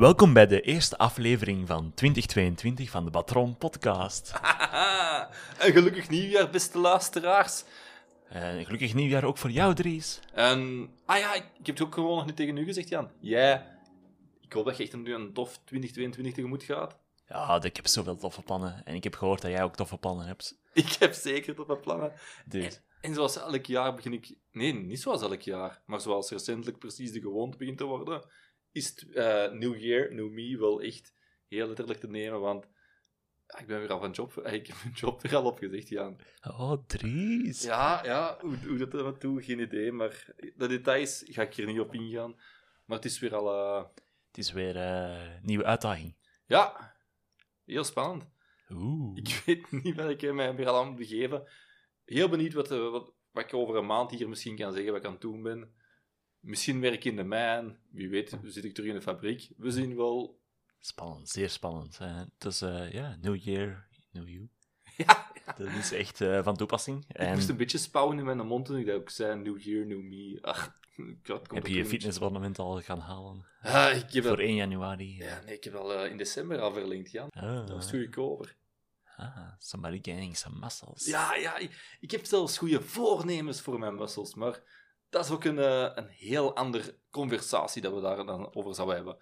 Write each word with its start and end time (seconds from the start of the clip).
Welkom 0.00 0.32
bij 0.32 0.46
de 0.46 0.60
eerste 0.60 0.98
aflevering 0.98 1.66
van 1.66 1.92
2022 1.94 2.90
van 2.90 3.04
de 3.04 3.10
Patron 3.10 3.56
Podcast. 3.56 4.32
en 5.64 5.72
gelukkig 5.72 6.08
nieuwjaar, 6.08 6.50
beste 6.50 6.78
luisteraars. 6.78 7.64
En 8.28 8.64
gelukkig 8.64 8.94
nieuwjaar 8.94 9.24
ook 9.24 9.38
voor 9.38 9.50
jou, 9.50 9.74
Dries. 9.74 10.20
En, 10.32 10.90
ah 11.04 11.18
ja, 11.18 11.34
ik 11.34 11.44
heb 11.62 11.78
het 11.78 11.82
ook 11.82 11.94
gewoon 11.94 12.16
nog 12.16 12.26
niet 12.26 12.36
tegen 12.36 12.56
u 12.56 12.64
gezegd, 12.64 12.88
Jan. 12.88 13.10
Jij, 13.18 13.66
ik 14.40 14.52
hoop 14.52 14.64
dat 14.64 14.76
je 14.76 14.82
echt 14.82 14.92
een, 14.92 15.10
een 15.10 15.32
tof 15.32 15.58
2022 15.64 16.34
tegemoet 16.34 16.62
gaat. 16.62 16.98
Ja, 17.26 17.62
ik 17.62 17.76
heb 17.76 17.86
zoveel 17.86 18.16
toffe 18.16 18.42
plannen. 18.42 18.84
En 18.84 18.94
ik 18.94 19.04
heb 19.04 19.14
gehoord 19.14 19.42
dat 19.42 19.50
jij 19.50 19.62
ook 19.62 19.76
toffe 19.76 19.98
plannen 19.98 20.26
hebt. 20.26 20.58
Ik 20.72 20.92
heb 20.98 21.12
zeker 21.12 21.54
toffe 21.54 21.76
plannen. 21.76 22.12
Dus, 22.46 22.80
En 23.00 23.14
zoals 23.14 23.36
elk 23.36 23.66
jaar 23.66 23.94
begin 23.94 24.12
ik... 24.12 24.34
Nee, 24.52 24.72
niet 24.72 25.00
zoals 25.00 25.22
elk 25.22 25.40
jaar. 25.40 25.82
Maar 25.86 26.00
zoals 26.00 26.30
recentelijk 26.30 26.78
precies 26.78 27.12
de 27.12 27.20
gewoonte 27.20 27.56
begint 27.56 27.78
te 27.78 27.84
worden, 27.84 28.24
is 28.72 28.88
het 28.88 29.10
eh, 29.14 29.50
New 29.50 29.76
Year, 29.76 30.14
New 30.14 30.30
Me 30.30 30.58
wel 30.58 30.80
echt 30.80 31.14
heel 31.48 31.66
letterlijk 31.66 32.00
te 32.00 32.08
nemen. 32.08 32.40
Want 32.40 32.68
ja, 33.46 33.58
ik 33.58 33.66
ben 33.66 33.80
weer 33.80 33.90
al 33.92 33.98
van 34.00 34.10
job... 34.10 34.36
eh, 34.36 34.52
Ik 34.60 34.66
heb 34.66 34.76
mijn 34.82 34.94
job 34.94 35.22
weer 35.22 35.36
al 35.36 35.44
opgezegd, 35.44 35.88
Jan. 35.88 36.20
oh, 36.42 36.72
Dries. 36.86 37.62
Ja, 37.62 38.04
ja 38.04 38.36
hoe, 38.40 38.56
hoe 38.66 38.78
dat 38.78 38.94
er 38.94 39.02
naartoe, 39.02 39.42
geen 39.42 39.60
idee. 39.60 39.92
Maar 39.92 40.26
de 40.56 40.66
details 40.68 41.22
ga 41.26 41.42
ik 41.42 41.54
hier 41.54 41.66
niet 41.66 41.80
op 41.80 41.94
ingaan. 41.94 42.34
Maar 42.84 42.96
het 42.96 43.04
is 43.06 43.18
weer 43.18 43.34
al... 43.34 43.52
eh, 43.78 43.84
Het 44.28 44.38
is 44.38 44.52
weer 44.52 44.76
eh, 44.76 45.34
een 45.34 45.40
nieuwe 45.44 45.64
uitdaging. 45.64 46.16
ja, 46.46 46.94
heel 47.64 47.84
spannend. 47.84 48.28
Oeh. 48.70 49.16
Ik 49.16 49.42
weet 49.46 49.70
niet 49.70 49.96
wat 49.96 50.10
ik 50.10 50.32
mij 50.32 50.54
weer 50.54 50.68
al 50.68 50.80
aan 50.80 50.88
moet 50.88 50.96
begeven. 50.96 51.48
Heel 52.04 52.28
benieuwd 52.28 52.52
wat, 52.52 52.70
eh, 52.70 52.90
wat, 52.90 53.12
wat 53.30 53.44
ik 53.44 53.54
over 53.54 53.76
een 53.76 53.86
maand 53.86 54.10
hier 54.10 54.28
misschien 54.28 54.56
kan 54.56 54.72
zeggen 54.72 54.90
wat 54.92 55.00
ik 55.00 55.06
aan 55.06 55.12
het 55.12 55.20
doen 55.20 55.42
ben. 55.42 55.74
Misschien 56.40 56.80
werk 56.80 56.94
ik 56.94 57.04
in 57.04 57.16
de 57.16 57.24
mijn. 57.24 57.78
Wie 57.90 58.08
weet, 58.08 58.38
zit 58.44 58.64
ik 58.64 58.74
terug 58.74 58.88
in 58.88 58.94
de 58.94 59.02
fabriek. 59.02 59.48
We 59.56 59.70
zien 59.70 59.96
wel. 59.96 60.38
Spannend, 60.78 61.28
zeer 61.28 61.50
spannend. 61.50 61.98
hè. 61.98 62.06
Het 62.06 62.44
is, 62.44 62.62
eh, 62.62 62.92
ja, 62.92 63.16
New 63.20 63.36
Year, 63.36 63.88
New 64.10 64.28
You. 64.28 64.48
Ja, 64.96 65.30
Dat 65.56 65.68
is 65.68 65.92
echt 65.92 66.20
eh, 66.20 66.42
van 66.42 66.56
toepassing. 66.56 67.04
ik 67.08 67.16
En 67.16 67.34
moest 67.34 67.48
een 67.48 67.56
beetje 67.56 67.78
spouwen 67.78 68.18
in 68.18 68.24
mijn 68.24 68.46
mond 68.46 68.66
toen 68.66 68.76
ik 68.76 68.86
dat 68.86 68.94
ook 68.96 69.10
zei. 69.10 69.40
New 69.40 69.58
year, 69.60 69.86
new 69.86 70.00
me. 70.02 70.38
Ach, 70.42 70.78
God, 71.22 71.50
heb 71.50 71.66
je 71.66 71.74
je 71.74 71.86
fitnessabonnement 71.86 72.58
al 72.58 72.80
gaan 72.80 72.98
halen? 72.98 73.46
Ah, 73.62 73.96
ik 73.96 74.12
heb 74.12 74.22
Voor 74.24 74.32
al, 74.32 74.38
1 74.42 74.54
januari. 74.54 75.16
ja, 75.16 75.40
nee, 75.44 75.54
ik 75.56 75.64
heb 75.64 75.74
al 75.74 75.94
eh, 75.94 76.10
in 76.10 76.16
december 76.16 76.60
al 76.60 76.72
verlengd, 76.72 77.10
Jan. 77.10 77.28
Ah, 77.30 77.42
Dat 77.66 77.70
was 77.70 77.90
goedkoper. 77.90 78.56
ah, 79.16 79.52
somebody 79.58 79.98
gaining 80.02 80.36
some 80.36 80.58
muscles. 80.58 81.06
Ja, 81.06 81.34
ja, 81.34 81.56
ik, 81.56 81.96
ik 82.00 82.10
heb 82.10 82.24
zelfs 82.24 82.58
goede 82.58 82.82
voornemens 82.82 83.60
voor 83.60 83.78
mijn 83.78 83.94
muscles, 83.94 84.34
maar 84.34 84.62
dat 85.10 85.24
is 85.24 85.30
ook 85.30 85.44
een, 85.44 85.58
eh, 85.58 85.90
een 85.94 86.08
heel 86.08 86.56
andere 86.56 86.98
conversatie 87.10 87.82
dat 87.82 87.94
we 87.94 88.00
daar 88.00 88.26
dan 88.26 88.54
over 88.54 88.74
zouden 88.74 88.96
hebben. 88.96 89.18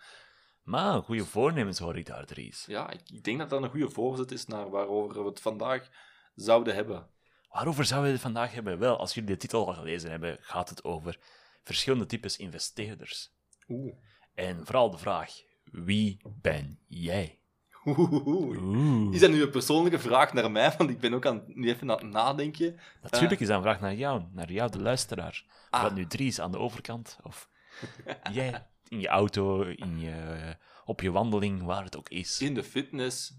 Maar 0.62 1.02
goede 1.02 1.24
voornemens 1.24 1.78
hoor 1.78 1.96
ik 1.96 2.06
daar, 2.06 2.26
Dries. 2.26 2.64
Ja, 2.66 2.90
ik, 2.90 3.00
ik 3.10 3.24
denk 3.24 3.38
dat 3.38 3.50
dat 3.50 3.62
een 3.62 3.70
goede 3.70 3.90
voorzet 3.90 4.30
is 4.30 4.46
naar 4.46 4.70
waarover 4.70 5.22
we 5.22 5.28
het 5.28 5.40
vandaag 5.40 5.88
zouden 6.34 6.74
hebben. 6.74 7.10
Waarover 7.48 7.84
zouden 7.84 8.08
we 8.08 8.14
het 8.14 8.24
vandaag 8.24 8.52
hebben? 8.52 8.78
Wel, 8.78 8.98
als 8.98 9.14
jullie 9.14 9.30
de 9.30 9.36
titel 9.36 9.66
al 9.66 9.74
gelezen 9.74 10.10
hebben, 10.10 10.36
gaat 10.40 10.68
het 10.68 10.84
over 10.84 11.18
verschillende 11.62 12.06
types 12.06 12.36
investeerders. 12.36 13.32
Oeh. 13.68 13.94
En 14.34 14.64
vooral 14.64 14.90
de 14.90 14.98
vraag, 14.98 15.32
wie 15.64 16.20
ben 16.40 16.78
jij? 16.86 17.40
Oeh. 17.84 19.14
Is 19.14 19.20
dat 19.20 19.30
nu 19.30 19.42
een 19.42 19.50
persoonlijke 19.50 19.98
vraag 19.98 20.32
naar 20.32 20.50
mij? 20.50 20.74
Want 20.78 20.90
ik 20.90 21.00
ben 21.00 21.14
ook 21.14 21.26
aan, 21.26 21.42
nu 21.46 21.68
even 21.68 21.90
aan 21.90 21.96
het 21.98 22.06
nadenken. 22.12 22.78
Natuurlijk 23.02 23.40
is 23.40 23.46
dat 23.46 23.56
een 23.56 23.62
vraag 23.62 23.80
naar 23.80 23.94
jou, 23.94 24.22
naar 24.32 24.52
jou, 24.52 24.70
de 24.70 24.80
luisteraar. 24.80 25.44
Of 25.70 25.80
Ah. 25.80 25.94
nu 25.94 26.06
Dries 26.06 26.40
aan 26.40 26.50
de 26.52 26.58
overkant, 26.58 27.18
of 27.22 27.48
jij 28.32 28.66
in 28.88 29.00
je 29.00 29.08
auto, 29.08 29.62
in 29.62 30.00
je, 30.00 30.56
op 30.84 31.00
je 31.00 31.10
wandeling, 31.10 31.62
waar 31.62 31.84
het 31.84 31.96
ook 31.96 32.08
is. 32.08 32.40
In 32.40 32.54
de 32.54 32.64
fitness. 32.64 33.36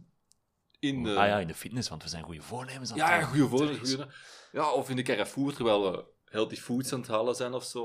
In 0.79 1.03
de... 1.03 1.15
Ah 1.15 1.27
ja, 1.27 1.39
in 1.39 1.47
de 1.47 1.53
fitness, 1.53 1.89
want 1.89 2.03
we 2.03 2.09
zijn 2.09 2.23
goede 2.23 2.41
voornemens 2.41 2.91
aan 2.91 2.99
het 2.99 3.07
ja, 3.07 3.21
goede 3.21 3.43
goeie- 3.47 4.05
Ja, 4.51 4.71
of 4.71 4.89
in 4.89 4.95
de 4.95 5.01
Carrefour, 5.01 5.53
terwijl 5.53 5.91
we 5.91 6.05
healthy 6.25 6.55
foods 6.55 6.93
aan 6.93 6.99
het 6.99 7.07
halen 7.09 7.35
zijn 7.35 7.53
of 7.53 7.63
zo. 7.63 7.81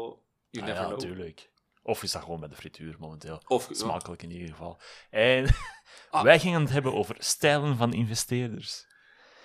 You 0.51 0.65
Ah 0.67 0.71
never 0.73 0.83
ja, 0.83 0.89
know. 0.89 0.91
natuurlijk. 1.01 1.51
Of 1.87 2.03
is 2.03 2.13
dat 2.13 2.23
gewoon 2.23 2.41
bij 2.41 2.49
de 2.49 2.55
frituur 2.55 2.97
momenteel? 2.99 3.43
Of, 3.47 3.69
Smakelijk 3.71 4.23
in 4.23 4.31
ieder 4.31 4.49
geval. 4.49 4.81
En 5.11 5.47
Ah. 6.11 6.23
wij 6.23 6.39
gingen 6.41 6.61
het 6.61 6.71
hebben 6.71 6.93
over 6.95 7.17
stijlen 7.19 7.77
van 7.77 7.93
investeerders. 7.93 8.87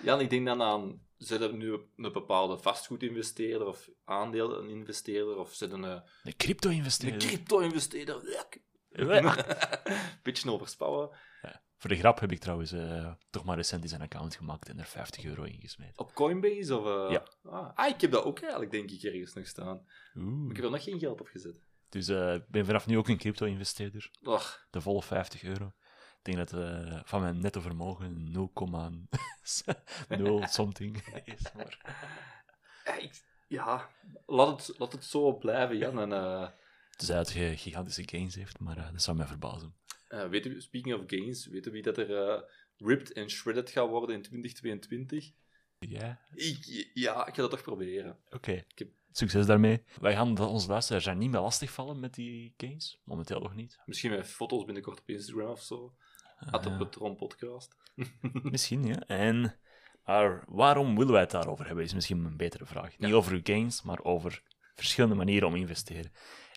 Ja, 0.04 0.20
ik 0.20 0.30
denk 0.30 0.46
dan 0.46 0.62
aan, 0.62 1.02
zitten 1.18 1.58
nu 1.58 1.72
een 1.96 2.12
bepaalde 2.12 2.58
vastgoedinvesteerder 2.58 3.68
of 3.68 3.90
aandeleninvesteerder 4.06 5.38
of 5.38 5.54
zitten 5.54 5.84
een, 5.84 6.02
De 6.24 6.36
crypto-investeerder. 6.36 7.22
een 7.22 7.28
crypto-investeerder. 7.28 8.30
Ja. 8.30 8.48
Beetje 10.24 10.52
overspouwen. 10.52 11.10
Voor 11.78 11.90
de 11.90 11.96
grap 11.96 12.20
heb 12.20 12.32
ik 12.32 12.40
trouwens 12.40 12.72
eh, 12.72 13.12
toch 13.30 13.44
maar 13.44 13.56
recent 13.56 13.84
eens 13.84 13.92
een 13.92 14.02
account 14.02 14.36
gemaakt 14.36 14.70
en 14.70 14.80
er 14.80 14.86
50 14.86 15.24
euro 15.26 15.44
in 15.44 15.60
gesmeten. 15.62 16.00
Op 16.00 16.14
Coinbase 16.14 16.78
of... 16.78 16.86
eh, 16.86 17.12
Ja. 17.12 17.24
Ah, 17.52 17.70
ah, 17.76 17.88
ik 17.90 18.02
heb 18.02 18.12
dat 18.12 18.24
ook 18.24 18.40
eigenlijk, 18.40 18.72
denk 18.72 18.92
ik, 18.92 19.04
ergens 19.04 19.34
nog 19.34 19.48
staan. 19.48 19.86
Oeh. 20.16 20.50
ik 20.50 20.56
heb 20.56 20.66
er 20.66 20.72
nog 20.72 20.84
geen 20.84 21.00
geld 21.00 21.22
op 21.22 21.28
gezet. 21.28 21.60
Dus 21.90 22.08
eh, 22.08 22.34
ik 22.34 22.48
ben 22.48 22.66
vanaf 22.66 22.88
nu 22.88 22.98
ook 22.98 23.08
een 23.08 23.18
crypto-investeerder. 23.18 24.12
De 24.70 24.82
volle 24.82 25.02
50 25.04 25.44
euro. 25.44 25.66
Ik 26.18 26.36
denk 26.36 26.38
dat 26.38 26.54
eh, 26.54 27.00
van 27.04 27.22
mijn 27.22 27.40
netto 27.40 27.62
vermogen 27.62 28.32
0,0 30.20 30.50
something 30.50 30.98
is. 31.36 31.52
Maar... 31.56 31.78
ja, 32.86 32.94
ik- 32.96 33.24
ja, 33.48 33.90
laat 34.26 34.68
het, 34.68 34.80
laat 34.80 34.92
het 34.92 35.04
zo 35.06 35.38
blijven, 35.38 35.78
Jan. 35.78 36.00
En, 36.00 36.14
eh, 36.14 36.50
Tenzij 36.96 37.18
het 37.18 37.30
ge- 37.30 37.58
gigantische 37.58 38.04
gains 38.08 38.36
heeft, 38.36 38.60
maar 38.60 38.78
eh, 38.78 38.92
dat 38.92 39.02
zou 39.02 39.18
mij 39.18 39.26
verbazen. 39.28 39.76
eh, 40.08 40.28
weet 40.28 40.46
u, 40.46 40.62
speaking 40.62 40.96
of 40.96 41.04
gains, 41.08 41.46
weten 41.48 41.72
wie 41.72 41.82
dat 41.82 41.98
er 41.98 42.28
eh, 42.30 42.42
ripped 42.78 43.14
en 43.14 43.30
shredded 43.30 43.70
gaat 43.70 43.88
worden 43.90 44.16
in 44.16 44.22
2022? 44.22 45.32
Ja, 45.80 46.20
Ik, 46.34 46.90
ja, 46.94 47.28
ik 47.28 47.34
ga 47.36 47.42
dat 47.42 47.50
toch 47.52 47.62
proberen. 47.62 48.20
oké. 48.30 48.64
heb- 48.76 48.98
Succes 49.12 49.46
daarmee. 49.46 49.84
Wij 50.02 50.14
gaan 50.14 50.38
onze 50.40 50.68
luisteraars 50.68 51.06
er 51.06 51.16
niet 51.16 51.32
meer 51.32 51.40
lastigvallen 51.40 52.00
met 52.00 52.14
die 52.14 52.54
gains. 52.58 53.00
Momenteel 53.04 53.40
nog 53.40 53.56
niet. 53.56 53.80
Misschien 53.86 54.12
met 54.12 54.28
foto's 54.28 54.66
binnenkort 54.66 55.00
op 55.00 55.10
Instagram 55.10 55.50
of 55.50 55.62
zo. 55.62 55.94
At 56.52 56.66
Ah, 56.66 56.74
op 56.74 56.80
het 56.80 56.96
Ron 56.96 57.16
podcast. 57.16 57.76
Misschien, 58.52 58.86
ja. 58.86 59.00
En 59.00 59.60
maar 60.10 60.44
waarom 60.48 60.96
willen 60.96 61.12
wij 61.12 61.22
het 61.22 61.32
daarover 61.32 61.66
hebben, 61.66 61.84
is 61.84 61.94
misschien 61.94 62.26
een 62.26 62.38
betere 62.38 62.66
vraag. 62.66 62.98
Niet 62.98 63.14
over 63.14 63.34
uw 63.34 63.40
gains, 63.44 63.82
maar 63.82 64.04
over 64.04 64.44
verschillende 64.76 65.16
manieren 65.16 65.48
om 65.48 65.54
te 65.54 65.60
investeren. 65.60 66.12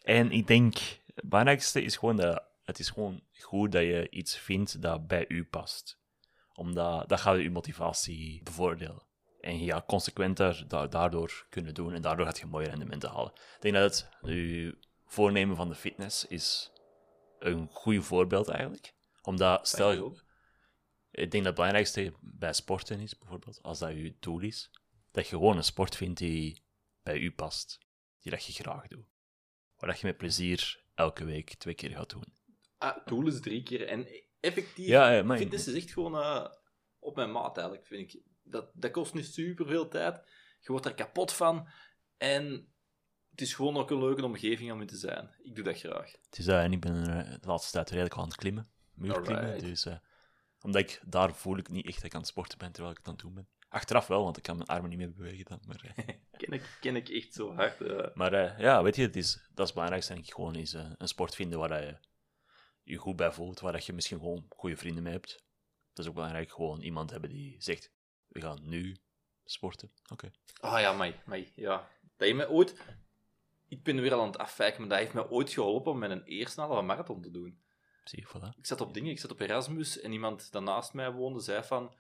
En 0.05 0.31
ik 0.31 0.47
denk, 0.47 0.75
het 1.15 1.29
belangrijkste 1.29 1.83
is 1.83 1.97
gewoon 1.97 2.17
dat 2.17 2.43
het 2.65 2.79
is 2.79 2.91
gewoon 2.91 3.21
goed 3.39 3.73
dat 3.73 3.83
je 3.83 4.11
iets 4.11 4.37
vindt 4.37 4.83
dat 4.83 5.07
bij 5.07 5.25
u 5.29 5.45
past. 5.45 6.01
Omdat 6.55 7.09
dat 7.09 7.21
gaat 7.21 7.41
je 7.41 7.51
motivatie 7.51 8.43
bevoordelen. 8.43 9.03
En 9.42 9.59
je 9.65 9.71
gaat 9.72 9.86
consequenter 9.86 10.65
da- 10.68 10.86
daardoor 10.86 11.47
kunnen 11.48 11.74
doen 11.74 11.92
en 11.94 12.03
daardoor 12.03 12.27
gaat 12.27 12.39
je 12.39 12.47
mooie 12.47 12.68
rendementen 12.68 13.10
halen. 13.10 13.33
Ik 13.34 13.56
denk 13.60 13.74
dat 13.74 13.83
het 14.21 14.30
je 14.30 14.78
voornemen 15.06 15.56
van 15.56 15.68
de 15.68 15.74
fitness 15.74 16.27
is 16.27 16.72
een 17.39 17.68
goed 17.71 18.04
voorbeeld 18.04 18.48
eigenlijk. 18.48 18.94
Omdat, 19.22 19.68
stel 19.68 19.92
je 19.92 20.04
ook. 20.04 20.24
ik 21.10 21.30
denk 21.30 21.33
dat 21.33 21.44
het 21.44 21.54
belangrijkste 21.54 22.12
bij 22.21 22.53
sporten 22.53 23.00
is, 23.00 23.18
bijvoorbeeld, 23.18 23.62
als 23.62 23.78
dat 23.78 23.91
je 23.92 24.16
doel 24.21 24.41
is, 24.41 24.71
dat 25.10 25.24
je 25.28 25.36
gewoon 25.36 25.56
een 25.56 25.65
sport 25.65 25.97
vindt 25.97 26.18
die 26.18 26.62
bij 27.03 27.18
u 27.18 27.33
past, 27.33 27.78
die 28.21 28.30
dat 28.33 28.45
je 28.45 28.53
graag 28.53 28.86
doet. 28.88 29.06
Waar 29.77 29.91
dat 29.91 30.00
je 30.00 30.06
met 30.06 30.16
plezier 30.16 30.84
elke 30.95 31.24
week 31.24 31.54
twee 31.54 31.74
keer 31.74 31.91
gaat 31.91 32.10
doen. 32.10 32.24
Ah, 32.78 33.06
doel 33.06 33.27
is 33.27 33.41
drie 33.41 33.62
keer. 33.62 33.86
En 33.86 34.06
effectief, 34.41 34.86
Ja, 34.86 35.10
ja, 35.12 35.22
maar- 35.22 35.38
fitness 35.38 35.68
is 35.68 35.74
echt 35.74 35.92
gewoon 35.92 36.16
eh, 36.16 36.47
op 36.98 37.16
mijn 37.16 37.33
maat 37.33 37.56
eigenlijk, 37.56 37.86
vind 37.86 38.15
ik. 38.15 38.22
Dat, 38.42 38.71
dat 38.74 38.91
kost 38.91 39.15
niet 39.15 39.27
super 39.27 39.66
veel 39.66 39.89
tijd. 39.89 40.15
Je 40.60 40.71
wordt 40.72 40.86
er 40.86 40.94
kapot 40.94 41.33
van. 41.33 41.68
En 42.16 42.72
het 43.30 43.41
is 43.41 43.54
gewoon 43.54 43.77
ook 43.77 43.91
een 43.91 43.98
leuke 43.98 44.24
omgeving 44.24 44.72
om 44.72 44.80
in 44.80 44.86
te 44.86 44.97
zijn. 44.97 45.30
Ik 45.42 45.54
doe 45.54 45.65
dat 45.65 45.78
graag. 45.78 46.12
Het 46.12 46.39
is 46.39 46.44
dat, 46.44 46.62
en 46.62 46.72
ik 46.72 46.80
ben 46.80 47.06
eh, 47.27 47.33
de 47.41 47.47
laatste 47.48 47.72
tijd 47.72 47.91
redelijk 47.91 48.16
aan 48.16 48.24
het 48.24 48.36
klimmen, 48.36 48.71
muurklimmen, 48.94 49.44
Alright. 49.44 49.65
dus... 49.65 49.86
eh, 49.86 49.97
omdat 50.60 50.80
ik 50.83 51.00
daar 51.06 51.34
voel 51.34 51.56
ik 51.56 51.68
niet 51.68 51.86
echt 51.86 51.94
dat 51.97 52.04
ik 52.04 52.15
aan 52.15 52.21
het 52.21 52.28
sporten 52.28 52.59
ben 52.59 52.72
terwijl 52.72 52.92
ik 52.92 52.98
het 52.98 53.06
aan 53.09 53.12
het 53.15 53.22
doen 53.22 53.34
ben. 53.34 53.48
Achteraf 53.68 54.06
wel, 54.06 54.22
want 54.24 54.36
ik 54.36 54.42
kan 54.42 54.56
mijn 54.56 54.68
armen 54.68 54.91
niet 54.91 54.98
meer 54.98 55.12
bewegen 55.12 55.45
dan. 55.45 55.60
Maar, 55.66 55.92
eh. 55.97 56.04
ken, 56.36 56.53
ik, 56.53 56.78
ken 56.80 56.97
ik 56.97 57.09
echt 57.09 57.34
zo 57.34 57.54
hard. 57.54 57.80
eh. 57.80 58.15
maar 58.15 58.33
eh, 58.33 58.59
ja, 58.59 58.83
weet 58.83 58.97
je, 58.97 59.03
het 59.03 59.16
is, 59.16 59.33
dat 59.33 59.42
is 59.45 59.65
het 59.65 59.72
belangrijkste 59.72 60.12
denk 60.12 60.27
ik 60.27 60.33
gewoon, 60.34 60.54
is 60.54 60.74
eh, 60.74 60.91
een 60.97 61.09
sport 61.09 61.34
vinden 61.34 61.59
waar 61.59 61.83
je 61.84 61.98
je 62.83 62.97
goed 62.97 63.16
bij 63.16 63.33
voelt, 63.33 63.60
waar 63.60 63.72
dat 63.72 63.86
je 63.86 63.92
misschien 63.92 64.18
gewoon 64.18 64.47
goede 64.48 64.77
vrienden 64.77 65.03
mee 65.03 65.12
hebt. 65.12 65.45
Dat 65.92 66.04
is 66.04 66.06
ook 66.10 66.15
belangrijk, 66.16 66.53
gewoon 66.53 66.80
iemand 66.80 67.10
hebben 67.10 67.30
die 67.30 67.56
zegt, 67.59 67.92
we 68.33 68.41
gaan 68.41 68.59
nu 68.63 68.97
sporten. 69.45 69.91
Oké. 70.13 70.31
Ah 70.61 70.81
ja, 70.81 70.93
mij, 70.93 71.21
mij, 71.27 71.53
ja. 71.55 71.77
Dat 72.01 72.27
heeft 72.27 72.37
mij 72.37 72.49
ooit... 72.49 72.77
Ik 73.69 73.83
ben 73.83 74.01
weer 74.01 74.13
al 74.13 74.21
aan 74.21 74.27
het 74.27 74.39
afwijken, 74.39 74.81
maar 74.81 74.89
dat 74.89 74.99
heeft 74.99 75.13
mij 75.13 75.29
ooit 75.29 75.51
geholpen 75.51 75.93
om 75.93 76.03
een 76.03 76.25
eerste 76.25 76.61
halve 76.61 76.83
marathon 76.83 77.23
te 77.23 77.31
doen. 77.31 77.61
Zie 78.05 78.21
je, 78.21 78.27
voilà. 78.27 78.59
Ik 78.59 78.67
zat 78.67 78.81
op 78.81 78.95
dingen, 78.95 79.11
ik 79.11 79.19
zat 79.19 79.31
op 79.31 79.41
Erasmus 79.41 80.01
en 80.01 80.13
iemand 80.13 80.53
dat 80.53 80.63
naast 80.63 80.93
mij 80.93 81.13
woonde 81.13 81.41
zei 81.41 81.63
van... 81.63 81.95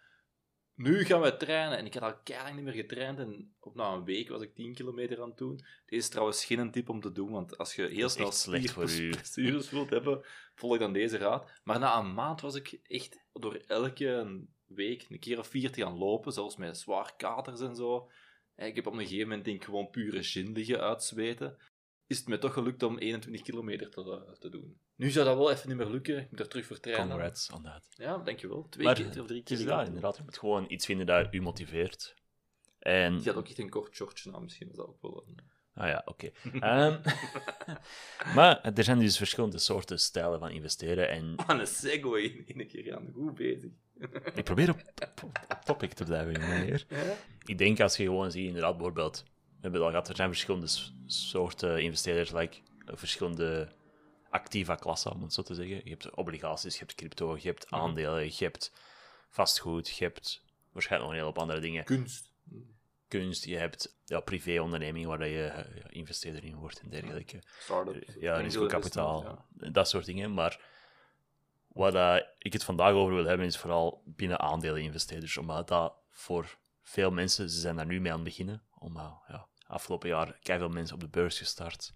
Nu 0.74 1.04
gaan 1.04 1.20
we 1.20 1.36
trainen. 1.36 1.78
En 1.78 1.86
ik 1.86 1.94
had 1.94 2.02
al 2.02 2.18
keihard 2.22 2.54
niet 2.54 2.64
meer 2.64 2.72
getraind 2.72 3.18
en 3.18 3.54
op 3.60 3.74
na 3.74 3.92
een 3.92 4.04
week 4.04 4.28
was 4.28 4.42
ik 4.42 4.54
10 4.54 4.74
kilometer 4.74 5.22
aan 5.22 5.28
het 5.28 5.38
doen. 5.38 5.56
Deze 5.56 6.02
is 6.02 6.08
trouwens 6.08 6.44
geen 6.44 6.70
tip 6.70 6.88
om 6.88 7.00
te 7.00 7.12
doen, 7.12 7.30
want 7.30 7.58
als 7.58 7.74
je 7.74 7.86
heel 7.86 8.08
snel 8.08 8.32
spierblessures 8.32 9.70
wilt 9.76 9.90
hebben, 9.90 10.24
volg 10.54 10.78
dan 10.78 10.92
deze 10.92 11.16
raad. 11.16 11.60
Maar 11.64 11.78
na 11.78 11.98
een 11.98 12.14
maand 12.14 12.40
was 12.40 12.54
ik 12.54 12.80
echt 12.82 13.24
door 13.32 13.54
elke 13.54 14.40
week 14.74 15.06
een 15.08 15.18
keer 15.18 15.38
of 15.38 15.46
vier 15.46 15.70
te 15.70 15.80
gaan 15.80 15.98
lopen, 15.98 16.32
zelfs 16.32 16.56
met 16.56 16.78
zwaar 16.78 17.16
katers 17.16 17.60
en 17.60 17.76
zo. 17.76 18.10
En 18.54 18.66
ik 18.66 18.74
heb 18.74 18.86
op 18.86 18.92
een 18.92 18.98
gegeven 18.98 19.28
moment 19.28 19.44
denk 19.44 19.56
ik 19.56 19.64
gewoon 19.64 19.90
pure 19.90 20.22
gin 20.22 20.52
liggen 20.52 20.80
uitzweten. 20.80 21.56
Is 22.06 22.18
het 22.18 22.28
me 22.28 22.38
toch 22.38 22.52
gelukt 22.52 22.82
om 22.82 22.98
21 22.98 23.42
kilometer 23.42 23.90
te, 23.90 24.36
te 24.38 24.48
doen. 24.48 24.80
Nu 24.96 25.10
zou 25.10 25.26
dat 25.26 25.36
wel 25.36 25.50
even 25.50 25.68
niet 25.68 25.76
meer 25.76 25.90
lukken. 25.90 26.18
Ik 26.18 26.30
moet 26.30 26.40
er 26.40 26.48
terug 26.48 26.66
voor 26.66 26.80
trainen. 26.80 27.08
Congrats 27.08 27.50
on 27.50 27.62
that. 27.62 27.88
Ja, 27.96 28.18
dankjewel. 28.18 28.66
Twee 28.68 28.86
Maar 28.86 28.94
keer 28.94 29.20
of 29.20 29.26
drie 29.26 29.42
keer. 29.42 29.58
is 29.58 29.64
dat, 29.64 29.86
inderdaad. 29.86 30.16
Je 30.16 30.22
moet 30.22 30.38
gewoon 30.38 30.64
iets 30.68 30.86
vinden 30.86 31.06
dat 31.06 31.34
u 31.34 31.40
motiveert. 31.40 32.14
En... 32.78 33.16
Die 33.16 33.26
had 33.26 33.36
ook 33.36 33.48
echt 33.48 33.58
een 33.58 33.70
kort 33.70 33.94
shortje 33.94 34.32
aan, 34.32 34.42
misschien 34.42 34.68
was 34.68 34.76
dat 34.76 34.86
ook 34.86 35.02
wel 35.02 35.24
een... 35.26 35.38
Ah 35.74 35.88
ja, 35.88 36.02
oké. 36.04 36.30
Ehm, 36.60 37.00
maar 38.36 38.62
er 38.74 38.84
zijn 38.84 38.98
dus 38.98 39.16
verschillende 39.16 39.58
soorten 39.58 39.98
stijlen 39.98 40.38
van 40.38 40.50
investeren. 40.50 41.08
En 41.08 41.34
Aan 41.46 41.60
een 41.60 41.66
segway 41.66 42.22
in 42.46 42.58
één 42.58 42.68
keer 42.68 42.96
aan. 42.96 43.10
Goed 43.14 43.34
bezig. 43.34 43.70
Ik 44.34 44.44
probeer 44.44 44.70
op, 44.70 44.80
op, 45.22 45.22
op 45.48 45.60
topic 45.64 45.92
te 45.92 46.04
blijven, 46.04 46.40
meneer. 46.40 46.86
Ik 47.44 47.58
denk 47.58 47.80
als 47.80 47.96
je 47.96 48.04
gewoon 48.04 48.30
ziet, 48.30 48.46
inderdaad, 48.46 48.72
bijvoorbeeld, 48.76 49.22
we 49.26 49.58
hebben 49.60 49.80
het 49.80 49.82
al 49.82 49.90
gehad, 49.90 50.08
er 50.08 50.16
zijn 50.16 50.28
verschillende 50.28 50.68
soorten 51.06 51.82
investeerders, 51.82 52.30
like, 52.32 52.56
eh, 52.86 52.96
verschillende 52.96 53.68
activa 54.30 54.74
klassen, 54.74 55.12
om 55.12 55.22
het 55.22 55.32
zo 55.32 55.42
te 55.42 55.54
zeggen. 55.54 55.80
Je 55.84 55.90
hebt 55.90 56.14
obligaties, 56.14 56.72
je 56.72 56.78
hebt 56.78 56.94
crypto, 56.94 57.36
je 57.36 57.48
hebt 57.48 57.70
Mhm. 57.70 57.80
aandelen, 57.80 58.24
je 58.24 58.44
hebt 58.44 58.72
vastgoed, 59.28 59.88
je 59.88 60.04
hebt 60.04 60.42
waarschijnlijk 60.72 61.10
nog 61.10 61.18
een 61.20 61.24
hele 61.24 61.24
hoop 61.34 61.38
andere 61.38 61.60
dingen. 61.60 61.84
Kunst. 61.84 62.30
Kunst, 63.08 63.44
je 63.44 63.56
hebt 63.56 63.96
ja, 64.04 64.20
privéonderneming 64.20 65.06
waar 65.06 65.28
je 65.28 65.44
eh, 65.46 65.76
ja, 65.76 65.88
investeerder 65.90 66.44
in 66.44 66.54
wordt 66.56 66.80
en 66.80 66.90
dergelijke. 66.90 67.42
Startups. 67.58 68.14
Ja, 68.20 68.36
risicokapitaal, 68.36 69.20
investment, 69.20 69.74
dat 69.74 69.88
soort 69.88 70.04
dingen. 70.04 70.34
Maar 70.34 70.60
wat 71.72 71.92
dat 71.92 72.26
ik 72.38 72.52
het 72.52 72.64
vandaag 72.64 72.92
over 72.92 73.14
wil 73.14 73.24
hebben, 73.24 73.46
is 73.46 73.58
vooral 73.58 74.02
binnen 74.04 74.38
aandeleninvesteerders. 74.40 75.36
Omdat 75.36 75.68
dat 75.68 75.94
voor 76.08 76.58
veel 76.82 77.10
mensen, 77.10 77.50
ze 77.50 77.60
zijn 77.60 77.76
daar 77.76 77.86
nu 77.86 78.00
mee 78.00 78.12
aan 78.12 78.18
het 78.18 78.28
beginnen. 78.28 78.62
Omdat, 78.78 79.22
ja, 79.28 79.46
afgelopen 79.66 80.08
jaar 80.08 80.38
veel 80.42 80.68
mensen 80.68 80.94
op 80.94 81.00
de 81.00 81.08
beurs 81.08 81.38
gestart. 81.38 81.94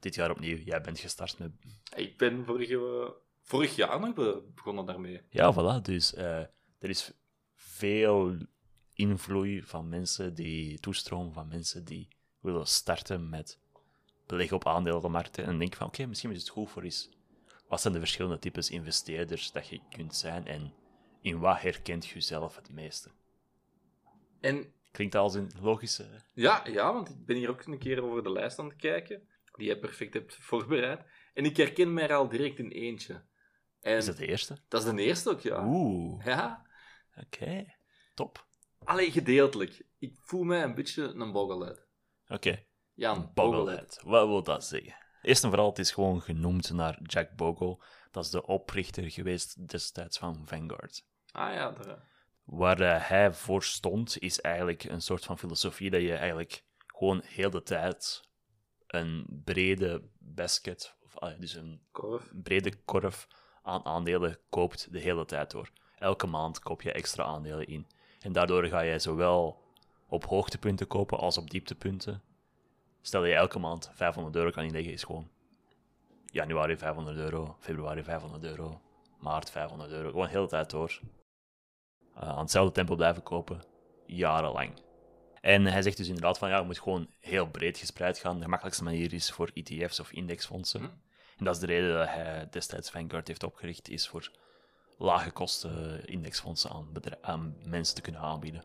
Dit 0.00 0.14
jaar 0.14 0.30
opnieuw, 0.30 0.56
jij 0.56 0.80
bent 0.80 0.98
gestart 0.98 1.38
met... 1.38 1.50
Ik 1.96 2.18
ben 2.18 2.44
vorige, 2.44 3.14
vorig 3.42 3.76
jaar 3.76 4.00
nog 4.00 4.14
be- 4.14 4.42
begonnen 4.54 4.86
daarmee. 4.86 5.22
Ja, 5.30 5.54
voilà. 5.54 5.82
Dus 5.82 6.14
eh, 6.14 6.38
er 6.78 6.88
is 6.88 7.12
veel 7.54 8.36
invloed 8.92 9.62
van 9.64 9.88
mensen 9.88 10.34
die 10.34 10.78
toestroom, 10.80 11.32
van 11.32 11.48
mensen 11.48 11.84
die 11.84 12.08
willen 12.40 12.66
starten 12.66 13.28
met 13.28 13.58
beleggen 14.26 14.56
op 14.56 14.66
aandelenmarkten. 14.66 15.44
En 15.44 15.58
denk 15.58 15.74
van, 15.74 15.86
oké, 15.86 16.06
misschien 16.06 16.30
is 16.30 16.40
het 16.40 16.48
goed 16.48 16.70
voor 16.70 16.82
eens. 16.82 17.10
Wat 17.68 17.80
zijn 17.80 17.92
de 17.92 17.98
verschillende 17.98 18.38
types 18.38 18.70
investeerders 18.70 19.52
dat 19.52 19.68
je 19.68 19.80
kunt 19.90 20.14
zijn 20.14 20.46
en 20.46 20.72
in 21.20 21.38
wat 21.38 21.60
herkent 21.60 22.06
je 22.06 22.20
zelf 22.20 22.56
het 22.56 22.70
meeste? 22.70 23.10
En 24.40 24.72
Klinkt 24.90 25.14
als 25.14 25.34
een 25.34 25.50
logische... 25.60 26.06
ja, 26.34 26.66
ja, 26.66 26.92
want 26.92 27.08
ik 27.08 27.24
ben 27.26 27.36
hier 27.36 27.50
ook 27.50 27.64
een 27.64 27.78
keer 27.78 28.02
over 28.02 28.22
de 28.22 28.32
lijst 28.32 28.58
aan 28.58 28.68
het 28.68 28.76
kijken, 28.76 29.28
die 29.56 29.66
jij 29.66 29.78
perfect 29.78 30.14
hebt 30.14 30.34
voorbereid. 30.40 31.00
En 31.34 31.44
ik 31.44 31.56
herken 31.56 31.92
mij 31.92 32.08
er 32.08 32.16
al 32.16 32.28
direct 32.28 32.58
in 32.58 32.70
eentje. 32.70 33.24
En 33.80 33.96
Is 33.96 34.06
dat 34.06 34.16
de 34.16 34.26
eerste? 34.26 34.58
dat 34.68 34.84
is 34.84 34.90
de 34.94 35.02
eerste 35.02 35.30
ook, 35.30 35.40
ja. 35.40 35.66
Oeh, 35.66 36.24
Ja, 36.24 36.66
oké. 37.16 37.76
Top. 38.14 38.46
alleen 38.84 39.10
gedeeltelijk. 39.12 39.82
Ik 39.98 40.16
voel 40.22 40.42
mij 40.42 40.62
een 40.62 40.74
beetje 40.74 41.02
een 41.02 41.32
boggelhead. 41.32 41.86
Oké. 42.28 42.64
Ja, 42.94 43.16
een. 43.16 43.30
Boglehead. 43.34 44.00
Wat 44.04 44.26
wil 44.26 44.42
dat 44.42 44.64
zeggen? 44.64 44.96
Eerst 45.22 45.42
en 45.44 45.48
vooral, 45.48 45.68
het 45.68 45.78
is 45.78 45.92
gewoon 45.92 46.22
genoemd 46.22 46.72
naar 46.72 46.98
Jack 47.02 47.36
Bogle. 47.36 47.78
Dat 48.10 48.24
is 48.24 48.30
de 48.30 48.46
oprichter 48.46 49.10
geweest 49.10 49.68
destijds 49.68 50.18
van 50.18 50.42
Vanguard. 50.46 51.04
Ah 51.32 51.52
ja, 51.54 51.70
daar. 51.70 51.98
Waar 52.44 52.80
eh, 52.80 53.08
hij 53.08 53.32
voor 53.32 53.62
stond, 53.62 54.18
is 54.18 54.40
eigenlijk 54.40 54.84
een 54.84 55.02
soort 55.02 55.24
van 55.24 55.38
filosofie 55.38 55.90
dat 55.90 56.00
je 56.00 56.14
eigenlijk 56.14 56.64
gewoon 56.86 57.22
heel 57.24 57.50
de 57.50 57.62
tijd 57.62 58.22
een 58.86 59.42
brede 59.44 60.02
basket, 60.18 60.96
of, 61.04 61.18
ah, 61.18 61.40
dus 61.40 61.54
een 61.54 61.80
Korf. 61.90 62.32
brede 62.42 62.76
korf 62.84 63.28
aan 63.62 63.84
aandelen 63.84 64.38
koopt 64.48 64.92
de 64.92 64.98
hele 64.98 65.24
tijd 65.24 65.50
door. 65.50 65.70
Elke 65.98 66.26
maand 66.26 66.58
koop 66.58 66.82
je 66.82 66.92
extra 66.92 67.24
aandelen 67.24 67.66
in. 67.66 67.86
En 68.20 68.32
daardoor 68.32 68.64
ga 68.64 68.80
je 68.80 68.98
zowel 68.98 69.62
op 70.06 70.24
hoogtepunten 70.24 70.86
kopen 70.86 71.18
als 71.18 71.38
op 71.38 71.50
dieptepunten. 71.50 72.22
Stel 73.00 73.20
dat 73.20 73.30
je 73.30 73.36
elke 73.36 73.58
maand 73.58 73.90
500 73.94 74.36
euro 74.36 74.50
kan 74.50 74.64
inleggen, 74.64 74.92
is 74.92 75.02
gewoon 75.02 75.28
januari 76.26 76.76
500 76.76 77.16
euro, 77.16 77.56
februari 77.58 78.02
500 78.02 78.44
euro, 78.44 78.80
maart 79.18 79.50
500 79.50 79.90
euro. 79.90 80.10
Gewoon 80.10 80.26
de 80.26 80.32
hele 80.32 80.48
tijd 80.48 80.70
door. 80.70 81.00
Eh, 82.14 82.28
aan 82.28 82.38
hetzelfde 82.38 82.72
tempo 82.72 82.94
blijven 82.94 83.22
kopen, 83.22 83.62
jarenlang. 84.06 84.72
En 85.40 85.64
hij 85.64 85.82
zegt 85.82 85.96
dus 85.96 86.06
inderdaad 86.06 86.38
van 86.38 86.48
ja, 86.48 86.58
je 86.58 86.64
moet 86.64 86.80
gewoon 86.80 87.08
heel 87.20 87.46
breed 87.46 87.78
gespreid 87.78 88.18
gaan. 88.18 88.36
De 88.36 88.42
gemakkelijkste 88.42 88.84
manier 88.84 89.12
is 89.12 89.30
voor 89.30 89.50
ETF's 89.54 90.00
of 90.00 90.12
indexfondsen. 90.12 90.80
Hm. 90.80 90.86
En 91.38 91.44
dat 91.44 91.54
is 91.54 91.60
de 91.60 91.66
reden 91.66 91.98
dat 91.98 92.08
hij 92.08 92.48
destijds 92.50 92.90
Vanguard 92.90 93.28
heeft 93.28 93.42
opgericht, 93.42 93.88
is 93.88 94.08
voor 94.08 94.30
lage 94.98 95.30
kosten 95.30 96.06
indexfondsen 96.06 96.70
aan, 96.70 96.92
aan 97.20 97.56
mensen 97.64 97.94
te 97.94 98.00
kunnen 98.00 98.20
aanbieden. 98.20 98.64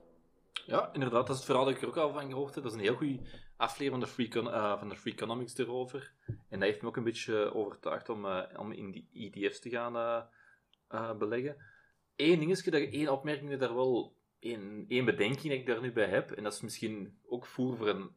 Ja, 0.65 0.89
inderdaad, 0.93 1.27
dat 1.27 1.29
is 1.29 1.35
het 1.35 1.45
verhaal 1.45 1.65
dat 1.65 1.73
ik 1.73 1.81
er 1.81 1.87
ook 1.87 1.97
al 1.97 2.13
van 2.13 2.29
gehoord 2.29 2.55
heb. 2.55 2.63
Dat 2.63 2.73
is 2.73 2.79
een 2.79 2.85
heel 2.85 2.95
goede 2.95 3.19
aflevering 3.63 3.91
van 3.91 3.99
de 3.99 4.29
Free, 4.29 4.51
eh, 4.51 4.79
van 4.79 4.89
de 4.89 4.95
Free 4.95 5.13
Economics 5.13 5.57
erover. 5.57 6.13
En 6.25 6.59
dat 6.59 6.61
heeft 6.69 6.81
me 6.81 6.87
ook 6.87 6.97
een 6.97 7.03
beetje 7.03 7.53
overtuigd 7.53 8.09
om, 8.09 8.25
eh, 8.25 8.59
om 8.59 8.71
in 8.71 8.91
die 8.91 9.07
ETF's 9.13 9.59
te 9.59 9.69
gaan 9.69 9.95
eh, 9.95 10.21
eh, 10.87 11.17
beleggen. 11.17 11.57
Eén 12.15 12.39
dingetje, 12.39 12.71
dat, 12.71 12.81
één 12.81 13.11
opmerking 13.11 13.49
dat 13.49 13.59
daar 13.59 13.75
wel, 13.75 14.15
één, 14.39 14.85
één 14.87 15.05
bedenking 15.05 15.49
dat 15.49 15.59
ik 15.59 15.65
daar 15.65 15.81
nu 15.81 15.91
bij 15.91 16.07
heb, 16.07 16.31
en 16.31 16.43
dat 16.43 16.53
is 16.53 16.61
misschien 16.61 17.17
ook 17.25 17.45
voer 17.45 17.77
voor 17.77 17.87
een 17.87 18.09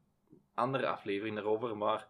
andere 0.55 0.87
aflevering 0.87 1.37
daarover, 1.37 1.77
maar 1.77 2.09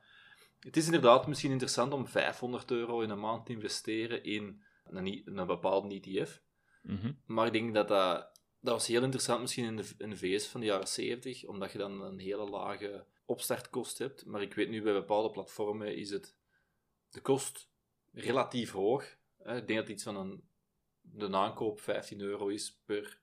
het 0.61 0.77
is 0.77 0.85
inderdaad 0.85 1.27
misschien 1.27 1.51
interessant 1.51 1.93
om 1.93 2.07
500 2.07 2.71
euro 2.71 3.01
in 3.01 3.11
een 3.11 3.21
maand 3.21 3.47
te 3.47 3.53
investeren 3.53 4.25
in 4.25 4.63
een, 4.85 5.23
een 5.25 5.47
bepaalde 5.47 6.01
ETF. 6.01 6.43
Mhm. 6.83 7.13
Maar 7.27 7.47
ik 7.47 7.53
denk 7.53 7.75
dat 7.75 7.89
dat... 7.89 8.35
Dat 8.61 8.75
was 8.75 8.87
heel 8.87 9.03
interessant 9.03 9.41
misschien 9.41 9.65
in 9.65 9.77
de, 9.77 9.95
in 9.99 10.11
de 10.11 10.17
VS 10.17 10.47
van 10.47 10.61
de 10.61 10.67
jaren 10.67 10.89
70, 10.89 11.45
omdat 11.45 11.73
je 11.73 11.79
dan 11.79 12.03
een 12.03 12.19
hele 12.19 12.51
lage 12.51 13.05
opstartkost 13.27 13.99
hebt. 13.99 14.25
Maar 14.27 14.43
ik 14.43 14.55
weet 14.55 14.69
nu, 14.69 14.83
bij 14.83 14.93
bepaalde 14.93 15.31
platformen 15.31 15.97
is 15.97 16.11
het 16.11 16.37
de 17.11 17.21
kost 17.21 17.69
relatief 18.13 18.73
hoog. 18.73 19.17
hè. 19.43 19.57
Ik 19.57 19.67
denk 19.67 19.79
dat 19.79 19.89
iets 19.89 20.03
van 20.03 20.17
een... 20.17 20.49
De 21.01 21.37
aankoop 21.37 21.81
15 21.81 22.21
euro 22.21 22.49
is 22.49 22.81
per, 22.85 23.21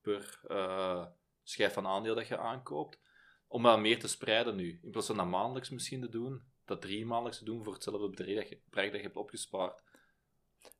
per 0.00 0.40
eh, 0.48 1.06
schijf 1.42 1.72
van 1.72 1.86
aandeel 1.86 2.14
dat 2.14 2.28
je 2.28 2.38
aankoopt. 2.38 3.00
Om 3.46 3.62
dat 3.62 3.80
meer 3.80 3.98
te 3.98 4.08
spreiden 4.08 4.56
nu. 4.56 4.80
In 4.82 4.90
plaats 4.90 5.06
van 5.06 5.16
dat 5.16 5.26
maandelijks 5.26 5.70
misschien 5.70 6.00
te 6.00 6.08
doen, 6.08 6.42
dat 6.64 6.80
drie 6.80 7.06
maandelijks 7.06 7.38
te 7.38 7.44
doen 7.44 7.64
voor 7.64 7.72
hetzelfde 7.72 8.08
bedrag 8.08 8.34
dat 8.34 8.48
je, 8.48 8.60
bedrag 8.64 8.84
dat 8.84 8.94
je 8.94 9.02
hebt 9.02 9.16
opgespaard. 9.16 9.82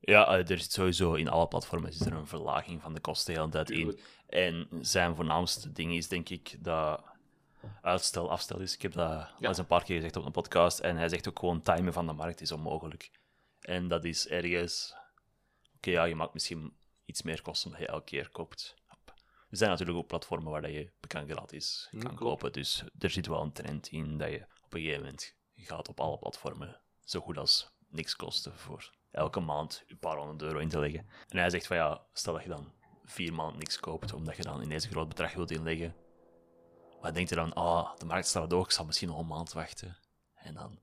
Ja, 0.01 0.27
eh, 0.27 0.51
er 0.51 0.59
zit 0.59 0.73
sowieso 0.73 1.15
in 1.15 1.29
alle 1.29 1.49
platformen 1.49 1.93
zit 1.93 2.07
er 2.07 2.13
een 2.13 2.27
verlaging 2.27 2.83
van 2.83 2.95
de 2.95 3.01
kosten 3.01 3.35
de 3.35 3.41
hele 3.41 3.53
tijd 3.53 3.71
in. 3.71 3.99
En 4.27 4.69
zijn 4.81 5.17
voornaamste 5.17 5.73
ding 5.73 5.95
is 5.95 6.09
denk 6.09 6.29
ik 6.29 6.65
dat 6.65 7.10
uitstel 7.83 8.31
afstel 8.31 8.59
is. 8.59 8.75
Ik 8.75 8.83
heb 8.83 8.93
dat 8.93 9.11
al 9.11 9.27
eens 9.41 9.59
een 9.59 9.67
paar 9.67 9.85
keer 9.85 9.97
gezegd 9.97 10.17
op 10.17 10.25
een 10.25 10.33
podcast. 10.33 10.79
En 10.79 10.97
hij 10.97 11.09
zegt 11.09 11.29
ook 11.29 11.39
gewoon 11.39 11.63
timen 11.63 11.93
van 11.93 12.07
de 12.07 12.13
markt 12.13 12.41
is 12.41 12.53
onmogelijk. 12.53 13.11
En 13.61 13.89
dat 13.89 14.05
is 14.05 14.29
ergens... 14.29 14.95
Oké, 15.77 15.91
ja, 15.91 16.05
je 16.05 16.15
maakt 16.15 16.33
misschien 16.33 16.77
iets 17.05 17.23
meer 17.23 17.43
kosten 17.43 17.71
omdat 17.71 17.87
je 17.87 17.93
elke 17.93 18.05
keer 18.05 18.29
koopt. 18.31 18.75
Er 19.51 19.57
zijn 19.57 19.71
natuurlijk 19.71 19.99
ook 19.99 20.07
platformen 20.07 20.53
waar 20.53 20.63
dat 20.63 20.73
je 20.73 20.91
bekend 21.01 21.31
gratis 21.31 21.89
kan 21.91 22.01
klopt. 22.01 22.19
kopen. 22.19 22.53
Dus 22.53 22.85
er 22.99 23.11
zit 23.11 23.27
wel 23.27 23.43
een 23.43 23.53
trend 23.53 23.89
in 23.89 24.19
dat 24.19 24.31
je 24.31 24.47
op 24.65 24.75
een 24.75 24.81
gegeven 24.81 25.03
moment 25.03 25.37
gaat 25.55 25.89
op 25.89 26.01
alle 26.01 26.19
platformen 26.19 26.81
zo 27.05 27.21
goed 27.21 27.39
als 27.39 27.71
niks 27.89 28.17
kosten 28.17 28.57
voor 28.57 28.91
elke 29.11 29.41
maand 29.41 29.85
een 29.87 29.99
paar 29.99 30.17
honderd 30.17 30.43
euro 30.43 30.59
in 30.59 30.69
te 30.69 30.79
leggen. 30.79 31.09
En 31.29 31.39
hij 31.39 31.51
zegt 31.51 31.67
van 31.67 31.77
ja, 31.77 32.07
stel 32.13 32.33
dat 32.33 32.43
je 32.43 32.49
dan 32.49 32.73
vier 33.05 33.35
maanden 33.35 33.59
niks 33.59 33.81
koopt, 33.81 34.13
omdat 34.13 34.37
je 34.37 34.43
dan 34.43 34.63
ineens 34.63 34.85
een 34.85 34.91
groot 34.91 35.09
bedrag 35.09 35.35
wilt 35.35 35.51
inleggen. 35.51 35.95
Maar 37.01 37.13
denk 37.13 37.29
je 37.29 37.35
dan, 37.35 37.53
ah, 37.53 37.97
de 37.99 38.05
markt 38.05 38.27
staat 38.27 38.53
hoog, 38.53 38.65
ik 38.65 38.71
zal 38.71 38.85
misschien 38.85 39.09
nog 39.09 39.19
een 39.19 39.27
maand 39.27 39.53
wachten. 39.53 39.97
En 40.35 40.55
dan, 40.55 40.79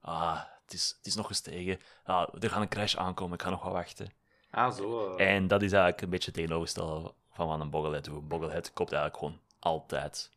ah, 0.00 0.40
het 0.64 0.72
is, 0.72 0.94
het 0.96 1.06
is 1.06 1.14
nog 1.14 1.26
gestegen. 1.26 1.80
Ah, 2.04 2.28
er 2.42 2.50
gaat 2.50 2.60
een 2.62 2.68
crash 2.68 2.96
aankomen, 2.96 3.34
ik 3.34 3.42
ga 3.42 3.50
nog 3.50 3.62
wat 3.62 3.72
wachten. 3.72 4.12
Ah, 4.50 4.72
zo. 4.72 5.14
eh. 5.16 5.34
En 5.34 5.46
dat 5.48 5.62
is 5.62 5.72
eigenlijk 5.72 6.02
een 6.02 6.10
beetje 6.10 6.26
het 6.30 6.34
tegenovergestelde 6.34 7.14
van 7.30 7.48
wat 7.48 7.60
een 7.60 7.70
bogglehead 7.70 8.04
doet. 8.04 8.16
Een 8.16 8.28
bogglehead 8.28 8.72
koopt 8.72 8.92
eigenlijk 8.92 9.22
gewoon 9.24 9.40
altijd, 9.58 10.30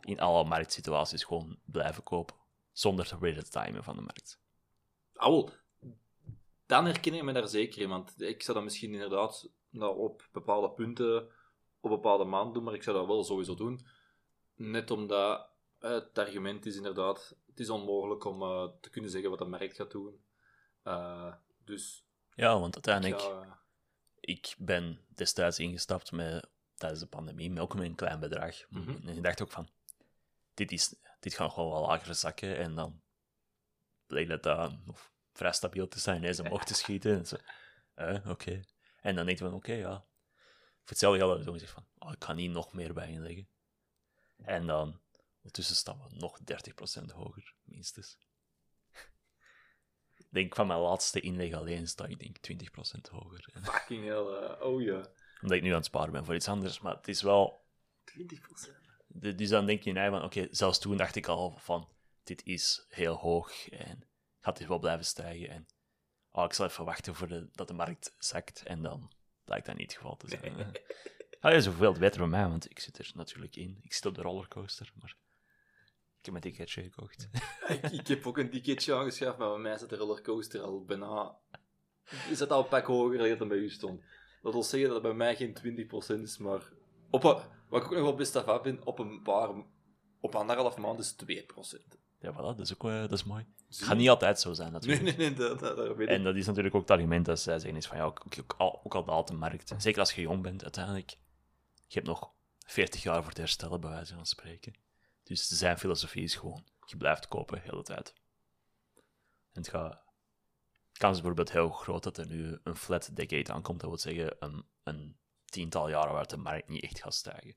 in 0.00 0.20
alle 0.20 0.44
marktsituaties, 0.44 1.24
gewoon 1.24 1.58
blijven 1.64 2.02
kopen. 2.02 2.36
Zonder 2.72 3.06
te 3.06 3.18
weten 3.18 3.44
te 3.44 3.50
timen 3.50 3.84
van 3.84 3.96
de 3.96 4.02
markt. 4.02 4.40
Ah, 5.14 5.28
wel. 5.28 5.50
Dan 6.66 6.84
herken 6.84 7.14
ik 7.14 7.22
me 7.22 7.32
daar 7.32 7.48
zeker 7.48 7.82
in, 7.82 7.88
want 7.88 8.20
ik 8.22 8.42
zou 8.42 8.56
dat 8.56 8.64
misschien 8.66 8.92
inderdaad 8.92 9.48
nou, 9.70 9.98
op 9.98 10.28
bepaalde 10.32 10.70
punten, 10.70 11.28
op 11.80 11.90
bepaalde 11.90 12.24
maanden 12.24 12.52
doen, 12.54 12.62
maar 12.62 12.74
ik 12.74 12.82
zou 12.82 12.96
dat 12.96 13.06
wel 13.06 13.24
sowieso 13.24 13.54
doen. 13.54 13.86
Net 14.58 14.90
omdat 14.90 15.48
eh, 15.78 15.90
het 15.90 16.18
argument 16.18 16.66
is 16.66 16.76
inderdaad, 16.76 17.36
het 17.46 17.60
is 17.60 17.70
onmogelijk 17.70 18.24
om 18.24 18.42
eh, 18.42 18.68
te 18.80 18.90
kunnen 18.90 19.10
zeggen 19.10 19.30
wat 19.30 19.38
de 19.38 19.44
markt 19.44 19.76
gaat 19.76 19.90
doen. 19.90 20.20
Eh, 20.82 21.32
dus 21.64 22.04
Ja, 22.34 22.58
want 22.58 22.74
uiteindelijk... 22.74 23.46
ik 24.20 24.54
ben 24.58 25.00
destijds 25.08 25.58
ingestapt 25.58 26.12
met, 26.12 26.48
tijdens 26.74 27.00
de 27.00 27.06
pandemie 27.06 27.50
met 27.50 27.62
ook 27.62 27.74
een 27.74 27.94
klein 27.94 28.20
bedrag. 28.20 28.68
Mhm. 28.68 29.08
En 29.08 29.16
ik 29.16 29.22
dacht 29.22 29.42
ook 29.42 29.50
van, 29.50 29.68
dit, 30.54 30.72
is, 30.72 30.94
dit 31.20 31.34
gaat 31.34 31.52
gewoon 31.52 31.70
wel 31.72 31.86
lager 31.86 32.14
zakken. 32.14 32.56
En 32.56 32.74
dan 32.74 33.00
bleek 34.06 34.28
dat 34.28 34.42
dat 34.42 34.84
nog 34.84 35.10
vrij 35.32 35.52
stabiel 35.52 35.88
te 35.88 35.98
zijn, 35.98 36.16
ineens 36.16 36.40
omhoog 36.40 36.64
te 36.64 36.74
schieten. 36.74 37.18
En 37.18 37.26
zo, 37.26 37.36
oké. 38.32 38.60
En 39.00 39.14
dan 39.14 39.26
denk 39.26 39.38
je 39.38 39.44
van, 39.44 39.54
oké, 39.54 39.72
ja. 39.72 40.06
Voor 40.78 40.96
hetzelfde 40.96 41.18
geld 41.18 41.30
heb 41.30 41.38
ik 41.38 41.46
zo 41.46 41.52
gezegd 41.52 41.72
van, 41.72 41.86
oh, 41.98 42.12
ik 42.12 42.24
ga 42.24 42.32
niet 42.32 42.50
nog 42.50 42.72
meer 42.72 42.94
bij 42.94 43.10
inleggen. 43.10 43.48
En 44.48 44.66
dan, 44.66 45.00
ondertussen 45.36 45.76
staan 45.76 45.98
we 45.98 46.16
nog 46.16 46.38
30% 47.00 47.14
hoger, 47.14 47.54
minstens. 47.62 48.18
Ik 50.16 50.26
denk 50.30 50.54
van 50.54 50.66
mijn 50.66 50.80
laatste 50.80 51.20
inleg 51.20 51.52
alleen 51.52 51.86
sta 51.88 52.04
ik 52.06 52.18
denk 52.18 52.36
20% 52.98 53.00
hoger. 53.10 53.48
Fucking 53.62 54.04
hell. 54.04 54.26
eh, 54.26 54.60
oh 54.66 54.82
ja. 54.82 55.06
omdat 55.40 55.56
ik 55.56 55.62
nu 55.62 55.68
aan 55.70 55.76
het 55.76 55.84
sparen 55.84 56.12
ben 56.12 56.24
voor 56.24 56.34
iets 56.34 56.48
anders. 56.48 56.80
Maar 56.80 56.94
het 56.96 57.08
is 57.08 57.22
wel... 57.22 57.66
20%. 58.04 58.14
de- 59.06 59.34
Dus 59.34 59.48
dan 59.48 59.66
denk 59.66 59.82
je 59.82 59.92
nee, 59.92 60.10
van, 60.10 60.22
oké, 60.22 60.46
zelfs 60.50 60.78
toen 60.78 60.96
dacht 60.96 61.16
ik 61.16 61.26
al 61.26 61.56
van, 61.56 61.88
dit 62.22 62.44
is 62.44 62.86
heel 62.88 63.14
hoog 63.14 63.68
en 63.68 64.08
gaat 64.40 64.56
dit 64.58 64.68
wel 64.68 64.78
blijven 64.78 65.04
stijgen. 65.04 65.48
En 65.48 65.66
oh, 66.30 66.44
ik 66.44 66.52
zal 66.52 66.66
even 66.66 66.84
wachten 66.84 67.14
voor 67.14 67.28
de, 67.28 67.48
dat 67.52 67.68
de 67.68 67.74
markt 67.74 68.14
zakt. 68.18 68.62
En 68.62 68.82
dan 68.82 69.12
blijkt 69.44 69.66
dat 69.66 69.76
niet 69.76 69.86
het 69.90 70.00
geval 70.00 70.16
te 70.16 70.28
zijn. 70.28 70.72
Ah, 71.40 71.52
ja, 71.52 71.60
zoveel 71.60 71.92
beter 71.92 72.18
bij 72.18 72.28
mij, 72.28 72.48
want 72.48 72.70
ik 72.70 72.78
zit 72.78 72.98
er 72.98 73.10
natuurlijk 73.14 73.56
in. 73.56 73.78
Ik 73.82 73.92
zit 73.92 74.06
op 74.06 74.14
de 74.14 74.22
rollercoaster, 74.22 74.92
maar 75.00 75.16
ik 76.18 76.24
heb 76.24 76.30
mijn 76.30 76.42
ticketje 76.42 76.82
gekocht. 76.82 77.28
ik, 77.82 77.90
ik 77.90 78.06
heb 78.06 78.26
ook 78.26 78.38
een 78.38 78.50
ticketje 78.50 78.94
aangeschaft, 78.94 79.38
maar 79.38 79.48
bij 79.48 79.58
mij 79.58 79.78
zit 79.78 79.88
de 79.88 79.96
rollercoaster 79.96 80.60
al 80.60 80.84
bijna... 80.84 81.36
Is 82.30 82.38
het 82.38 82.50
al 82.50 82.62
een 82.62 82.68
pak 82.68 82.86
hoger 82.86 83.18
dan 83.18 83.38
dat 83.38 83.48
bij 83.48 83.56
u 83.56 83.70
stond. 83.70 84.02
Dat 84.42 84.52
wil 84.52 84.62
zeggen 84.62 84.90
dat 84.90 85.02
het 85.02 85.06
bij 85.06 85.16
mij 85.16 85.36
geen 85.36 85.88
20% 86.18 86.22
is, 86.22 86.38
maar... 86.38 86.72
Op 87.10 87.24
een, 87.24 87.36
wat 87.68 87.82
ik 87.82 87.86
ook 87.86 87.94
nog 87.94 88.02
wel 88.02 88.14
best 88.14 88.36
af 88.36 88.62
ben, 88.62 88.86
op 88.86 88.98
een 88.98 89.22
paar... 89.22 89.50
Op 90.20 90.34
anderhalf 90.34 90.76
maand 90.76 90.98
is 90.98 91.14
het 91.16 91.46
2%. 91.92 91.98
Ja, 92.20 92.32
voilà, 92.32 92.36
dat 92.36 92.60
is 92.60 92.72
ook 92.74 92.84
eh, 92.84 93.00
dat 93.00 93.12
is 93.12 93.24
mooi. 93.24 93.46
Het 93.68 93.78
gaat 93.78 93.88
je? 93.88 93.94
niet 93.94 94.08
altijd 94.08 94.40
zo 94.40 94.52
zijn, 94.52 94.72
Nee, 94.72 94.80
natuurlijk. 94.80 95.16
nee, 95.16 95.28
nee, 95.28 95.38
dat, 95.38 95.58
dat, 95.58 95.76
dat 95.76 95.96
weet 95.96 96.08
ik. 96.08 96.14
En 96.14 96.22
dat 96.22 96.36
is 96.36 96.46
natuurlijk 96.46 96.74
ook 96.74 96.80
het 96.80 96.90
argument 96.90 97.26
dat 97.26 97.40
zij 97.40 97.58
zeggen, 97.58 97.78
is 97.78 97.86
van 97.86 97.96
ja, 97.96 98.04
ook, 98.04 98.24
ook, 98.38 98.54
al, 98.58 98.80
ook 98.84 98.94
al 98.94 99.04
daalt 99.04 99.28
de 99.28 99.34
markt, 99.34 99.74
zeker 99.78 100.00
als 100.00 100.12
je 100.12 100.20
jong 100.20 100.42
bent 100.42 100.62
uiteindelijk, 100.62 101.16
je 101.88 101.94
hebt 101.94 102.06
nog 102.06 102.32
40 102.66 103.02
jaar 103.02 103.22
voor 103.22 103.32
te 103.32 103.40
herstellen, 103.40 103.80
bij 103.80 103.90
wijze 103.90 104.14
van 104.14 104.26
spreken. 104.26 104.74
Dus 105.22 105.48
zijn 105.48 105.78
filosofie 105.78 106.22
is 106.22 106.34
gewoon, 106.34 106.66
je 106.86 106.96
blijft 106.96 107.28
kopen 107.28 107.56
de 107.56 107.68
hele 107.70 107.82
tijd. 107.82 108.14
En 109.52 109.62
het 109.62 109.68
gaat, 109.68 110.02
kans 110.92 111.16
is 111.16 111.22
bijvoorbeeld 111.22 111.52
heel 111.52 111.70
groot 111.70 112.02
dat 112.02 112.18
er 112.18 112.26
nu 112.26 112.58
een 112.62 112.76
flat 112.76 113.10
decade 113.12 113.52
aankomt, 113.52 113.80
dat 113.80 113.88
wil 113.88 113.98
zeggen 113.98 114.36
een, 114.38 114.66
een 114.82 115.18
tiental 115.44 115.88
jaren 115.88 116.12
waar 116.12 116.26
de 116.26 116.36
markt 116.36 116.68
niet 116.68 116.82
echt 116.82 117.00
gaat 117.00 117.14
stijgen. 117.14 117.56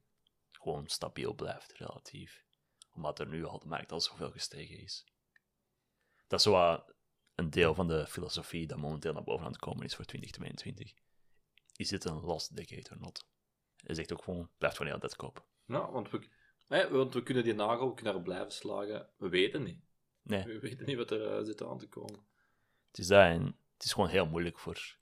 Gewoon 0.51 0.87
stabiel 0.87 1.33
blijft, 1.33 1.73
relatief. 1.73 2.43
Omdat 2.91 3.19
er 3.19 3.27
nu 3.27 3.45
al 3.45 3.59
de 3.59 3.67
markt 3.67 3.91
al 3.91 4.01
zoveel 4.01 4.31
gestegen 4.31 4.79
is. 4.79 5.05
Dat 6.27 6.39
is 6.39 6.45
wat 6.45 6.93
een 7.35 7.49
deel 7.49 7.73
van 7.73 7.87
de 7.87 8.07
filosofie 8.07 8.67
dat 8.67 8.77
momenteel 8.77 9.13
naar 9.13 9.23
boven 9.23 9.45
aan 9.45 9.51
het 9.51 9.61
komen 9.61 9.85
is 9.85 9.95
voor 9.95 10.05
2022. 10.05 10.93
Is 11.75 11.89
dit 11.89 12.05
een 12.05 12.19
lost 12.19 12.55
decade 12.55 12.89
or 12.89 12.99
not? 12.99 13.30
Hij 13.83 13.95
zegt 13.95 14.13
ook 14.13 14.23
gewoon, 14.23 14.49
blijft 14.57 14.77
gewoon 14.77 14.91
heel 14.91 15.01
tijd 15.01 15.15
kopen. 15.15 15.43
Nou, 15.65 15.91
want 15.91 16.09
we, 16.09 16.27
want 16.91 17.13
we 17.13 17.23
kunnen 17.23 17.43
die 17.43 17.53
nagel 17.53 17.87
we 17.89 17.93
kunnen 17.93 18.21
blijven 18.23 18.51
slagen. 18.51 19.07
We 19.17 19.29
weten 19.29 19.63
niet. 19.63 19.79
Nee, 20.21 20.43
We 20.43 20.59
weten 20.59 20.85
niet 20.85 20.97
wat 20.97 21.11
er 21.11 21.37
eh, 21.37 21.45
zit 21.45 21.63
aan 21.63 21.77
te 21.77 21.87
komen. 21.87 22.19
het 22.87 22.97
is 22.97 23.07
dat 23.07 23.19
en 23.21 23.45
het 23.73 23.83
is 23.83 23.93
gewoon 23.93 24.09
heel 24.09 24.25
moeilijk 24.25 24.59
voor 24.59 24.95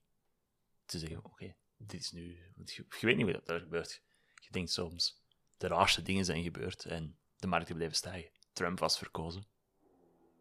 te 0.85 0.99
zeggen, 0.99 1.25
oké, 1.25 1.55
dit 1.77 1.99
is 2.01 2.11
nu... 2.11 2.37
Want 2.55 2.71
je, 2.73 2.85
je 2.99 3.05
weet 3.05 3.17
niet 3.17 3.31
wat 3.31 3.49
er 3.49 3.59
gebeurt. 3.59 4.01
Je 4.35 4.51
denkt 4.51 4.71
soms, 4.71 5.21
de 5.57 5.67
raarste 5.67 6.01
dingen 6.01 6.25
zijn 6.25 6.43
gebeurd 6.43 6.85
en 6.85 7.17
de 7.37 7.47
markt 7.47 7.69
is 7.69 7.75
blijven 7.75 7.95
stijgen. 7.97 8.31
Trump 8.53 8.79
was 8.79 8.97
verkozen. 8.97 9.43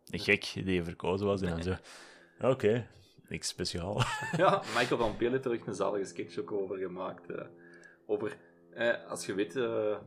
Een 0.07 0.18
gek 0.18 0.52
die 0.54 0.83
verkozen 0.85 1.26
was 1.26 1.40
en 1.40 1.49
dan 1.49 1.62
zo, 1.62 1.76
oké, 2.50 2.88
niks 3.28 3.49
speciaal. 3.49 4.02
Ja, 4.37 4.62
Michael 4.76 5.00
van 5.00 5.16
Peel 5.16 5.30
heeft 5.30 5.45
er 5.45 5.52
ook 5.52 5.66
een 5.66 5.75
zalige 5.75 6.04
sketch 6.04 6.38
ook 6.38 6.52
over 6.52 6.76
gemaakt. 6.78 7.30
eh, 7.30 7.47
over, 8.09 8.38
eh, 8.71 9.05
als 9.07 9.27
je 9.27 9.35
weet, 9.35 9.57
eh, 9.57 9.99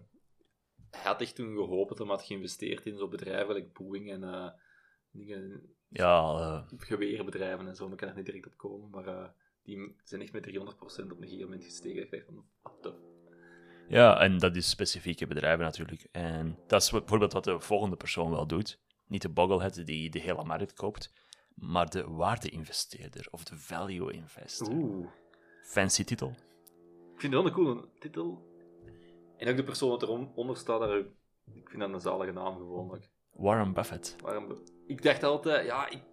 hij 0.90 1.02
had 1.04 1.22
echt 1.22 1.36
toen 1.36 1.56
gehoopt 1.56 1.90
dat 1.90 1.98
hij 1.98 2.08
had 2.08 2.24
geïnvesteerd 2.24 2.86
in 2.86 2.98
zo'n 2.98 3.10
bedrijven, 3.10 3.56
like 3.56 3.70
Boeing 3.74 4.12
en 4.12 4.24
eh, 4.24 4.50
dingen, 5.12 5.76
ja, 5.88 6.22
eh, 6.22 6.78
geweerbedrijven 6.78 7.68
en 7.68 7.76
zo, 7.76 7.84
maar 7.84 7.94
ik 7.94 8.00
kan 8.00 8.10
er 8.10 8.16
niet 8.16 8.26
direct 8.26 8.46
op 8.46 8.58
komen, 8.58 8.90
maar 8.90 9.34
die 9.64 9.96
zijn 10.04 10.22
echt 10.22 10.34
met 10.34 10.44
300% 10.44 11.12
op 11.12 11.18
een 11.18 11.28
gegeven 11.28 11.44
moment 11.44 11.64
gestegen. 11.64 12.04
Ik 12.04 12.12
dacht 12.12 12.26
van, 12.26 12.46
what 12.62 12.82
the 12.82 12.94
Ja, 13.88 14.20
en 14.20 14.38
dat 14.38 14.56
is 14.56 14.70
specifieke 14.70 15.28
bedrijven 15.28 15.66
natuurlijk. 15.66 16.08
En 16.12 16.58
dat 16.68 16.82
is 16.82 16.90
bijvoorbeeld 16.90 17.34
wat 17.34 17.44
de 17.44 17.60
volgende 17.60 17.96
persoon 17.96 18.32
wel 18.32 18.48
doet. 18.48 18.80
Niet 19.08 19.22
de 19.22 19.30
bogglehead 19.30 19.86
die 19.86 20.10
de 20.10 20.20
hele 20.20 20.44
markt 20.44 20.74
koopt, 20.74 21.14
maar 21.56 21.90
de 21.90 22.10
waarde-investeerder 22.10 23.28
of 23.32 23.44
de 23.44 23.58
value 23.58 24.12
investor. 24.12 24.74
Oeh. 24.74 25.08
Fancy 25.64 26.04
titel. 26.04 26.36
Ik 27.22 27.30
vind 27.30 27.44
het 27.44 27.54
wel 27.54 27.66
een 27.66 27.76
coole 27.76 27.88
titel. 28.00 28.48
En 29.38 29.50
ook 29.50 29.56
de 29.56 29.64
persoon 29.64 29.90
dat 29.90 30.04
eronder 30.04 30.58
staat, 30.58 30.80
daar, 30.80 30.98
ik 31.54 31.70
vind 31.70 31.80
dat 31.80 31.94
een 31.94 32.00
zalige 32.00 32.32
naam 32.32 32.56
gewoon. 32.56 32.92
ook. 32.92 33.04
Warren 34.22 34.48
Buffett. 34.48 34.76
Ik 34.88 35.02
dacht 35.02 35.24
altijd, 35.24 35.66
ja, 35.66 35.90
ik, 35.90 36.04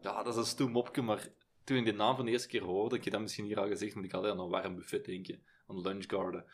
ja, 0.00 0.22
dat 0.22 0.32
is 0.32 0.36
een 0.36 0.46
stoem 0.46 0.70
mopje, 0.70 1.02
maar 1.02 1.28
toen 1.64 1.76
ik 1.76 1.84
die 1.84 1.92
naam 1.92 2.16
van 2.16 2.24
de 2.24 2.30
eerste 2.30 2.48
keer 2.48 2.62
hoorde, 2.62 2.96
ik 2.96 3.04
heb 3.04 3.12
dat 3.12 3.22
misschien 3.22 3.44
hier 3.44 3.60
al 3.60 3.66
gezegd, 3.66 3.94
moet 3.94 4.04
ik 4.04 4.12
altijd 4.12 4.32
aan 4.32 4.40
een 4.40 4.50
warm 4.50 4.74
buffet 4.74 5.04
denken, 5.04 5.42
aan 5.66 5.80
Lunch 5.80 6.04
Garden. 6.06 6.44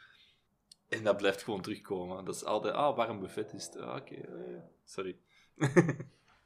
En 0.88 1.04
dat 1.04 1.16
blijft 1.16 1.42
gewoon 1.42 1.60
terugkomen. 1.60 2.24
Dat 2.24 2.34
is 2.34 2.44
altijd, 2.44 2.74
ah, 2.74 2.96
warm 2.96 3.20
buffet 3.20 3.52
is 3.52 3.64
het. 3.64 3.76
Ah, 3.76 3.96
oké, 3.96 4.14
eh, 4.14 4.62
sorry. 4.84 5.16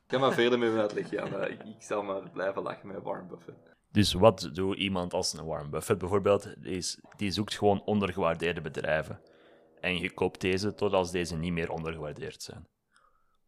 ik 0.02 0.06
kan 0.06 0.20
maar 0.20 0.32
verder 0.32 0.58
met 0.58 0.68
mijn 0.68 0.80
uitleg 0.80 1.08
gaan, 1.08 1.30
maar 1.30 1.50
ik, 1.50 1.62
ik 1.62 1.82
zal 1.82 2.02
maar 2.02 2.30
blijven 2.30 2.62
lachen 2.62 2.88
met 2.88 3.02
warm 3.02 3.28
buffet. 3.28 3.73
Dus 3.94 4.12
wat 4.12 4.50
doet 4.52 4.76
iemand 4.76 5.12
als 5.12 5.32
een 5.32 5.44
Warren 5.44 5.70
Buffett 5.70 5.98
bijvoorbeeld? 5.98 6.62
Die, 6.62 6.84
die 7.16 7.30
zoekt 7.30 7.54
gewoon 7.54 7.84
ondergewaardeerde 7.84 8.60
bedrijven. 8.60 9.20
En 9.80 9.98
je 9.98 10.10
koopt 10.10 10.40
deze 10.40 10.74
tot 10.74 10.92
als 10.92 11.10
deze 11.10 11.36
niet 11.36 11.52
meer 11.52 11.70
ondergewaardeerd 11.70 12.42
zijn. 12.42 12.68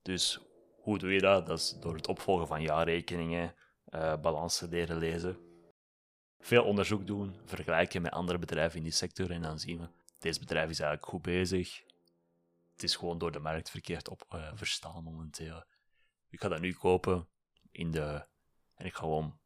Dus 0.03 0.41
hoe 0.77 0.99
doe 0.99 1.13
je 1.13 1.21
dat? 1.21 1.47
Dat 1.47 1.59
is 1.59 1.77
door 1.81 1.95
het 1.95 2.07
opvolgen 2.07 2.47
van 2.47 2.63
jaarrekeningen, 2.63 3.55
eh 3.85 4.21
balansen 4.21 4.69
leren 4.69 4.99
lezen. 4.99 5.39
Veel 6.41 6.65
onderzoek 6.65 7.07
doen, 7.07 7.37
vergelijken 7.45 8.03
met 8.03 8.13
andere 8.13 8.39
bedrijven 8.39 8.77
in 8.77 8.83
die 8.83 8.93
sector 8.93 9.31
en 9.31 9.43
dan 9.43 9.59
zien 9.59 9.79
we, 9.79 9.89
deze 10.19 10.39
bedrijf 10.39 10.71
is 10.71 10.81
eigenlijk 10.81 11.11
goed 11.11 11.23
bezig. 11.23 11.83
Het 12.73 12.83
is 12.83 12.97
gewoon 12.97 13.19
door 13.19 13.33
de 13.33 13.39
markt 13.39 13.71
verkeerd 13.71 14.09
op 14.09 14.25
eh, 14.29 14.51
verstaan 14.55 15.05
momenteel. 15.05 15.65
Ik 16.31 16.41
ga 16.41 16.49
dat 16.49 16.61
nu 16.61 16.73
kopen 16.73 17.29
in 17.71 17.91
de... 17.91 18.27
En 18.75 18.87
ik 18.87 18.95
ga 18.95 19.01
gewoon 19.01 19.39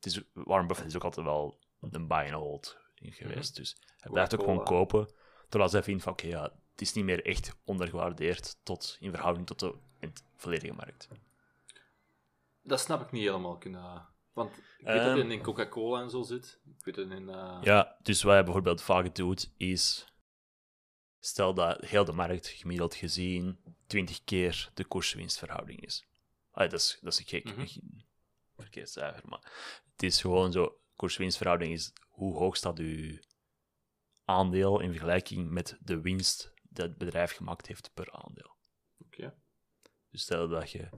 het 0.00 0.06
is, 0.06 0.20
Warren 0.32 0.66
Buffett 0.66 0.88
is 0.88 0.96
ook 0.96 1.04
altijd 1.04 1.26
wel 1.26 1.58
een 1.80 2.06
buy 2.06 2.24
and 2.24 2.30
hold 2.42 2.78
geweest. 2.94 3.56
Dus 3.56 3.76
hij 3.96 4.10
blijft 4.10 4.34
ook 4.34 4.40
gewoon 4.40 4.64
kopen. 4.64 5.08
Totdat 5.48 5.72
hij 5.72 5.82
vindt 5.82 6.02
van, 6.02 6.12
oké, 6.12 6.26
ja, 6.26 6.42
het 6.42 6.80
is 6.80 6.92
niet 6.92 7.04
meer 7.04 7.24
echt 7.26 7.56
ondergewaardeerd 7.64 8.56
tot, 8.62 8.96
in 9.00 9.10
verhouding 9.10 9.46
tot 9.46 9.58
de 9.58 9.74
volledige 10.36 10.72
markt. 10.72 11.08
Dat 12.62 12.80
snap 12.80 13.00
ik 13.00 13.10
niet 13.12 13.22
helemaal. 13.22 13.58
Kunnen, 13.58 14.08
want 14.32 14.50
ik 14.56 14.86
weet 14.86 14.96
dat 14.96 15.06
Ehm. 15.06 15.18
het 15.18 15.30
in 15.30 15.42
Coca-Cola 15.42 16.00
en 16.02 16.10
zo 16.10 16.22
zit. 16.22 16.60
Ik 16.78 16.84
weet 16.84 16.96
het 16.96 17.10
in... 17.10 17.28
eh, 17.28 17.58
Ja, 17.62 17.96
dus 18.02 18.22
wat 18.22 18.32
hij 18.32 18.44
bijvoorbeeld 18.44 18.82
vaak 18.82 19.14
doet, 19.14 19.52
is... 19.56 20.04
Stel 21.22 21.54
dat 21.54 21.84
heel 21.84 22.04
de 22.04 22.12
markt 22.12 22.46
gemiddeld 22.48 22.94
gezien 22.94 23.58
20 23.86 24.24
keer 24.24 24.70
de 24.74 24.84
koerswinstverhouding 24.84 25.80
is. 25.80 26.06
Ah, 26.50 26.70
dat, 26.70 26.80
is 26.80 26.98
dat 27.00 27.12
is 27.12 27.22
gek, 27.28 27.44
Mhm. 27.44 27.60
een 27.60 28.04
verkeerd 28.62 28.90
cijfer, 28.90 29.22
maar 29.28 29.52
het 29.92 30.02
is 30.02 30.20
gewoon 30.20 30.52
zo... 30.52 30.74
Koerswinstverhouding 30.96 31.72
is 31.72 31.92
hoe 32.08 32.36
hoog 32.36 32.56
staat 32.56 32.78
uw, 32.78 33.18
aandeel 34.24 34.80
in 34.80 34.90
vergelijking 34.90 35.50
met 35.50 35.76
de 35.80 36.00
winst 36.00 36.52
dat 36.62 36.88
het 36.88 36.98
bedrijf 36.98 37.32
gemaakt 37.32 37.66
heeft 37.66 37.90
per 37.94 38.12
aandeel. 38.12 38.56
Oké. 38.98 39.34
Dus 40.10 40.22
stel 40.22 40.48
dat 40.48 40.70
je 40.70 40.88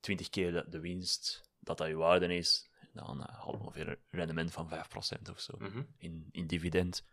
20 0.00 0.28
keer 0.30 0.52
de, 0.52 0.64
de 0.68 0.80
winst, 0.80 1.50
dat 1.58 1.78
dat 1.78 1.88
je 1.88 1.94
waarde 1.94 2.34
is, 2.34 2.70
dan 2.92 3.20
uh, 3.20 3.26
haal 3.26 3.52
je 3.52 3.58
ongeveer 3.58 3.88
een 3.88 3.98
rendement 4.10 4.52
van 4.52 4.68
5% 4.68 5.30
of 5.30 5.40
zo 5.40 5.54
Mhm. 5.58 5.82
in, 5.98 6.28
in 6.32 6.46
dividend. 6.46 7.06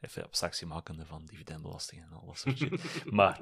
Even 0.00 0.24
abstractie 0.24 0.66
makende 0.66 1.06
van 1.06 1.26
dividendbelasting 1.26 2.02
en 2.02 2.12
al 2.12 2.26
dat 2.26 2.38
soort 2.38 2.56
shit. 2.58 3.04
maar 3.10 3.40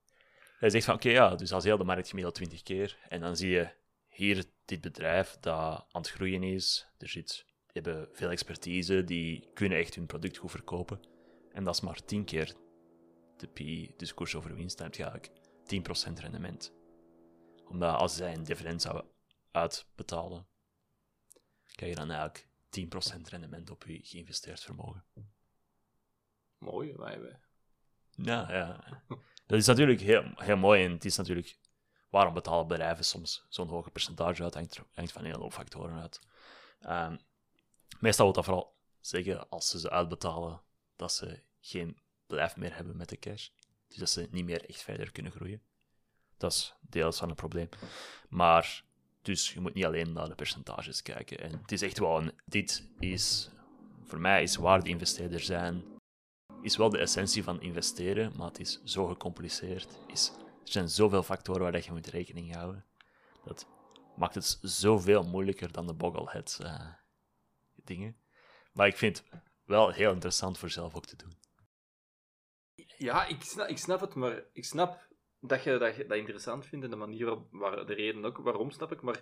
hij 0.60 0.70
zegt 0.70 0.84
van, 0.84 0.94
oké, 0.94 1.08
ja, 1.10 1.34
dus 1.34 1.52
als 1.52 1.64
heel 1.64 1.76
de 1.76 1.84
markt 1.84 2.08
gemiddeld 2.08 2.34
20 2.34 2.62
keer, 2.62 2.98
en 3.08 3.20
dan 3.20 3.36
zie 3.36 3.50
je 3.50 3.70
hier 4.12 4.44
dit 4.64 4.80
bedrijf 4.80 5.36
dat 5.40 5.86
aan 5.90 6.00
het 6.00 6.10
groeien 6.10 6.42
is, 6.42 6.86
er 6.98 7.08
zit, 7.08 7.44
die 7.46 7.82
hebben 7.82 8.08
veel 8.12 8.30
expertise, 8.30 9.04
die 9.04 9.50
kunnen 9.54 9.78
echt 9.78 9.94
hun 9.94 10.06
product 10.06 10.36
goed 10.36 10.50
verkopen, 10.50 11.00
en 11.52 11.64
dat 11.64 11.74
is 11.74 11.80
maar 11.80 12.04
10 12.04 12.24
keer 12.24 12.54
de 13.36 13.46
PI, 13.46 13.94
dus 13.96 14.14
koers 14.14 14.34
over 14.34 14.54
winst, 14.54 14.76
dan 14.78 14.86
heb 14.86 14.94
je 14.94 15.04
eigenlijk 15.04 16.08
10% 16.10 16.12
rendement. 16.20 16.72
Omdat 17.64 17.96
als 17.96 18.16
zij 18.16 18.34
een 18.34 18.44
dividend 18.44 18.82
zouden 18.82 19.10
uitbetalen, 19.50 20.46
krijg 21.64 21.92
je 21.92 21.98
dan 21.98 22.10
eigenlijk 22.10 22.46
10% 23.16 23.20
rendement 23.28 23.70
op 23.70 23.84
je 23.86 23.98
geïnvesteerd 24.02 24.60
vermogen. 24.60 25.04
Mooi, 26.58 26.92
wij, 26.96 27.20
wij. 27.20 27.40
Ja, 28.10 28.52
ja. 28.52 28.84
Dat 29.46 29.58
is 29.58 29.66
natuurlijk 29.66 30.00
heel, 30.00 30.32
heel 30.34 30.56
mooi 30.56 30.84
en 30.84 30.92
het 30.92 31.04
is 31.04 31.16
natuurlijk 31.16 31.58
waarom 32.12 32.34
betalen 32.34 32.66
bedrijven 32.66 33.04
soms 33.04 33.46
zo'n 33.48 33.68
hoge 33.68 33.90
percentage 33.90 34.42
uit, 34.42 34.54
hangt, 34.54 34.82
van 34.94 35.20
een 35.20 35.24
hele 35.30 35.42
hoop 35.42 35.52
factoren 35.52 36.00
uit. 36.00 36.20
Ehm, 36.80 37.16
meestal 37.98 38.24
wordt 38.24 38.34
dat 38.34 38.44
vooral 38.44 38.74
zeggen 39.00 39.48
als 39.48 39.70
ze 39.70 39.78
ze 39.78 39.90
uitbetalen 39.90 40.60
dat 40.96 41.12
ze 41.12 41.42
geen 41.60 41.98
bedrijf 42.26 42.56
meer 42.56 42.74
hebben 42.74 42.96
met 42.96 43.08
de 43.08 43.18
cash. 43.18 43.48
Dus 43.88 43.96
dat 43.96 44.10
ze 44.10 44.28
niet 44.30 44.44
meer 44.44 44.68
echt 44.68 44.82
verder 44.82 45.12
kunnen 45.12 45.32
groeien. 45.32 45.62
Dat 46.36 46.52
is 46.52 46.74
deels 46.80 47.18
van 47.18 47.28
het 47.28 47.36
probleem. 47.36 47.68
Maar, 48.28 48.84
dus 49.22 49.52
je 49.52 49.60
moet 49.60 49.74
niet 49.74 49.84
alleen 49.84 50.12
naar 50.12 50.28
de 50.28 50.34
percentages 50.34 51.02
kijken. 51.02 51.38
En 51.38 51.58
het 51.62 51.72
is 51.72 51.82
echt 51.82 51.98
wel 51.98 52.18
een, 52.18 52.32
dit 52.44 52.88
is, 52.98 53.50
voor 54.04 54.20
mij 54.20 54.42
is 54.42 54.56
waarde-investeerder 54.56 55.40
zijn 55.40 55.84
is 56.62 56.76
wel 56.76 56.90
de 56.90 56.98
essentie 56.98 57.42
van 57.42 57.60
investeren, 57.60 58.32
maar 58.36 58.46
het 58.46 58.60
is 58.60 58.80
zo 58.84 59.06
gecompliceerd. 59.06 59.98
Is, 60.06 60.32
er 60.64 60.72
zijn 60.72 60.88
zoveel 60.88 61.22
factoren 61.22 61.62
waar 61.62 61.72
dat 61.72 61.84
je 61.84 61.92
moet 61.92 62.06
rekening 62.06 62.54
houden. 62.54 62.84
Dat 63.44 63.66
maakt 64.16 64.34
het 64.34 64.58
zoveel 64.62 65.22
moeilijker 65.22 65.72
dan 65.72 65.86
de 65.86 65.94
bogglehead 65.94 66.58
eh, 66.62 66.92
dingen. 67.74 68.16
Maar 68.72 68.86
ik 68.86 68.96
vind 68.96 69.16
het 69.30 69.42
wel 69.64 69.90
heel 69.90 70.12
interessant 70.12 70.58
voor 70.58 70.70
zelf 70.70 70.94
ook 70.94 71.06
te 71.06 71.16
doen. 71.16 71.32
Ja, 72.96 73.26
ik 73.26 73.42
snap, 73.42 73.68
ik 73.68 73.78
snap 73.78 74.00
het, 74.00 74.14
maar 74.14 74.44
ik 74.52 74.64
snap 74.64 75.10
dat 75.40 75.62
je 75.62 75.78
dat, 75.78 75.96
je 75.96 76.06
dat 76.06 76.18
interessant 76.18 76.66
vindt 76.66 76.84
en 76.84 76.90
de 76.90 76.96
manier 76.96 77.24
waarop, 77.24 77.48
waar, 77.50 77.86
de 77.86 77.94
reden 77.94 78.24
ook, 78.24 78.36
waarom 78.36 78.70
snap 78.70 78.92
ik, 78.92 79.02
maar 79.02 79.16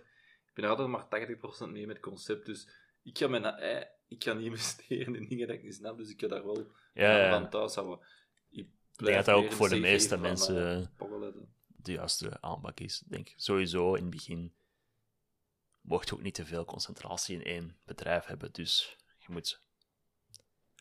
ik 0.46 0.50
ben 0.54 0.64
er 0.64 0.70
altijd 0.70 0.88
maar 0.88 1.68
80% 1.68 1.70
mee 1.70 1.86
met 1.86 1.96
het 1.96 2.04
concept, 2.04 2.46
dus 2.46 2.68
ik 3.02 3.18
ga, 3.18 3.28
mijn, 3.28 3.44
eh, 3.44 3.86
ik 4.08 4.24
ga 4.24 4.32
niet 4.32 4.46
investeren 4.52 5.14
in 5.14 5.28
dingen 5.28 5.46
dat 5.46 5.56
ik 5.56 5.62
niet 5.62 5.74
snap, 5.74 5.96
dus 5.96 6.10
ik 6.10 6.20
ga 6.20 6.28
daar 6.28 6.44
wel 6.44 6.72
Ja, 6.94 7.18
ja. 7.18 7.40
van 7.40 7.50
thuis 7.50 7.74
houden. 7.74 8.06
Ik 9.00 9.06
denk 9.06 9.16
dat 9.16 9.34
dat 9.34 9.44
ook 9.44 9.52
voor 9.52 9.68
de 9.68 9.76
meeste 9.78 10.16
mensen, 10.16 10.54
mensen 10.54 10.82
eh, 10.82 10.88
de 11.66 11.92
juiste 11.92 12.40
aanpak 12.40 12.80
is. 12.80 13.02
Denk 13.06 13.32
sowieso 13.36 13.94
in 13.94 14.02
het 14.02 14.10
begin 14.10 14.54
mocht 15.80 16.08
je 16.08 16.14
ook 16.14 16.22
niet 16.22 16.34
te 16.34 16.46
veel 16.46 16.64
concentratie 16.64 17.34
in 17.36 17.44
één 17.44 17.76
bedrijf 17.84 18.24
hebben. 18.24 18.52
Dus 18.52 18.96
je 19.18 19.26
moet, 19.32 19.62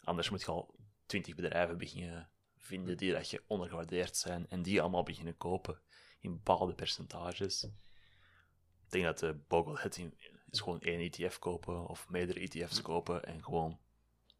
anders 0.03 0.29
moet 0.29 0.41
je 0.41 0.47
al 0.47 0.75
twintig 1.05 1.35
bedrijven 1.35 1.77
beginnen 1.77 2.29
vinden 2.57 2.97
die 2.97 3.11
dat 3.11 3.29
je 3.29 3.43
ondergewaardeerd 3.47 4.17
zijn 4.17 4.47
en 4.49 4.61
die 4.61 4.81
allemaal 4.81 5.03
beginnen 5.03 5.37
kopen 5.37 5.81
in 6.19 6.31
bepaalde 6.31 6.73
percentages. 6.73 7.63
Ik 7.63 8.89
denk 8.95 9.03
dat 9.05 9.19
de 9.19 9.33
bogglehead 9.47 9.97
in- 9.97 10.17
is 10.49 10.59
gewoon 10.59 10.81
één 10.81 10.99
ETF 10.99 11.39
kopen 11.39 11.87
of 11.87 12.09
meerdere 12.09 12.39
ETF's 12.39 12.81
kopen 12.81 13.23
en 13.25 13.43
gewoon 13.43 13.79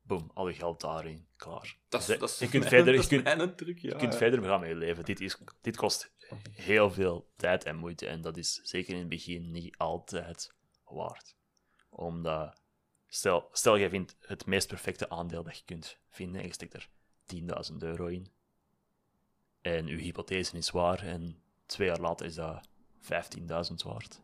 boom, 0.09 0.31
al 0.33 0.47
je 0.47 0.53
geld 0.53 0.81
daarin, 0.81 1.27
klaar. 1.35 1.77
Dat 1.89 2.01
is, 2.01 2.07
Dus, 2.07 2.19
dat 2.19 2.29
is 2.29 2.39
je 2.39 2.49
kunt 2.49 2.63
mijn- 2.63 2.75
verder, 2.75 2.95
dat 2.95 3.09
je 3.09 3.21
kunt, 3.21 3.57
truc, 3.57 3.79
ja. 3.79 3.89
je 3.89 3.95
kunt 3.95 4.13
ja. 4.13 4.17
verder 4.19 4.43
gaan 4.43 4.59
met 4.59 4.69
je 4.69 4.75
leven. 4.75 5.05
Dit, 5.05 5.19
is, 5.21 5.37
dit 5.61 5.77
kost 5.77 6.13
heel 6.51 6.91
veel 6.91 7.29
tijd 7.35 7.63
en 7.63 7.75
moeite. 7.75 8.07
En 8.07 8.21
dat 8.21 8.37
is 8.37 8.53
zeker 8.63 8.93
in 8.93 8.99
het 8.99 9.09
begin 9.09 9.51
niet 9.51 9.77
altijd 9.77 10.53
waard. 10.85 11.35
Omdat, 11.89 12.61
stel, 13.07 13.49
stel 13.51 13.77
jij 13.77 13.89
vindt 13.89 14.15
het 14.19 14.45
meest 14.45 14.67
perfecte 14.67 15.09
aandeel 15.09 15.43
dat 15.43 15.57
je 15.57 15.63
kunt 15.65 15.99
vinden 16.09 16.41
en 16.41 16.47
je 16.47 16.53
steekt 16.53 16.73
er 16.73 16.89
10.000 17.71 17.77
euro 17.79 18.05
in. 18.05 18.31
En 19.61 19.87
je 19.87 19.95
hypothese 19.95 20.57
is 20.57 20.69
waar 20.71 20.99
en 21.03 21.41
twee 21.65 21.87
jaar 21.87 21.99
later 21.99 22.25
is 22.25 22.35
dat 22.35 22.67
15.000 23.01 23.75
waard. 23.85 24.21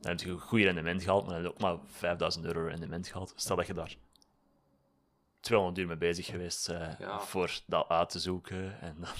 Dan 0.00 0.10
heb 0.10 0.20
je 0.20 0.30
een 0.30 0.38
goed 0.38 0.60
rendement 0.60 1.02
gehaald, 1.02 1.26
maar 1.26 1.34
dan 1.34 1.44
heb 1.44 1.58
je 1.58 1.66
ook 1.66 1.80
maar 2.00 2.32
5.000 2.38 2.44
euro 2.44 2.66
rendement 2.66 3.06
gehaald. 3.08 3.32
Stel 3.36 3.56
dat 3.56 3.66
je 3.66 3.74
daar 3.74 3.96
200 5.40 5.78
uur 5.78 5.86
mee 5.86 5.96
bezig 5.96 6.26
geweest 6.26 6.66
Ja. 6.66 7.20
voor 7.20 7.60
dat 7.66 7.88
uit 7.88 8.10
te 8.10 8.18
zoeken. 8.18 8.80
En 8.80 8.96
dan, 9.00 9.14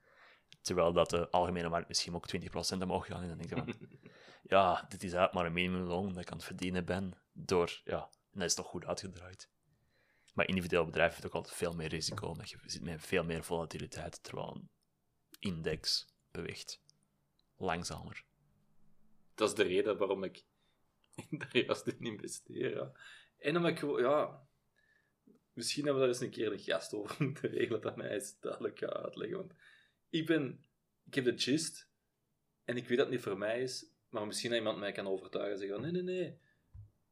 terwijl 0.66 0.92
dat 0.92 1.10
de 1.10 1.30
algemene 1.30 1.68
markt 1.68 1.88
misschien 1.88 2.14
ook 2.14 2.26
20% 2.36 2.38
omhoog 2.82 3.06
gaat. 3.06 3.22
En 3.22 3.28
dan 3.28 3.38
denk 3.38 3.48
je 3.48 3.56
van, 3.56 3.88
ja, 4.56 4.74
dit 4.88 5.02
is 5.02 5.12
eigenlijk 5.12 5.34
maar 5.34 5.46
een 5.46 5.52
minimumloon 5.52 6.12
dat 6.12 6.22
ik 6.22 6.30
aan 6.30 6.36
het 6.36 6.46
verdienen 6.46 6.84
ben. 6.84 7.12
Door, 7.32 7.80
ja, 7.84 8.00
en 8.32 8.38
dat 8.38 8.48
is 8.48 8.54
toch 8.54 8.66
goed 8.66 8.86
uitgedraaid. 8.86 9.48
Maar 10.32 10.48
individueel 10.48 10.84
bedrijf 10.84 11.12
heeft 11.12 11.26
ook 11.26 11.34
altijd 11.34 11.54
veel 11.54 11.72
meer 11.72 11.88
risico, 11.88 12.26
omdat 12.26 12.50
je 12.50 12.58
zit 12.66 12.82
met 12.82 13.06
veel 13.06 13.24
meer 13.24 13.44
volatiliteit, 13.44 14.22
terwijl 14.22 14.54
een 14.54 14.70
index 15.38 16.06
beweegt 16.30 16.82
langzamer. 17.56 18.24
Dat 19.34 19.48
is 19.48 19.54
de 19.54 19.62
reden 19.62 19.98
waarom 19.98 20.24
ik 20.24 20.44
daar 21.30 21.56
juist 21.56 21.86
in 21.86 21.98
investeer. 22.00 22.74
Ja. 22.76 22.92
En 23.38 23.56
omdat 23.56 23.70
ik 23.70 23.78
gewoon, 23.78 24.02
ja... 24.02 24.42
Misschien 25.54 25.84
hebben 25.84 26.02
we 26.02 26.08
daar 26.08 26.16
eens 26.16 26.26
een 26.26 26.38
keer 26.38 26.52
een 26.52 26.58
gast 26.58 26.94
over 26.94 27.16
moeten 27.24 27.50
regelen 27.50 27.80
dat 27.80 27.96
mij 27.96 28.10
eens 28.10 28.40
duidelijk 28.40 28.78
gaat 28.78 28.94
uitleggen. 28.94 29.36
Want 29.36 29.52
ik 30.10 30.26
ben... 30.26 30.64
Ik 31.06 31.14
heb 31.14 31.24
de 31.24 31.38
gist 31.38 31.88
en 32.64 32.76
ik 32.76 32.88
weet 32.88 32.98
dat 32.98 33.06
het 33.06 33.14
niet 33.14 33.24
voor 33.24 33.38
mij 33.38 33.62
is, 33.62 33.86
maar 34.08 34.26
misschien 34.26 34.50
dat 34.50 34.58
iemand 34.58 34.78
mij 34.78 34.92
kan 34.92 35.06
overtuigen 35.06 35.52
en 35.52 35.58
zeggen 35.58 35.76
van, 35.76 35.92
nee, 35.92 36.02
nee, 36.02 36.14
nee. 36.14 36.38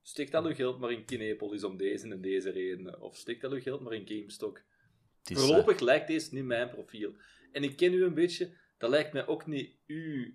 Steek 0.02 0.34
al 0.34 0.44
uw 0.44 0.54
geld 0.54 0.78
maar 0.78 0.92
in 0.92 1.04
Kinepolis 1.04 1.64
om 1.64 1.76
deze 1.76 2.08
en 2.08 2.20
deze 2.20 2.50
redenen. 2.50 3.00
Of 3.00 3.16
steek 3.16 3.44
al 3.44 3.50
uw 3.50 3.60
geld 3.60 3.80
maar 3.80 3.92
in 3.92 4.06
GameStop. 4.06 4.62
Het 5.18 5.30
is, 5.30 5.36
eh, 5.36 5.42
Voorlopig 5.42 5.80
lijkt 5.80 6.06
deze 6.06 6.34
niet 6.34 6.44
mijn 6.44 6.70
profiel. 6.70 7.14
En 7.52 7.62
ik 7.62 7.76
ken 7.76 7.92
u 7.92 8.04
een 8.04 8.14
beetje, 8.14 8.56
dat 8.78 8.90
lijkt 8.90 9.12
mij 9.12 9.26
ook 9.26 9.46
niet 9.46 9.76
uw 9.86 10.32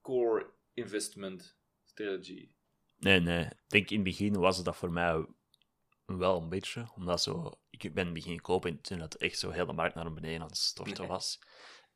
core 0.00 0.50
investment 0.74 1.56
strategy. 1.84 2.48
Nee, 2.98 3.20
nee. 3.20 3.44
Ik 3.44 3.50
denk 3.66 3.90
in 3.90 3.96
het 3.96 4.04
begin 4.04 4.38
was 4.38 4.64
dat 4.64 4.76
voor 4.76 4.92
mij 4.92 5.26
wel 6.06 6.40
een 6.42 6.48
beetje. 6.48 6.88
Omdat 6.94 7.22
zo, 7.22 7.52
ik 7.70 7.94
ben 7.94 8.12
beginnen 8.12 8.40
kopen 8.42 8.80
toen 8.80 9.00
het 9.00 9.16
echt 9.16 9.38
zo 9.38 9.50
heel 9.50 9.66
de 9.66 9.72
markt 9.72 9.94
naar 9.94 10.12
beneden 10.12 10.40
aan 10.40 10.46
het 10.46 10.56
storten 10.56 10.98
Nee. 10.98 11.08
was. 11.08 11.40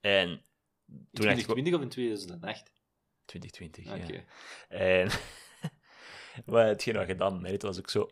En 0.01 0.29
In 0.29 1.09
toen 1.13 1.29
ik... 1.29 1.45
2020 1.45 1.75
of 1.75 1.81
in 1.81 1.89
2008? 1.89 2.73
2020, 3.25 3.87
Oké. 3.87 4.13
ja. 4.13 4.25
En 4.69 5.11
maar 6.47 6.67
hetgeen 6.75 6.95
wat 6.95 7.07
je 7.07 7.15
dan 7.15 7.41
merkte 7.41 7.67
was 7.67 7.79
ook 7.79 7.91
zo... 7.91 8.11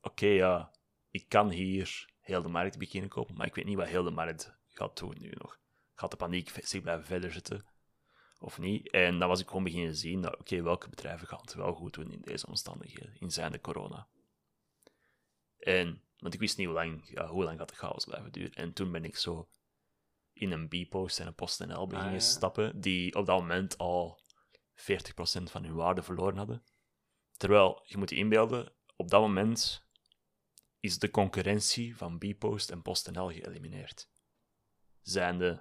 Oké, 0.00 0.26
ja, 0.26 0.70
ik 1.10 1.28
kan 1.28 1.50
hier 1.50 2.08
heel 2.20 2.42
de 2.42 2.48
markt 2.48 2.78
beginnen 2.78 3.10
kopen, 3.10 3.34
maar 3.36 3.46
ik 3.46 3.54
weet 3.54 3.64
niet 3.64 3.76
wat 3.76 3.88
heel 3.88 4.02
de 4.02 4.10
markt 4.10 4.54
gaat 4.68 4.98
doen 4.98 5.16
nu 5.18 5.32
nog. 5.38 5.58
Gaat 5.94 6.10
de 6.10 6.16
paniek 6.16 6.52
zich 6.62 6.82
blijven 6.82 7.06
verder 7.06 7.32
zitten? 7.32 7.64
Of 8.38 8.58
niet? 8.58 8.90
En 8.90 9.18
dan 9.18 9.28
was 9.28 9.40
ik 9.40 9.46
gewoon 9.46 9.64
beginnen 9.64 9.96
zien 9.96 10.20
dat, 10.20 10.38
oké, 10.38 10.62
welke 10.62 10.88
bedrijven 10.88 11.28
gaan 11.28 11.40
het 11.40 11.54
wel 11.54 11.74
goed 11.74 11.94
doen 11.94 12.12
in 12.12 12.20
deze 12.20 12.46
omstandigheden, 12.46 13.16
in 13.18 13.30
zijn 13.30 13.52
de 13.52 13.60
corona. 13.60 14.08
En, 15.66 16.02
want 16.18 16.34
ik 16.34 16.40
wist 16.40 16.56
niet 16.56 16.66
hoe 16.66 16.74
lang, 16.74 17.08
ja, 17.08 17.26
hoe 17.26 17.44
lang 17.44 17.58
gaat 17.58 17.68
de 17.68 17.74
chaos 17.74 18.04
blijven 18.04 18.32
duren. 18.32 18.52
En 18.54 18.72
toen 18.72 18.92
ben 18.92 19.04
ik 19.04 19.16
zo 19.16 19.48
in 20.32 20.52
een 20.52 20.68
B-post 20.68 21.20
en 21.20 21.26
een 21.26 21.34
PostNL 21.34 21.86
beginnen 21.86 22.14
Ah, 22.14 22.20
ja. 22.20 22.26
stappen, 22.26 22.80
die 22.80 23.14
op 23.14 23.26
dat 23.26 23.40
moment 23.40 23.78
al 23.78 24.20
40% 24.74 25.50
van 25.50 25.64
hun 25.64 25.74
waarde 25.74 26.02
verloren 26.02 26.36
hadden. 26.36 26.64
Terwijl, 27.36 27.82
je 27.84 27.96
moet 27.96 28.10
je 28.10 28.16
inbeelden, 28.16 28.72
op 28.96 29.08
dat 29.10 29.20
moment 29.20 29.84
is 30.80 30.98
de 30.98 31.10
concurrentie 31.10 31.96
van 31.96 32.18
B-post 32.18 32.70
en 32.70 32.82
PostNL 32.82 33.30
geëlimineerd. 33.32 34.08
Zijn 35.02 35.38
de 35.38 35.60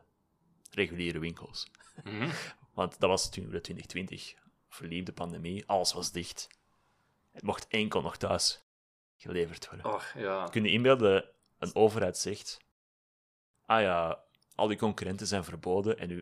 reguliere 0.72 1.20
winkels. 1.20 1.68
Mhm. 2.04 2.30
Want 2.74 3.00
dat 3.00 3.10
was 3.10 3.30
toen 3.30 3.50
de 3.50 3.62
2020 3.62 4.36
verliefde 4.68 5.14
pandemie, 5.14 5.68
alles 5.68 5.94
was 5.94 6.12
dicht. 6.12 6.48
Het 7.32 7.44
mocht 7.44 7.68
enkel 7.68 8.02
nog 8.02 8.18
thuis 8.18 8.65
geleverd 9.18 9.70
worden. 9.70 9.94
Och, 9.94 10.14
ja. 10.14 10.48
Kun 10.48 10.64
je 10.64 10.72
inbeelden, 10.72 11.30
een 11.60 11.76
overheid 11.76 12.18
zegt: 12.18 12.60
Ah 13.66 13.82
ja, 13.82 14.24
al 14.56 14.68
die 14.68 14.78
concurrenten 14.78 15.28
zijn 15.28 15.44
verboden 15.44 15.98
en 15.98 16.10
uw 16.10 16.22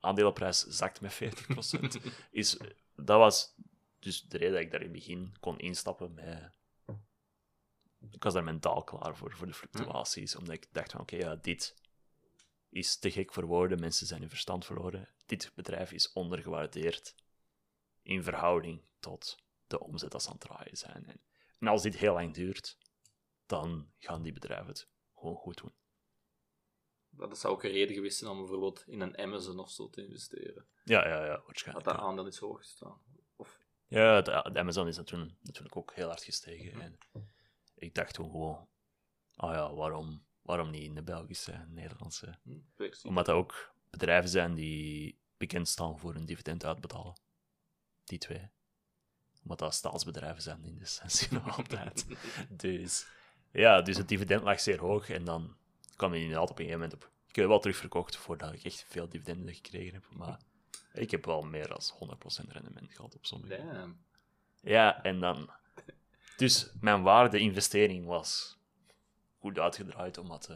aandelenprijs 0.00 0.62
zakt 0.66 1.00
met 1.00 1.14
40%. 1.14 1.18
is, 2.30 2.56
dat 2.96 3.18
was 3.18 3.54
dus 3.98 4.22
de 4.22 4.38
reden 4.38 4.52
dat 4.52 4.62
ik 4.62 4.70
daar 4.70 4.80
in 4.80 4.86
het 4.86 4.96
begin 4.96 5.34
kon 5.40 5.58
instappen 5.58 6.14
met 6.14 6.56
ik 8.10 8.22
was 8.22 8.32
daar 8.32 8.44
mentaal 8.44 8.84
klaar 8.84 9.16
voor, 9.16 9.32
voor 9.32 9.46
de 9.46 9.52
fluctuaties. 9.52 10.36
Omdat 10.36 10.54
ik 10.54 10.66
dacht 10.72 10.90
van, 10.90 11.00
oké, 11.00 11.16
ja, 11.16 11.36
dit 11.36 11.74
is 12.68 12.96
te 12.96 13.10
gek 13.10 13.32
voor 13.32 13.44
woorden. 13.44 13.80
Mensen 13.80 14.06
zijn 14.06 14.20
hun 14.20 14.28
verstand 14.28 14.64
verloren. 14.64 15.08
Dit 15.26 15.52
bedrijf 15.54 15.92
is 15.92 16.12
ondergewaardeerd 16.12 17.14
in 18.02 18.22
verhouding 18.22 18.80
tot 19.00 19.36
de 19.66 19.80
omzet 19.80 20.10
dat 20.10 20.22
ze 20.22 20.28
aan 20.28 20.36
het 20.38 20.42
draaien 20.44 20.76
zijn. 20.76 21.06
En, 21.06 21.20
en 21.58 21.66
als 21.66 21.82
dit 21.82 21.96
heel 21.96 22.12
lang 22.12 22.34
duurt, 22.34 22.78
dan 23.46 23.92
gaan 23.98 24.22
die 24.22 24.32
bedrijven 24.32 24.66
het 24.66 24.88
gewoon 25.14 25.36
goed 25.36 25.56
doen. 25.56 25.72
Dat 27.10 27.38
zou 27.38 27.54
ook 27.54 27.62
een 27.62 27.70
reden 27.70 27.94
geweest 27.94 28.18
zijn 28.18 28.30
om 28.30 28.38
bijvoorbeeld 28.38 28.84
in 28.86 29.00
een 29.00 29.18
Amazon 29.18 29.58
of 29.58 29.70
zo 29.70 29.90
te 29.90 30.02
investeren. 30.06 30.66
Ja, 30.84 31.08
ja, 31.08 31.24
ja, 31.24 31.32
Dat 31.36 31.44
waarschijnlijk. 31.44 31.86
dat 31.86 31.94
ja. 31.96 32.00
aandeel 32.00 32.26
is 32.26 32.38
hoog 32.38 32.58
gestaan. 32.58 33.00
Of, 33.36 33.58
Ja, 33.86 34.20
de, 34.22 34.50
de 34.52 34.58
Amazon 34.58 34.86
is 34.88 34.96
natuurlijk, 34.96 35.32
natuurlijk 35.40 35.76
ook 35.76 35.94
heel 35.94 36.06
hard 36.06 36.22
gestegen. 36.22 36.80
En 36.80 36.98
ik 37.74 37.94
dacht 37.94 38.14
toen 38.14 38.30
gewoon, 38.30 38.68
ah 39.34 39.54
ja, 39.54 39.74
waarom, 39.74 40.26
waarom 40.42 40.70
niet 40.70 40.82
in 40.82 40.94
de 40.94 41.02
Belgische 41.02 41.52
en 41.52 41.72
Nederlandse? 41.74 42.38
hm, 42.42 42.58
versie. 42.74 43.08
Omdat 43.08 43.26
dat 43.26 43.34
ook 43.34 43.74
bedrijven 43.90 44.30
zijn 44.30 44.54
die 44.54 45.18
bekend 45.36 45.68
staan 45.68 45.98
voor 45.98 46.14
hun 46.14 46.26
dividend 46.26 46.64
uitbetalen. 46.64 47.20
Die 48.04 48.18
twee. 48.18 48.50
Omdat 49.48 49.58
dat 49.58 49.74
staatsbedrijven 49.74 50.42
zijn 50.42 50.64
in 50.64 50.74
de 50.74 50.80
essentie 50.80 51.32
nog 51.38 51.56
altijd. 51.56 52.06
Dus 52.48 53.06
ja, 53.52 53.82
dus 53.82 53.96
het 53.96 54.08
dividend 54.08 54.42
lag 54.42 54.60
zeer 54.60 54.80
hoog 54.80 55.08
en 55.10 55.24
dan 55.24 55.56
kwam 55.96 56.10
hij 56.10 56.20
inderdaad 56.20 56.50
op 56.50 56.58
een 56.58 56.64
gegeven 56.64 56.80
moment 56.80 57.04
op. 57.04 57.10
Ik 57.28 57.36
heb 57.36 57.46
wel 57.46 57.58
terugverkocht 57.60 58.16
voordat 58.16 58.52
ik 58.52 58.64
echt 58.64 58.84
veel 58.88 59.08
dividenden 59.08 59.54
gekregen 59.54 59.92
heb, 59.94 60.04
maar 60.16 60.40
ik 60.92 61.10
heb 61.10 61.24
wel 61.24 61.42
meer 61.42 61.68
dan 61.68 61.80
100% 62.46 62.48
rendement 62.48 62.92
gehad 62.94 63.14
op 63.14 63.26
sommige. 63.26 63.56
Damn. 63.56 64.04
Ja, 64.60 65.02
en 65.02 65.20
dan. 65.20 65.50
Dus 66.36 66.70
mijn 66.80 67.02
waarde 67.02 67.38
investering 67.38 68.06
was 68.06 68.58
goed 69.38 69.58
uitgedraaid, 69.58 70.18
omdat 70.18 70.50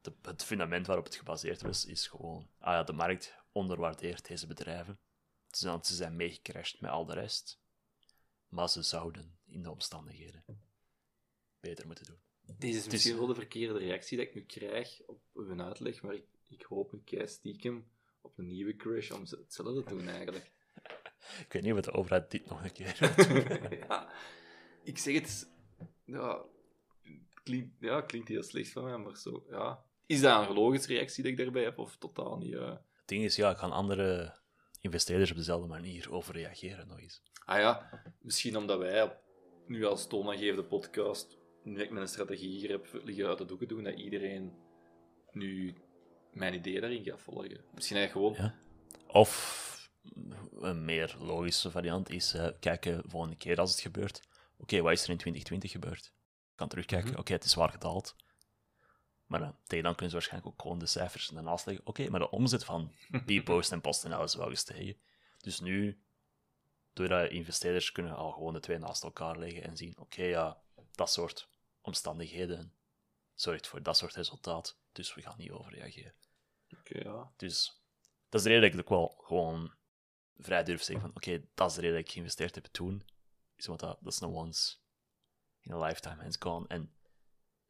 de- 0.00 0.12
het 0.22 0.44
fundament 0.44 0.86
waarop 0.86 1.04
het 1.04 1.16
gebaseerd 1.16 1.62
was, 1.62 1.84
is 1.84 2.06
gewoon. 2.06 2.48
Ah 2.58 2.72
ja, 2.72 2.82
de 2.82 2.92
markt 2.92 3.34
onderwaardeert 3.52 4.26
deze 4.28 4.46
bedrijven. 4.46 4.98
Dan, 5.60 5.84
ze 5.84 5.94
zijn 5.94 6.16
meegecrashed 6.16 6.80
met 6.80 6.90
al 6.90 7.04
de 7.06 7.14
rest. 7.14 7.60
Maar 8.48 8.68
ze 8.68 8.82
zouden 8.82 9.38
in 9.46 9.62
de 9.62 9.70
omstandigheden 9.70 10.44
beter 11.60 11.86
moeten 11.86 12.04
doen. 12.06 12.20
Deze 12.58 12.78
is 12.78 12.86
is- 12.86 12.92
misschien 12.92 13.16
wel 13.16 13.26
de 13.26 13.34
verkeerde 13.34 13.78
reactie 13.78 14.16
dat 14.18 14.26
ik 14.26 14.34
nu 14.34 14.44
krijg 14.44 15.00
op 15.06 15.20
hun 15.34 15.62
uitleg, 15.62 16.02
maar 16.02 16.14
ik, 16.14 16.24
ik 16.48 16.62
hoop 16.62 16.92
nu 16.92 17.00
kei 17.04 17.28
stiekem 17.28 17.90
op 18.20 18.38
een 18.38 18.46
nieuwe 18.46 18.76
crash 18.76 19.10
om 19.10 19.26
ze- 19.26 19.36
hetzelfde 19.36 19.82
te 19.82 19.88
doen 19.88 20.08
eigenlijk. 20.08 20.50
Ik 21.46 21.52
weet 21.52 21.62
niet 21.62 21.72
of 21.72 21.80
de 21.80 21.92
overheid 21.92 22.30
dit 22.30 22.46
nog 22.46 22.64
een 22.64 22.72
keer 22.72 22.96
ja, 23.88 24.12
ik 24.82 24.98
zeg 24.98 25.14
het, 25.14 25.50
ja, 26.04 26.44
het 27.02 27.42
klinkt, 27.42 27.76
ja, 27.80 28.00
klinkt 28.00 28.28
heel 28.28 28.42
slecht 28.42 28.70
van 28.70 28.84
mij, 28.84 28.96
maar 28.96 29.16
zo, 29.16 29.46
ja. 29.50 29.84
Is 30.06 30.20
dat 30.20 30.48
een 30.48 30.54
logische 30.54 30.88
reactie 30.92 31.22
dat 31.22 31.32
ik 31.32 31.38
daarbij 31.38 31.62
heb, 31.62 31.78
of 31.78 31.96
totaal 31.96 32.36
niet? 32.38 32.54
eh? 32.54 32.68
Het 32.70 33.06
ding 33.06 33.24
is, 33.24 33.36
ja, 33.36 33.54
gaan 33.54 33.72
andere 33.72 34.40
investeerders 34.82 35.30
op 35.30 35.36
dezelfde 35.36 35.66
manier 35.68 36.12
overreageren 36.12 36.88
nog 36.88 37.00
eens. 37.00 37.22
Ah 37.44 37.58
ja, 37.58 38.02
misschien 38.20 38.56
omdat 38.56 38.78
wij 38.78 39.02
op- 39.02 39.20
nu 39.66 39.84
als 39.84 40.06
toonaangevende 40.06 40.64
podcast, 40.64 41.38
nu 41.62 41.80
ik 41.82 41.90
met 41.90 42.02
een 42.02 42.08
strategie 42.08 42.58
hier 42.58 42.70
heb 42.70 43.00
liggen 43.04 43.26
uit 43.26 43.38
de 43.38 43.44
doeken 43.44 43.68
doen, 43.68 43.84
dat 43.84 43.98
iedereen 43.98 44.52
nu 45.30 45.74
mijn 46.32 46.54
idee 46.54 46.80
daarin 46.80 47.04
gaat 47.04 47.20
volgen. 47.20 47.64
Misschien 47.74 47.96
eigenlijk 47.96 48.36
gewoon... 48.36 48.46
Ja. 48.46 48.60
Of 49.06 49.90
een 50.60 50.84
meer 50.84 51.16
logische 51.20 51.70
variant 51.70 52.10
is 52.10 52.34
eh, 52.34 52.48
kijken 52.60 53.02
volgende 53.06 53.36
keer 53.36 53.60
als 53.60 53.70
het 53.70 53.80
gebeurt. 53.80 54.20
Oké, 54.58 54.80
wat 54.80 54.92
is 54.92 55.02
er 55.04 55.10
in 55.10 55.16
2020 55.16 55.70
gebeurd? 55.70 56.06
Ik 56.50 56.56
kan 56.58 56.68
terugkijken. 56.68 57.10
Mhm. 57.10 57.18
Oké, 57.18 57.32
het 57.32 57.44
is 57.44 57.50
zwaar 57.50 57.70
gedaald. 57.70 58.16
Maar 59.32 59.40
dan, 59.40 59.56
tegen 59.66 59.84
dan 59.84 59.92
kunnen 59.94 60.10
ze 60.10 60.16
waarschijnlijk 60.16 60.52
ook 60.52 60.62
gewoon 60.62 60.78
de 60.78 60.86
cijfers 60.86 61.34
ernaast 61.34 61.66
leggen. 61.66 61.86
Oké, 61.86 62.10
maar 62.10 62.20
de 62.20 62.30
omzet 62.30 62.64
van 62.64 62.92
Bpost 63.26 63.72
en 63.72 63.80
PostNL 63.80 64.22
is 64.22 64.34
wel 64.34 64.48
gestegen. 64.48 65.00
Dus 65.38 65.60
nu, 65.60 66.02
doordat 66.92 67.30
investeerders 67.30 67.92
kunnen 67.92 68.16
al 68.16 68.32
gewoon 68.32 68.52
de 68.52 68.60
twee 68.60 68.78
naast 68.78 69.02
elkaar 69.02 69.38
leggen 69.38 69.62
en 69.62 69.76
zien, 69.76 69.98
oké, 69.98 70.22
ja, 70.22 70.62
dat 70.90 71.12
soort 71.12 71.48
omstandigheden 71.80 72.74
zorgt 73.34 73.66
voor 73.66 73.82
dat 73.82 73.96
soort 73.96 74.14
resultaat. 74.14 74.78
Dus 74.92 75.14
we 75.14 75.22
gaan 75.22 75.38
niet 75.38 75.50
overreageren. 75.50 76.14
Oké, 76.78 76.98
ja. 76.98 77.32
Dus 77.36 77.82
dat 78.28 78.40
is 78.40 78.46
de 78.46 78.52
reden 78.52 78.70
dat 78.70 78.80
ik 78.80 78.90
ook 78.90 78.98
wel 78.98 79.24
gewoon 79.24 79.72
vrij 80.36 80.64
durf 80.64 80.82
zeggen 80.82 81.06
van 81.06 81.16
oké, 81.16 81.42
dat 81.54 81.68
is 81.68 81.74
de 81.74 81.80
reden 81.80 81.96
dat 81.96 82.06
ik 82.06 82.12
geïnvesteerd 82.12 82.54
heb 82.54 82.64
toen. 82.64 83.06
Is 83.56 83.66
want 83.66 83.80
dat, 83.80 83.98
is 84.04 84.20
een 84.20 84.28
once 84.28 84.76
in 85.60 85.72
a 85.72 85.86
lifetime 85.86 86.16
and 86.16 86.26
it's 86.26 86.42
gone. 86.42 86.66
En 86.68 86.92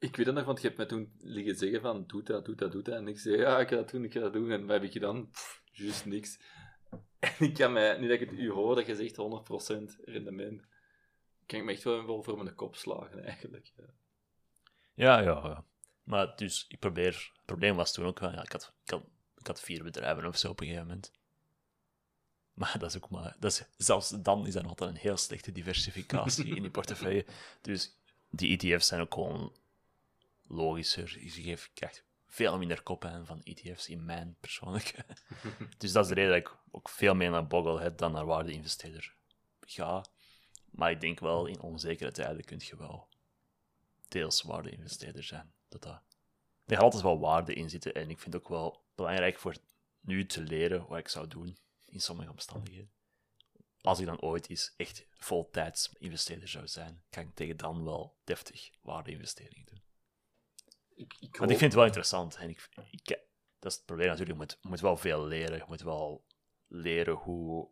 Ik 0.03 0.15
weet 0.15 0.25
het 0.25 0.35
nog, 0.35 0.45
want 0.45 0.61
je 0.61 0.67
hebt 0.67 0.77
mij 0.77 0.87
toen 0.87 1.13
liggen 1.19 1.55
zeggen 1.55 1.81
van, 1.81 2.03
doe 2.07 2.23
dat, 2.23 2.45
doe 2.45 2.55
dat, 2.55 2.71
doe 2.71 2.81
dat. 2.81 2.95
En 2.95 3.07
ik 3.07 3.19
zei, 3.19 3.37
ja, 3.37 3.59
ik 3.59 3.69
ga 3.69 3.75
dat 3.75 3.89
doen, 3.89 4.03
ik 4.03 4.13
ga 4.13 4.19
dat 4.19 4.33
doen. 4.33 4.51
En 4.51 4.61
wat 4.61 4.69
heb 4.69 4.83
ik 4.83 4.91
gedaan? 4.91 5.29
Pff, 5.29 5.61
juist 5.71 6.05
niks. 6.05 6.39
En 7.19 7.33
ik 7.39 7.53
kan 7.53 7.73
mij, 7.73 7.97
nu 7.97 8.07
dat 8.07 8.21
ik 8.21 8.29
het 8.29 8.39
u 8.39 8.49
hoor, 8.51 8.75
dat 8.75 8.85
je 8.85 8.95
zegt 8.95 9.15
100% 9.95 10.03
rendement, 10.05 10.61
kan 11.45 11.59
ik 11.59 11.65
me 11.65 11.71
echt 11.71 11.83
wel 11.83 12.05
wel 12.05 12.23
voor 12.23 12.43
mijn 12.43 12.55
kop 12.55 12.75
slagen, 12.75 13.23
eigenlijk. 13.23 13.71
Ja. 13.77 13.83
ja, 14.93 15.19
ja, 15.19 15.47
ja. 15.47 15.65
Maar 16.03 16.35
dus 16.35 16.65
ik 16.67 16.79
probeer. 16.79 17.31
Het 17.33 17.45
probleem 17.45 17.75
was 17.75 17.93
toen 17.93 18.05
ook 18.05 18.19
wel, 18.19 18.31
ja, 18.31 18.43
ik 18.43 18.51
had, 18.51 18.73
ik 18.83 18.91
had, 18.91 19.03
ik 19.37 19.47
had 19.47 19.61
vier 19.61 19.83
bedrijven 19.83 20.25
of 20.25 20.37
zo 20.37 20.49
op 20.49 20.59
een 20.59 20.65
gegeven 20.65 20.87
moment. 20.87 21.11
Maar 22.53 22.75
dat 22.79 22.89
is 22.89 22.95
ook 22.95 23.09
maar. 23.09 23.35
Dat 23.39 23.51
is, 23.51 23.65
zelfs 23.77 24.09
dan 24.09 24.47
is 24.47 24.53
dat 24.53 24.61
nog 24.61 24.71
altijd 24.71 24.89
een 24.89 24.95
heel 24.95 25.17
slechte 25.17 25.51
diversificatie 25.51 26.55
in 26.55 26.61
die 26.61 26.71
portefeuille. 26.79 27.25
Dus 27.61 27.97
die 28.29 28.57
ETF's 28.57 28.87
zijn 28.87 29.01
ook 29.01 29.13
gewoon 29.13 29.53
logischer. 30.53 31.23
Je 31.23 31.29
geeft- 31.29 31.71
krijgt 31.73 32.05
veel 32.27 32.57
minder 32.57 32.83
koppen 32.83 33.25
van 33.25 33.43
ETF's 33.43 33.87
in 33.87 34.05
mijn 34.05 34.35
persoonlijke. 34.39 35.05
dus 35.77 35.91
dat 35.91 36.03
is 36.03 36.09
de 36.09 36.15
reden 36.15 36.31
dat 36.31 36.51
ik 36.51 36.57
ook 36.71 36.89
veel 36.89 37.15
meer 37.15 37.29
naar 37.29 37.47
Bogglehead 37.47 37.97
dan 37.97 38.11
naar 38.11 38.25
waarde-investeerder 38.25 39.15
ga. 39.59 40.05
Maar 40.71 40.91
ik 40.91 41.01
denk 41.01 41.19
wel, 41.19 41.45
in 41.45 41.61
onzekere 41.61 42.11
tijden 42.11 42.43
kun 42.43 42.61
je 42.63 42.77
wel 42.77 43.07
deels 44.07 44.41
waarde-investeerder 44.41 45.23
zijn. 45.23 45.53
Dat 45.69 45.81
dat... 45.81 46.01
Er 46.65 46.75
gaat 46.75 46.83
altijd 46.83 47.03
wel 47.03 47.19
waarde 47.19 47.53
in 47.53 47.69
zitten 47.69 47.93
en 47.93 48.09
ik 48.09 48.19
vind 48.19 48.33
het 48.33 48.43
ook 48.43 48.49
wel 48.49 48.85
belangrijk 48.95 49.39
voor 49.39 49.55
nu 49.99 50.25
te 50.25 50.41
leren 50.41 50.87
wat 50.87 50.97
ik 50.97 51.07
zou 51.07 51.27
doen 51.27 51.57
in 51.85 52.01
sommige 52.01 52.31
omstandigheden. 52.31 52.91
Als 53.81 53.99
ik 53.99 54.05
dan 54.05 54.21
ooit 54.21 54.49
eens 54.49 54.73
echt 54.77 55.05
voltijds 55.17 55.91
investeerder 55.97 56.47
zou 56.47 56.67
zijn, 56.67 57.03
kan 57.09 57.23
ik 57.23 57.35
tegen 57.35 57.57
dan 57.57 57.83
wel 57.83 58.17
deftig 58.23 58.69
waarde-investeringen 58.81 59.65
doen. 59.65 59.81
Ik, 60.95 61.13
ik 61.19 61.37
Want 61.37 61.51
ik 61.51 61.57
vind 61.57 61.61
het 61.61 61.73
wel 61.73 61.85
interessant. 61.85 62.35
En 62.35 62.49
ik, 62.49 62.69
ik, 62.89 63.07
dat 63.59 63.71
is 63.71 63.77
het 63.77 63.85
probleem 63.85 64.07
natuurlijk. 64.07 64.37
Je 64.37 64.45
moet, 64.45 64.57
je 64.61 64.67
moet 64.69 64.81
wel 64.81 64.97
veel 64.97 65.25
leren. 65.25 65.57
Je 65.57 65.63
moet 65.67 65.81
wel 65.81 66.25
leren 66.67 67.13
hoe 67.13 67.69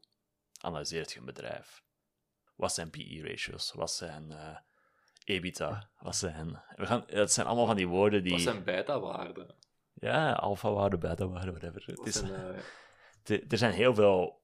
analyseert 0.59 1.11
je 1.11 1.19
een 1.19 1.25
bedrijf. 1.25 1.83
Wat 2.55 2.73
zijn 2.73 2.89
PE-ratios? 2.89 3.71
Wat 3.71 3.91
zijn 3.91 4.31
eh 4.31 4.57
EBITDA? 5.23 5.89
Wat 5.99 6.15
zijn... 6.15 6.61
We 6.75 6.85
gaan, 6.85 7.03
het 7.07 7.31
zijn 7.31 7.47
allemaal 7.47 7.65
van 7.65 7.75
die 7.75 7.87
woorden 7.87 8.23
die... 8.23 8.31
Wat 8.31 8.41
zijn 8.41 8.63
beta-waarden? 8.63 9.55
Ja, 9.93 10.33
alpha-waarde, 10.33 10.97
beta-waarde, 10.97 11.51
whatever. 11.51 11.83
Het 11.85 11.97
Wat 11.97 12.07
is, 12.07 12.15
zijn, 12.15 12.33
eh, 13.23 13.41
er 13.51 13.57
zijn 13.57 13.73
heel 13.73 13.95
veel 13.95 14.41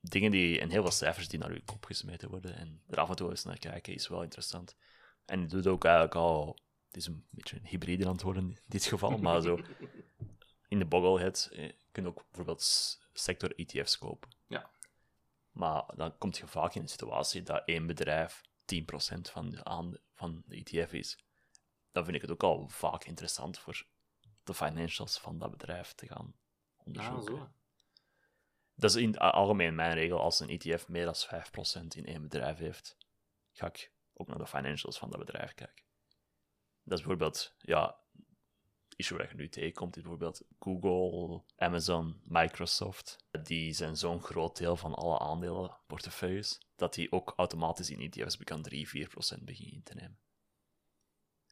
dingen 0.00 0.30
die, 0.30 0.60
en 0.60 0.70
heel 0.70 0.82
veel 0.82 0.90
cijfers 0.90 1.28
die 1.28 1.38
naar 1.38 1.52
je 1.52 1.64
kop 1.64 1.84
gesmeten 1.84 2.30
worden. 2.30 2.56
En 2.56 2.82
er 2.88 3.00
af 3.00 3.08
en 3.08 3.16
toe 3.16 3.30
eens 3.30 3.44
naar 3.44 3.58
kijken 3.58 3.94
is 3.94 4.08
wel 4.08 4.22
interessant. 4.22 4.76
En 5.24 5.40
het 5.40 5.50
doet 5.50 5.66
ook 5.66 5.84
eigenlijk 5.84 6.14
al. 6.14 6.58
Het 6.90 6.98
is 6.98 7.06
een 7.06 7.26
beetje 7.30 7.56
een 7.56 7.66
hybride 7.66 8.06
aan 8.06 8.12
het 8.12 8.22
worden 8.22 8.42
in 8.42 8.58
dit 8.66 8.84
geval, 8.84 9.18
maar 9.18 9.40
zo. 9.40 9.58
In 10.68 10.78
de 10.78 10.84
bogglehead 10.84 11.48
eh, 11.52 11.72
kun 11.92 12.02
je 12.02 12.08
ook 12.08 12.24
bijvoorbeeld 12.24 12.98
sector 13.12 13.54
ETF's 13.58 13.98
kopen. 13.98 14.30
Ja. 14.46 14.70
Maar 15.50 15.84
dan 15.96 16.18
kom 16.18 16.30
je 16.32 16.46
vaak 16.46 16.74
in 16.74 16.82
de 16.82 16.88
situatie 16.88 17.42
dat 17.42 17.62
één 17.64 17.86
bedrijf 17.86 18.40
10% 18.74 18.84
van 19.20 19.50
de, 19.50 19.64
aan, 19.64 19.96
van 20.14 20.42
de 20.46 20.56
ETF 20.56 20.92
is. 20.92 21.24
Dan 21.92 22.04
vind 22.04 22.16
ik 22.16 22.22
het 22.22 22.30
ook 22.30 22.42
al 22.42 22.68
vaak 22.68 23.04
interessant 23.04 23.58
voor 23.58 23.86
de 24.44 24.54
financials 24.54 25.18
van 25.18 25.38
dat 25.38 25.50
bedrijf 25.50 25.92
te 25.92 26.06
gaan 26.06 26.34
ah, 26.76 26.86
onderzoeken. 26.86 27.36
zo. 27.36 27.50
Dat 28.74 28.90
is 28.90 28.96
in 28.96 29.10
het 29.10 29.18
algemeen 29.18 29.74
mijn 29.74 29.94
regel. 29.94 30.20
Als 30.20 30.40
een 30.40 30.48
ETF 30.48 30.88
meer 30.88 31.04
dan 31.04 31.14
5% 31.84 31.86
in 31.96 32.06
één 32.06 32.22
bedrijf 32.22 32.58
heeft, 32.58 32.96
ga 33.52 33.66
ik 33.66 33.92
ook 34.12 34.26
naar 34.26 34.38
de 34.38 34.46
financials 34.46 34.98
van 34.98 35.10
dat 35.10 35.18
bedrijf 35.18 35.54
kijken. 35.54 35.84
Dat 36.84 36.98
is 36.98 37.04
bijvoorbeeld, 37.04 37.54
ja, 37.58 38.00
issue 38.96 39.18
dat 39.18 39.30
je 39.30 39.36
nu 39.36 39.48
tegenkomt, 39.48 39.96
is 39.96 40.02
bijvoorbeeld 40.02 40.42
Google, 40.58 41.42
Amazon, 41.56 42.20
Microsoft. 42.24 43.16
Die 43.42 43.72
zijn 43.72 43.96
zo'n 43.96 44.22
groot 44.22 44.56
deel 44.56 44.76
van 44.76 44.94
alle 44.94 45.18
aandelenportefeuilles, 45.18 46.60
dat 46.76 46.94
die 46.94 47.12
ook 47.12 47.32
automatisch 47.36 47.90
in 47.90 48.00
ETF's 48.00 48.36
kan 48.36 48.62
3, 48.62 48.88
4% 48.88 49.44
beginnen 49.44 49.74
in 49.74 49.82
te 49.82 49.94
nemen. 49.94 50.18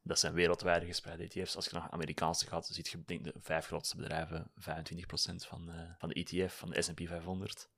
Dat 0.02 0.18
zijn 0.18 0.32
wereldwijd 0.32 0.84
gespreide 0.84 1.22
ETF's. 1.28 1.56
Als 1.56 1.64
je 1.64 1.72
naar 1.72 1.90
Amerikaanse 1.90 2.46
gaat, 2.46 2.66
dan 2.66 2.74
ziet 2.74 2.88
je 2.88 3.04
denk, 3.04 3.24
de 3.24 3.34
vijf 3.40 3.66
grootste 3.66 3.96
bedrijven 3.96 4.50
25% 4.54 5.46
van, 5.46 5.70
eh, 5.70 5.90
van 5.98 6.08
de 6.08 6.14
ETF, 6.14 6.58
van 6.58 6.70
de 6.70 6.82
S&P 6.82 7.00
500. 7.06 7.70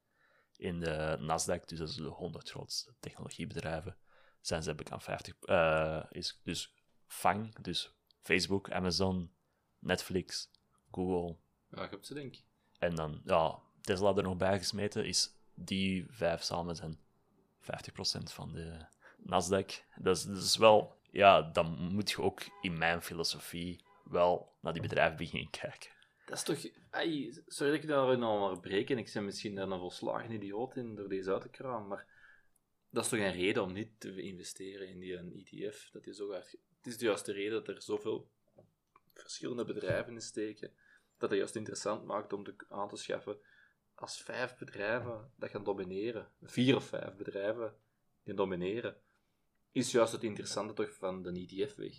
In 0.56 0.80
de 0.80 1.16
Nasdaq, 1.20 1.64
dus 1.64 1.78
dat 1.78 1.88
is 1.88 1.94
de 1.94 2.02
100 2.02 2.50
grootste 2.50 2.94
technologiebedrijven, 3.00 3.96
zijn 4.40 4.62
ze 4.62 4.74
bekend 4.74 5.02
50. 5.02 5.36
eh 5.40 6.04
is 6.10 6.40
dus 6.42 6.74
FANG, 7.10 7.54
dus 7.62 7.94
Facebook, 8.20 8.70
Amazon, 8.70 9.30
Netflix, 9.78 10.50
Google. 10.90 11.36
Ja, 11.70 11.84
ik 11.84 11.90
heb 11.90 12.04
ze 12.04 12.14
denk 12.14 12.34
ik. 12.34 12.44
En 12.78 12.94
dan, 12.94 13.20
ja, 13.24 13.58
Tesla 13.80 14.16
er 14.16 14.22
nog 14.22 14.36
bij 14.36 14.58
gesmeten, 14.58 15.06
is 15.06 15.34
die 15.54 16.06
vijf 16.08 16.42
samen 16.42 16.76
zijn 16.76 16.98
50% 17.60 18.22
van 18.22 18.52
de 18.52 18.86
Nasdaq. 19.18 19.84
Dat 19.96 20.16
is, 20.16 20.24
dat 20.24 20.42
is 20.42 20.56
wel, 20.56 20.98
ja, 21.10 21.42
dan 21.42 21.92
moet 21.92 22.10
je 22.10 22.22
ook 22.22 22.40
in 22.60 22.78
mijn 22.78 23.02
filosofie 23.02 23.84
wel 24.04 24.52
naar 24.60 24.72
die 24.72 24.82
bedrijven 24.82 25.16
beginnen 25.16 25.50
kijken. 25.50 25.90
Dat 26.26 26.36
is 26.36 26.42
toch... 26.44 26.72
Ai, 26.90 27.32
sorry 27.46 27.72
dat 27.72 27.82
ik 27.82 27.88
daar 27.88 28.18
nou 28.18 28.40
maar 28.40 28.60
breek 28.60 28.90
en 28.90 28.98
ik 28.98 29.10
ben 29.14 29.24
misschien 29.24 29.54
daar 29.54 29.70
een 29.70 29.78
volslagen 29.78 30.32
idioot 30.32 30.76
in 30.76 30.94
door 30.94 31.08
deze 31.08 31.32
uit 31.32 31.42
te 31.42 31.48
kramen, 31.48 31.88
maar 31.88 32.06
dat 32.90 33.04
is 33.04 33.10
toch 33.10 33.18
een 33.18 33.32
reden 33.32 33.62
om 33.62 33.72
niet 33.72 34.00
te 34.00 34.22
investeren 34.22 34.88
in 34.88 34.98
die 34.98 35.16
een 35.16 35.32
ETF. 35.32 35.88
Dat 35.92 36.06
is 36.06 36.16
zo 36.16 36.32
hard... 36.32 36.56
Het 36.80 36.92
is 36.92 36.98
de 36.98 37.04
juiste 37.04 37.32
reden 37.32 37.52
dat 37.52 37.68
er 37.68 37.82
zoveel 37.82 38.30
verschillende 39.14 39.64
bedrijven 39.64 40.12
in 40.12 40.20
steken, 40.20 40.72
dat 41.18 41.30
het 41.30 41.38
juist 41.38 41.56
interessant 41.56 42.04
maakt 42.04 42.32
om 42.32 42.44
te, 42.44 42.54
aan 42.68 42.88
te 42.88 42.96
schaffen 42.96 43.38
als 44.00 44.22
vijf 44.22 44.58
bedrijven 44.58 45.32
dat 45.36 45.50
gaan 45.50 45.64
domineren, 45.64 46.28
vier 46.42 46.76
of 46.76 46.84
vijf 46.84 47.16
bedrijven 47.16 47.74
die 48.22 48.34
domineren, 48.34 48.96
is 49.72 49.90
juist 49.90 50.12
het 50.12 50.24
interessante 50.24 50.72
toch 50.72 50.94
van 50.94 51.22
de 51.22 51.30
ETF 51.30 51.74
weg. 51.74 51.94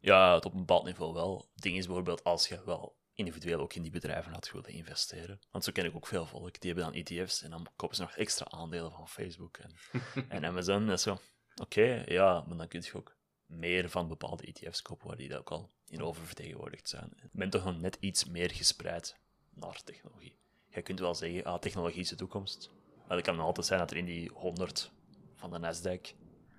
Ja, 0.00 0.34
het 0.34 0.44
op 0.44 0.52
een 0.52 0.58
bepaald 0.58 0.84
niveau 0.84 1.12
wel. 1.12 1.48
Het 1.54 1.62
ding 1.62 1.76
is 1.76 1.86
bijvoorbeeld 1.86 2.24
als 2.24 2.48
je 2.48 2.64
wel 2.64 2.96
individueel 3.14 3.60
ook 3.60 3.74
in 3.74 3.82
die 3.82 3.90
bedrijven 3.90 4.32
had 4.32 4.50
willen 4.50 4.70
investeren. 4.70 5.40
Want 5.50 5.64
zo 5.64 5.72
ken 5.72 5.84
ik 5.84 5.94
ook 5.94 6.06
veel 6.06 6.26
volk. 6.26 6.60
Die 6.60 6.72
hebben 6.72 6.92
dan 6.92 7.02
ETF's 7.02 7.42
en 7.42 7.50
dan 7.50 7.66
kopen 7.76 7.96
ze 7.96 8.02
nog 8.02 8.16
extra 8.16 8.46
aandelen 8.50 8.92
van 8.92 9.08
Facebook 9.08 9.56
en, 9.56 9.74
en 10.28 10.44
Amazon. 10.44 10.90
En 10.90 10.98
zo. 10.98 11.18
Oké, 11.54 12.04
ja, 12.06 12.44
maar 12.46 12.56
dan 12.56 12.68
kun 12.68 12.82
je 12.84 12.94
ook 12.94 13.16
meer 13.52 13.90
van 13.90 14.08
bepaalde 14.08 14.46
ETF's 14.46 14.82
kopen 14.82 15.06
waar 15.06 15.16
die 15.16 15.38
ook 15.38 15.50
al 15.50 15.70
in 15.88 16.02
oververtegenwoordigd 16.02 16.88
zijn. 16.88 17.12
Je 17.16 17.28
bent 17.32 17.52
toch 17.52 17.64
nog 17.64 17.80
net 17.80 17.96
iets 18.00 18.24
meer 18.24 18.50
gespreid 18.50 19.16
naar 19.50 19.82
technologie. 19.84 20.36
Je 20.68 20.82
kunt 20.82 20.98
wel 21.00 21.14
zeggen, 21.14 21.44
ah, 21.44 21.58
technologie 21.58 22.00
is 22.00 22.08
de 22.08 22.16
toekomst. 22.16 22.70
Maar 23.06 23.16
het 23.16 23.26
kan 23.26 23.40
altijd 23.40 23.66
zijn 23.66 23.78
dat 23.78 23.90
er 23.90 23.96
in 23.96 24.04
die 24.04 24.30
100 24.34 24.92
van 25.34 25.50
de 25.50 25.58
Nasdaq 25.58 26.16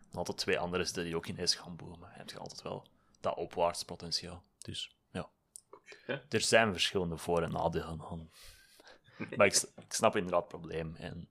nog 0.09 0.17
altijd 0.17 0.37
twee 0.37 0.59
andere 0.59 0.83
zitten 0.83 1.03
die 1.03 1.15
ook 1.15 1.27
ineens 1.27 1.55
gaan 1.55 1.75
boomen. 1.75 2.09
Je 2.11 2.17
hebt 2.17 2.37
altijd 2.37 2.61
wel 2.61 2.87
dat 3.19 3.35
opwaarts 3.35 3.83
potentiaal. 3.83 4.43
Dus 4.57 4.95
ja, 5.11 5.29
er 6.29 6.41
zijn 6.41 6.71
verschillende 6.71 7.17
voor- 7.17 7.41
en 7.41 7.51
nadelen 7.51 8.01
aan. 8.01 8.29
Maar 9.37 9.47
ik 9.47 9.65
snap 9.87 10.15
inderdaad 10.15 10.41
het 10.41 10.49
probleem. 10.49 10.95
En 10.95 11.29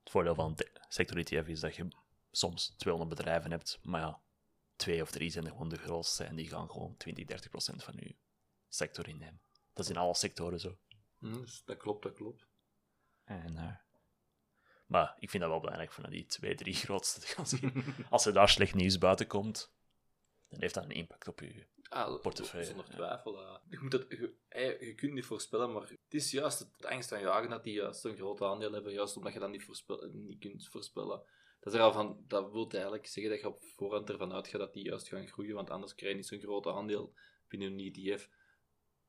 het 0.00 0.10
voordeel 0.10 0.34
van 0.34 0.54
de 0.54 0.70
sector 0.88 1.16
ETF 1.16 1.46
is 1.46 1.60
dat 1.60 1.76
je 1.76 1.88
soms 2.30 2.74
200 2.76 3.16
bedrijven 3.16 3.50
hebt, 3.50 3.78
maar 3.82 4.00
ja, 4.00 4.20
twee 4.76 5.02
of 5.02 5.10
drie 5.10 5.30
zijn 5.30 5.46
gewoon 5.46 5.68
de 5.68 5.78
grootste 5.78 6.24
en 6.24 6.36
die 6.36 6.48
gaan 6.48 6.70
gewoon 6.70 6.96
20, 6.96 7.24
30 7.24 7.50
procent 7.50 7.84
van 7.84 7.94
je 7.96 8.16
sector 8.68 9.08
innemen. 9.08 9.40
Dat 9.72 9.84
is 9.84 9.90
in 9.90 9.96
alle 9.96 10.14
sectoren 10.14 10.60
zo. 10.60 10.78
Hm, 11.18 11.32
dus 11.32 11.62
dat 11.64 11.76
klopt, 11.76 12.02
dat 12.02 12.14
klopt. 12.14 12.46
En, 13.24 13.56
eh, 13.56 13.76
maar 14.86 15.16
ik 15.18 15.30
vind 15.30 15.42
dat 15.42 15.52
wel 15.52 15.60
belangrijk 15.60 15.92
van 15.92 16.10
die 16.10 16.26
twee, 16.26 16.54
drie 16.54 16.74
grootste 16.74 17.20
te 17.20 17.26
gaan 17.26 17.46
zien. 17.46 17.84
Als 18.10 18.26
er 18.26 18.32
daar 18.32 18.48
slecht 18.48 18.74
nieuws 18.74 18.98
buiten 18.98 19.26
komt, 19.26 19.74
dan 20.48 20.60
heeft 20.60 20.74
dat 20.74 20.84
een 20.84 20.90
impact 20.90 21.28
op 21.28 21.40
je. 21.40 21.66
Ah, 21.88 22.20
Portefeuille, 22.20 22.66
Zonder 22.66 22.88
twijfel. 22.88 23.40
ja. 23.40 23.62
Je, 23.68 23.78
moet 23.80 23.92
het, 23.92 24.06
je, 24.08 24.34
eh, 24.48 24.80
je 24.80 24.94
kunt 24.94 25.12
niet 25.12 25.24
voorspellen, 25.24 25.72
maar 25.72 25.82
het 25.82 26.14
is 26.14 26.30
juist 26.30 26.58
het, 26.58 26.72
het 26.76 26.86
angst 26.86 27.12
aan 27.12 27.20
jagen 27.20 27.50
dat 27.50 27.64
die 27.64 27.74
juist 27.74 28.04
een 28.04 28.16
groot 28.16 28.42
aandeel 28.42 28.72
hebben, 28.72 28.92
juist 28.92 29.16
omdat 29.16 29.32
je 29.32 29.38
dat 29.38 29.50
niet, 29.50 29.64
voorspel, 29.64 30.10
niet 30.12 30.38
kunt 30.38 30.68
voorspellen. 30.68 31.22
Dat, 31.66 31.74
is 31.74 31.80
er 31.80 31.86
al 31.86 31.92
van, 31.92 32.24
dat 32.26 32.52
wil 32.52 32.70
eigenlijk 32.70 33.06
zeggen 33.06 33.32
dat 33.32 33.40
je 33.40 33.48
op 33.48 33.62
voorhand 33.76 34.10
ervan 34.10 34.32
uitgaat 34.32 34.60
dat 34.60 34.72
die 34.72 34.84
juist 34.84 35.08
gaan 35.08 35.28
groeien, 35.28 35.54
want 35.54 35.70
anders 35.70 35.94
krijg 35.94 36.12
je 36.12 36.18
niet 36.18 36.26
zo'n 36.26 36.40
groot 36.40 36.66
aandeel 36.66 37.14
binnen 37.48 37.72
een 37.72 37.92
ETF. 37.92 38.28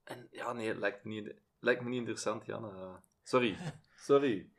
En 0.03 0.27
ja, 0.31 0.53
nee, 0.53 0.67
het 0.67 0.77
lijkt 0.77 1.03
me 1.03 1.13
niet, 1.13 1.33
lijkt 1.59 1.81
me 1.81 1.89
niet 1.89 1.99
interessant, 1.99 2.45
Jan. 2.45 2.65
Eh, 2.65 2.95
sorry. 3.23 3.57
Sorry. 3.95 4.49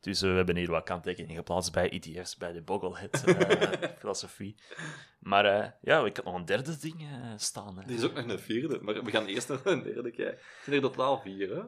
Dus 0.00 0.22
eh, 0.22 0.30
we 0.30 0.36
hebben 0.36 0.56
hier 0.56 0.70
wat 0.70 0.84
kanttekeningen 0.84 1.36
geplaatst 1.36 1.72
bij 1.72 1.90
ETF's, 1.90 2.36
bij 2.36 2.52
de 2.52 2.62
Bogglehead-filosofie. 2.62 4.56
maar 5.30 5.44
eh, 5.44 5.70
ja, 5.80 6.04
ik 6.04 6.16
had 6.16 6.24
nog 6.24 6.34
een 6.34 6.44
derde 6.44 6.78
ding 6.78 7.08
staan. 7.36 7.76
hè. 7.78 7.82
Er 7.82 7.90
is 7.90 8.04
ook 8.04 8.14
nog 8.14 8.28
een 8.28 8.38
vierde, 8.38 8.80
maar 8.80 9.04
we 9.04 9.10
gaan 9.10 9.26
eerst 9.26 9.48
naar 9.48 9.66
een 9.66 9.82
derde 9.82 10.10
kijken. 10.10 10.34
Het 10.34 10.64
zijn 10.64 10.76
er 10.76 10.82
totaal 10.82 11.20
vier, 11.20 11.54
hè? 11.54 11.62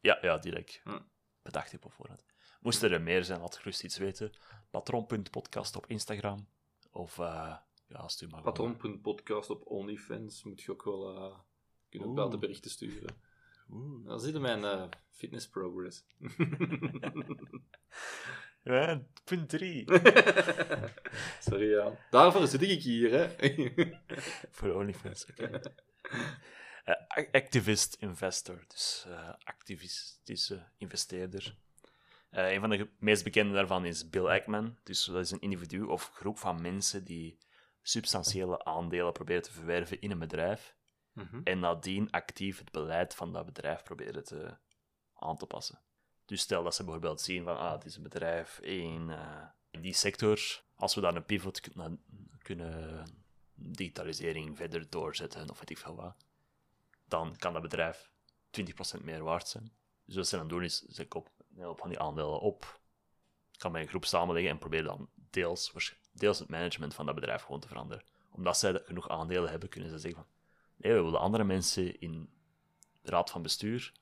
Ja, 0.00 0.18
ja, 0.20 0.38
direct. 0.38 0.80
Hm. 0.84 1.00
Bedacht 1.42 1.72
heb 1.72 1.84
op 1.84 1.92
voorhand. 1.92 2.24
Moesten 2.60 2.90
er 2.90 3.02
meer 3.02 3.24
zijn, 3.24 3.40
laat 3.40 3.56
gerust 3.56 3.84
iets 3.84 3.98
weten. 3.98 4.32
Patron.podcast 4.70 5.76
op 5.76 5.86
Instagram. 5.86 6.48
Of, 6.90 7.18
eh, 7.18 7.56
ja, 7.88 8.08
stuur 8.08 8.28
maar 8.28 8.42
Patron.podcast 8.42 9.50
op 9.50 9.66
OnlyFans 9.66 10.44
moet 10.44 10.62
je 10.62 10.72
ook 10.72 10.84
wel 10.84 11.16
uh, 11.16 11.38
kunnen 11.88 12.08
Oeh. 12.08 12.16
wel 12.18 12.30
de 12.30 12.38
berichten 12.38 12.70
sturen. 12.70 13.16
Oeh. 13.70 14.06
Dan 14.06 14.20
zit 14.20 14.34
in 14.34 14.40
mijn 14.40 14.64
eh, 14.64 14.84
fitness 15.10 15.48
progress. 15.48 16.04
Ja, 18.62 19.02
punt 19.24 19.48
3. 19.48 19.84
Sorry, 21.46 21.70
Jan. 21.70 21.96
Daarvoor 22.10 22.46
zit 22.46 22.62
ik 22.62 22.82
hier, 22.82 23.10
hè. 23.10 23.34
Voor 24.56 24.74
OnlyFans, 24.74 25.26
oké. 25.30 25.60
Eh, 26.84 27.32
activist 27.32 27.94
investor, 27.94 28.64
dus 28.68 29.04
eh, 29.06 29.32
activistische 29.44 30.68
investeerder. 30.78 31.56
Eh, 32.30 32.52
een 32.52 32.60
van 32.60 32.70
de 32.70 32.88
meest 32.98 33.24
bekende 33.24 33.54
daarvan 33.54 33.84
is 33.84 34.10
Bill 34.10 34.26
Ackman. 34.26 34.78
Dus 34.82 35.04
dat 35.04 35.16
is 35.16 35.30
een 35.30 35.40
individu 35.40 35.82
of 35.82 36.10
groep 36.14 36.38
van 36.38 36.62
mensen 36.62 37.04
die 37.04 37.38
substantiële 37.82 38.64
aandelen 38.64 39.12
proberen 39.12 39.42
te 39.42 39.52
verwerven 39.52 40.00
in 40.00 40.10
een 40.10 40.18
bedrijf 40.18 40.78
Mhm. 41.12 41.40
en 41.44 41.58
nadien 41.58 42.10
actief 42.10 42.58
het 42.58 42.70
beleid 42.70 43.14
van 43.14 43.32
dat 43.32 43.46
bedrijf 43.46 43.82
proberen 43.82 44.24
te, 44.24 44.56
aan 45.14 45.36
te 45.36 45.46
passen. 45.46 45.80
Dus 46.24 46.40
stel 46.40 46.62
dat 46.62 46.74
ze 46.74 46.82
bijvoorbeeld 46.82 47.20
zien 47.20 47.44
van, 47.44 47.58
ah, 47.58 47.72
het 47.72 47.84
is 47.84 47.96
een 47.96 48.02
bedrijf 48.02 48.58
in, 48.58 49.10
eh, 49.10 49.46
in 49.70 49.80
die 49.80 49.92
sector, 49.92 50.62
als 50.74 50.94
we 50.94 51.00
daar 51.00 51.14
een 51.14 51.24
pivot 51.24 51.60
kunnen 52.38 53.04
digitalisering 53.54 54.56
verder 54.56 54.90
doorzetten, 54.90 55.50
of 55.50 55.58
weet 55.58 55.70
ik 55.70 55.78
veel 55.78 55.94
wat, 55.96 56.16
dan 57.04 57.36
kan 57.36 57.52
dat 57.52 57.62
bedrijf 57.62 58.10
20% 58.50 59.04
meer 59.04 59.22
waard 59.22 59.48
zijn. 59.48 59.72
Dus 60.04 60.16
wat 60.16 60.28
ze 60.28 60.36
dan 60.36 60.48
doen 60.48 60.62
is, 60.62 60.78
ze 60.82 61.06
kopen 61.08 61.32
hoop 61.66 61.78
van 61.78 61.88
die 61.88 61.98
aandelen 61.98 62.40
op, 62.40 62.80
kan 63.56 63.72
bij 63.72 63.82
een 63.82 63.88
groep 63.88 64.04
samenleggen 64.04 64.50
en 64.50 64.58
proberen 64.58 64.86
dan 64.86 65.10
deels, 65.14 65.94
deels 66.12 66.38
het 66.38 66.48
management 66.48 66.94
van 66.94 67.06
dat 67.06 67.14
bedrijf 67.14 67.42
gewoon 67.42 67.60
te 67.60 67.68
veranderen. 67.68 68.04
Omdat 68.30 68.58
zij 68.58 68.82
genoeg 68.84 69.08
aandelen 69.08 69.50
hebben, 69.50 69.68
kunnen 69.68 69.90
ze 69.90 69.98
zeggen 69.98 70.22
van, 70.22 70.30
nee, 70.76 70.92
we 70.92 71.02
willen 71.02 71.20
andere 71.20 71.44
mensen 71.44 72.00
in 72.00 72.30
de 73.02 73.10
raad 73.10 73.30
van 73.30 73.42
bestuur, 73.42 73.92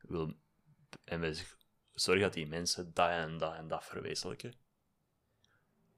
we 0.00 0.08
willen, 0.08 0.40
en 1.04 1.20
we 1.20 1.44
zorgen 1.92 2.22
dat 2.22 2.32
die 2.32 2.46
mensen 2.46 2.94
dat 2.94 3.08
en 3.08 3.38
dat 3.38 3.54
en 3.54 3.68
dat 3.68 3.84
verwezenlijken. 3.84 4.54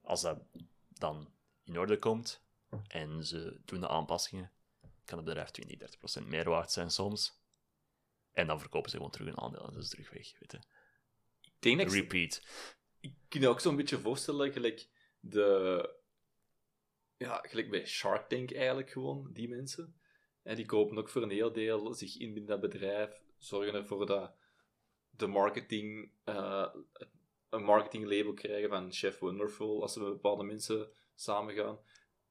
Als 0.01 0.21
dat 0.21 0.39
dan 0.87 1.33
in 1.63 1.79
orde 1.79 1.99
komt 1.99 2.43
en 2.87 3.25
ze 3.25 3.61
doen 3.65 3.79
de 3.79 3.87
aanpassingen, 3.87 4.51
kan 5.05 5.17
het 5.17 5.27
bedrijf 5.27 5.49
20, 5.49 6.21
30% 6.21 6.27
meer 6.27 6.49
waard 6.49 6.71
zijn 6.71 6.91
soms. 6.91 7.39
En 8.31 8.47
dan 8.47 8.59
verkopen 8.59 8.89
ze 8.89 8.95
gewoon 8.95 9.11
terug 9.11 9.27
een 9.27 9.39
aandeel 9.39 9.67
en 9.67 9.73
ze 9.73 9.79
is 9.79 9.89
terug 9.89 10.09
weg. 10.09 10.39
Weet 10.39 10.51
je. 10.51 10.59
Denk 11.59 11.77
dat 11.77 11.91
Repeat. 11.91 12.41
ik 12.99 13.13
kan 13.29 13.41
je 13.41 13.47
ook 13.47 13.59
zo'n 13.59 13.75
beetje 13.75 13.99
voorstellen, 13.99 14.51
gelijk 14.51 14.87
de... 15.19 15.89
Ja, 17.17 17.41
gelijk 17.47 17.69
bij 17.69 17.85
Shark 17.85 18.29
Tank 18.29 18.51
eigenlijk 18.51 18.89
gewoon, 18.89 19.29
die 19.33 19.49
mensen. 19.49 19.95
En 20.43 20.55
die 20.55 20.65
kopen 20.65 20.97
ook 20.97 21.09
voor 21.09 21.21
een 21.21 21.29
heel 21.29 21.51
deel 21.51 21.93
zich 21.93 22.17
in 22.17 22.33
binnen 22.33 22.59
dat 22.59 22.71
bedrijf, 22.71 23.21
zorgen 23.37 23.73
ervoor 23.73 24.05
dat 24.05 24.35
de 25.09 25.27
marketing, 25.27 26.11
eh, 26.23 26.73
een 27.49 27.63
marketinglabel 27.63 28.33
krijgen 28.33 28.69
van 28.69 28.93
Chef 28.93 29.19
Wonderful, 29.19 29.81
als 29.81 29.93
ze 29.93 29.99
met 29.99 30.09
bepaalde 30.09 30.43
mensen 30.43 30.89
samengaan. 31.15 31.79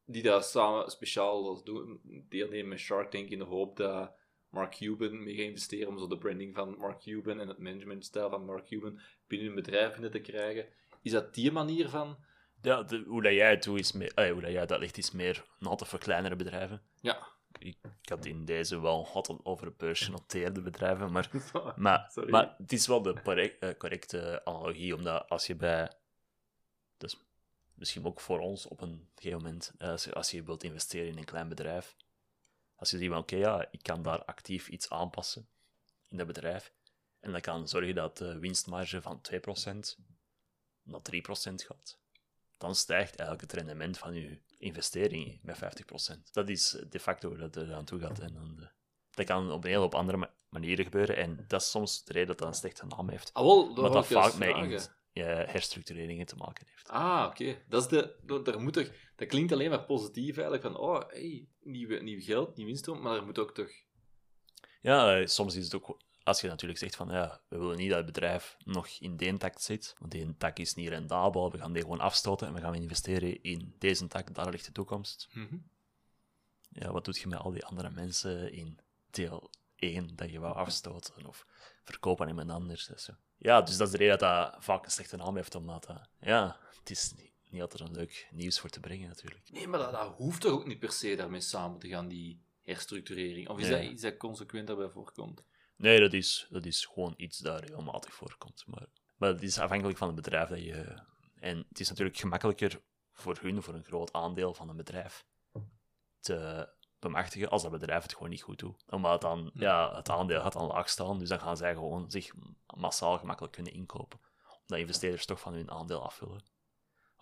Die 0.04 0.22
dat 0.22 0.44
samen 0.44 0.90
speciaal 0.90 1.64
doen, 1.64 2.00
deelnemen 2.28 2.68
met 2.68 2.78
Shark 2.78 3.10
Tank 3.10 3.28
in 3.28 3.38
de 3.38 3.44
hoop 3.44 3.76
dat 3.76 4.14
Mark 4.54 4.76
Cuban 4.76 5.22
mee 5.22 5.34
gaat 5.36 5.44
investeren 5.44 5.88
om 5.88 5.98
zo 5.98 6.06
de 6.06 6.18
branding 6.18 6.54
van 6.54 6.76
Mark 6.78 7.00
Cuban 7.00 7.40
en 7.40 7.48
het 7.48 7.58
managementstijl 7.58 8.30
van 8.30 8.44
Mark 8.44 8.66
Cuban 8.66 9.00
binnen 9.26 9.46
hun 9.46 9.56
bedrijf 9.56 9.92
binnen 9.92 10.10
te 10.10 10.20
krijgen. 10.20 10.66
Is 11.02 11.12
dat 11.12 11.34
die 11.34 11.52
manier 11.52 11.88
van... 11.88 12.16
Ja, 12.62 12.82
de- 12.82 13.04
hoe 13.06 13.22
dat 13.22 13.32
jij 13.32 13.50
het 13.50 13.62
doet, 13.62 13.78
is 13.78 13.92
meer, 13.92 14.12
eh, 14.14 14.32
hoe 14.32 14.40
dat 14.40 14.50
jij 14.52 14.66
dat 14.66 14.78
ligt, 14.80 14.98
is 14.98 15.10
meer 15.10 15.44
altijd 15.60 15.90
voor 15.90 15.98
kleinere 15.98 16.36
bedrijven. 16.36 16.82
Ja. 17.00 17.26
Ik, 17.58 17.76
ik 18.02 18.08
had 18.08 18.26
in 18.26 18.44
deze 18.44 18.80
wel 18.80 19.08
altijd 19.12 19.38
over 19.44 19.74
beursgenoteerde 19.76 20.62
bedrijven, 20.62 21.12
maar 21.12 21.30
Maar, 21.76 22.10
Sorry. 22.12 22.30
maar 22.30 22.54
het 22.58 22.72
is 22.72 22.86
wel 22.86 23.02
de 23.02 23.20
correct- 23.22 23.62
eh, 23.62 23.70
correcte 23.78 24.40
analogie, 24.44 24.94
omdat 24.94 25.28
als 25.28 25.46
je 25.46 25.56
bij. 25.56 25.92
Dus 26.98 27.16
misschien 27.74 28.04
ook 28.04 28.20
voor 28.20 28.38
ons 28.40 28.66
op 28.68 28.80
een 28.80 29.08
gegeven 29.14 29.42
moment, 29.42 29.72
eh, 29.78 29.88
als 29.88 30.04
je, 30.04 30.12
als 30.12 30.30
je 30.30 30.42
wilt 30.42 30.62
investeren 30.64 31.08
in 31.08 31.18
een 31.18 31.24
klein 31.24 31.48
bedrijf, 31.48 31.96
als 32.76 32.90
je 32.90 32.98
ziet 32.98 33.08
van 33.08 33.18
oké, 33.18 33.37
ja, 33.37 33.68
ik 33.70 33.82
kan 33.82 34.02
daar 34.02 34.24
actief 34.24 34.68
iets 34.68 34.90
aanpassen 34.90 35.48
in 36.08 36.16
dat 36.16 36.26
bedrijf, 36.26 36.72
en 37.20 37.32
dat 37.32 37.40
kan 37.40 37.68
zorgen 37.68 37.94
dat 37.94 38.18
de 38.18 38.38
winstmarge 38.38 39.02
van 39.02 39.20
2% 39.20 39.98
naar 40.82 41.00
3% 41.00 41.54
gaat, 41.54 41.98
dan 42.58 42.74
stijgt 42.74 43.16
eigenlijk 43.16 43.40
het 43.40 43.52
rendement 43.52 43.98
van 43.98 44.14
je 44.14 44.40
investering 44.58 45.38
met 45.42 45.56
50%. 45.56 46.30
Dat 46.32 46.48
is 46.48 46.76
de 46.90 47.00
facto 47.00 47.37
dat 47.37 47.56
er 47.56 47.74
aan 47.74 47.84
toe 47.84 48.00
gaat. 48.00 48.18
En 48.18 48.34
dan, 48.34 48.56
eh, 48.60 48.66
dat 49.10 49.26
kan 49.26 49.50
op 49.50 49.62
een 49.64 49.68
hele 49.68 49.80
hoop 49.80 49.94
andere 49.94 50.18
ma- 50.18 50.34
manieren 50.48 50.84
gebeuren. 50.84 51.16
En 51.16 51.44
dat 51.48 51.60
is 51.60 51.70
soms 51.70 52.04
de 52.04 52.12
reden 52.12 52.28
dat 52.28 52.38
dat 52.38 52.48
een 52.48 52.54
slechte 52.54 52.87
naam 52.87 53.08
heeft. 53.08 53.32
Ah, 53.32 53.42
wel, 53.44 53.74
dat 53.74 53.92
Wat 53.92 54.06
vaak 54.06 54.34
met 54.37 54.92
herstructureringen 55.50 56.26
te 56.26 56.37
maken 56.37 56.66
heeft. 56.70 56.88
Ah, 56.88 57.26
oké. 57.30 57.62
Dat 57.68 57.82
is 57.82 57.88
de... 57.88 58.42
Daar 58.42 58.60
moet 58.60 58.72
toch... 58.72 58.88
Dat 59.16 59.29
klinkt 59.29 59.53
alleen 59.53 59.70
maar 59.70 59.85
positief 59.85 60.37
eigenlijk, 60.37 60.62
van 60.62 60.77
oh, 60.77 61.09
hey, 61.09 61.48
nieuw, 61.62 62.03
nieuw 62.03 62.20
geld, 62.20 62.57
nieuw 62.57 62.68
instroom, 62.68 63.00
maar 63.00 63.16
er 63.16 63.24
moet 63.24 63.38
ook 63.38 63.55
toch... 63.55 63.70
Ja, 64.81 65.20
eh, 65.20 65.27
soms 65.27 65.55
is 65.55 65.64
het 65.64 65.74
ook... 65.74 66.03
Als 66.22 66.40
je 66.40 66.48
natuurlijk 66.48 66.81
zegt 66.81 66.96
van, 66.96 67.09
ja, 67.09 67.40
we 67.48 67.59
willen 67.59 67.77
niet 67.77 67.88
dat 67.88 67.96
het 67.96 68.07
bedrijf 68.07 68.57
nog 68.64 68.88
in 68.88 69.16
deze 69.16 69.37
tak 69.37 69.61
zit, 69.61 69.94
want 69.98 70.12
deze 70.12 70.37
tak 70.37 70.59
is 70.59 70.74
niet 70.74 70.88
rendabel, 70.88 71.50
we 71.50 71.59
gaan 71.59 71.72
die 71.72 71.83
gewoon 71.83 72.00
afstoten 72.00 72.46
en 72.46 72.55
we 72.55 72.61
gaan 72.61 72.74
investeren 72.74 73.42
in 73.42 73.74
deze 73.79 74.07
tak, 74.07 74.35
daar 74.35 74.50
ligt 74.50 74.64
de 74.64 74.72
toekomst. 74.72 75.29
Mhm. 75.33 75.57
Ja, 76.68 76.92
wat 76.92 77.05
doe 77.05 77.18
je 77.20 77.29
met 77.29 77.38
al 77.38 77.50
die 77.50 77.64
andere 77.64 77.90
mensen 77.90 78.53
in 78.53 78.79
deel 79.11 79.50
1 79.77 80.16
dat 80.16 80.31
je 80.31 80.38
wou 80.38 80.55
afstoten 80.55 81.27
of 81.27 81.46
verkopen 81.83 82.24
aan 82.24 82.31
iemand 82.31 82.50
anders? 82.50 82.90
Ja, 83.37 83.62
dus 83.62 83.77
dat 83.77 83.87
is 83.87 83.92
de 83.92 83.98
reden 83.98 84.18
dat 84.18 84.53
dat 84.53 84.64
vaak 84.64 84.85
een 84.85 84.90
slechte 84.90 85.16
naam 85.16 85.37
heeft, 85.37 85.55
omdat 85.55 85.85
dat, 85.85 86.09
ja, 86.20 86.59
het 86.79 86.90
is 86.90 87.12
niet, 87.12 87.34
niet 87.54 87.62
altijd 87.62 87.88
een 87.88 87.96
leuk 87.96 88.28
nieuws 88.30 88.60
voor 88.60 88.70
te 88.70 88.80
brengen 88.80 89.08
natuurlijk. 89.08 89.50
Nee, 89.50 89.68
maar 89.68 89.78
dat, 89.78 89.92
dat 89.92 90.14
hoeft 90.16 90.40
toch 90.40 90.52
ook 90.52 90.66
niet 90.66 90.78
per 90.78 90.92
se 90.92 91.16
daarmee 91.16 91.40
samen 91.40 91.78
te 91.78 91.88
gaan, 91.88 92.08
die 92.08 92.42
herstructurering? 92.62 93.48
Of 93.48 93.58
is 93.58 93.68
Nee. 93.68 93.82
dat 93.82 93.92
iets 93.92 94.02
dat 94.02 94.16
consequent 94.16 94.66
daarbij 94.66 94.88
voorkomt? 94.88 95.44
Nee, 95.76 96.00
dat 96.00 96.12
is, 96.12 96.46
dat 96.50 96.64
is 96.66 96.84
gewoon 96.84 97.14
iets 97.16 97.38
dat 97.38 97.60
regelmatig 97.60 98.14
voorkomt. 98.14 98.64
Maar, 98.66 98.86
maar 99.16 99.28
het 99.28 99.42
is 99.42 99.58
afhankelijk 99.58 99.98
van 99.98 100.06
het 100.06 100.16
bedrijf 100.16 100.48
dat 100.48 100.62
je. 100.62 101.02
En 101.34 101.64
het 101.68 101.80
is 101.80 101.88
natuurlijk 101.88 102.18
gemakkelijker 102.18 102.80
voor 103.12 103.38
hun, 103.40 103.62
voor 103.62 103.74
een 103.74 103.84
groot 103.84 104.12
aandeel 104.12 104.54
van 104.54 104.68
een 104.68 104.76
bedrijf, 104.76 105.24
te 106.20 106.68
bemachtigen 106.98 107.50
als 107.50 107.62
dat 107.62 107.70
bedrijf 107.70 108.02
het 108.02 108.12
gewoon 108.12 108.28
niet 108.30 108.42
goed 108.42 108.58
doet. 108.58 108.84
Omdat 108.88 109.20
dan, 109.20 109.50
ja, 109.54 109.96
het 109.96 110.08
aandeel 110.10 110.40
gaat 110.40 110.52
dan 110.52 110.66
laag 110.66 110.88
staan, 110.88 111.18
dus 111.18 111.28
dan 111.28 111.40
gaan 111.40 111.56
zij 111.56 111.74
gewoon 111.74 112.10
zich 112.10 112.32
massaal 112.76 113.18
gemakkelijk 113.18 113.54
kunnen 113.54 113.72
inkopen. 113.72 114.20
Omdat 114.60 114.78
investeerders 114.78 115.26
toch 115.26 115.40
van 115.40 115.54
hun 115.54 115.70
aandeel 115.70 116.02
afvullen. 116.02 116.42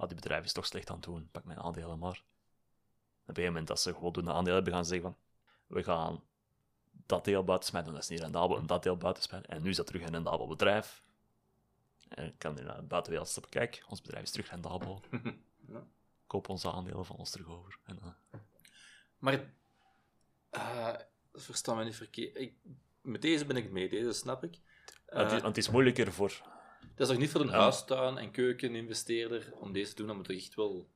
Ah, 0.02 0.08
die 0.08 0.16
bedrijf 0.16 0.44
is 0.44 0.52
toch 0.52 0.66
slecht 0.66 0.90
aan 0.90 0.96
het 0.96 1.04
doen, 1.04 1.28
pak 1.30 1.44
mijn 1.44 1.58
aandelen 1.58 1.98
maar. 1.98 2.22
Op 3.22 3.28
een 3.28 3.34
gegeven 3.34 3.44
moment 3.44 3.66
dat 3.66 3.80
ze 3.80 3.94
gewoon 3.94 4.16
een 4.16 4.30
aandeel 4.30 4.54
hebben, 4.54 4.72
gaan 4.72 4.84
ze 4.84 4.90
zeggen 4.94 5.12
van, 5.12 5.20
we 5.76 5.82
gaan 5.82 6.22
dat 7.06 7.24
deel 7.24 7.44
buiten 7.44 7.68
smijten, 7.68 7.92
dat 7.92 8.02
is 8.02 8.08
niet 8.08 8.20
rendabel, 8.20 8.56
en 8.58 8.66
dat 8.66 8.82
deel 8.82 8.96
buiten 8.96 9.22
smijten. 9.22 9.50
En 9.50 9.62
nu 9.62 9.70
is 9.70 9.76
dat 9.76 9.86
terug 9.86 10.02
een 10.02 10.10
rendabel 10.10 10.46
bedrijf. 10.46 11.02
En 12.08 12.26
ik 12.26 12.38
kan 12.38 12.54
nu 12.54 12.62
naar 12.62 12.76
de 12.76 12.82
buitenwereld 12.82 13.28
stappen, 13.28 13.50
kijk, 13.50 13.84
ons 13.88 14.00
bedrijf 14.00 14.22
is 14.24 14.30
terug 14.30 14.50
rendabel. 14.50 15.00
Ja. 15.68 15.86
Koop 16.26 16.48
onze 16.48 16.72
aandelen 16.72 17.04
van 17.04 17.16
ons 17.16 17.30
terug 17.30 17.46
over. 17.48 17.78
En, 17.84 17.98
eh, 18.02 18.40
Maar, 19.18 19.52
eh 20.50 20.94
versta 21.32 21.74
me 21.74 21.84
niet 21.84 21.96
verkeerd. 21.96 22.36
Ik, 22.36 22.54
met 23.00 23.22
deze 23.22 23.44
ben 23.46 23.56
ik 23.56 23.70
mee, 23.70 23.88
deze 23.88 24.12
snap 24.12 24.44
ik. 24.44 24.58
het, 25.06 25.26
is, 25.26 25.32
Eh, 25.32 25.42
want 25.42 25.42
het 25.42 25.56
is 25.56 25.70
moeilijker 25.70 26.12
voor... 26.12 26.42
dat 26.94 27.00
is 27.00 27.08
toch 27.08 27.18
niet 27.18 27.30
voor 27.30 27.40
een 27.40 27.46
Ja. 27.48 27.60
huistuin- 27.60 28.18
en 28.18 28.30
keukeninvesteerder 28.30 29.52
om 29.60 29.72
deze 29.72 29.90
te 29.90 29.96
doen, 29.96 30.06
dan 30.06 30.16
moet 30.16 30.26
je 30.26 30.32
echt 30.34 30.54
wel 30.54 30.88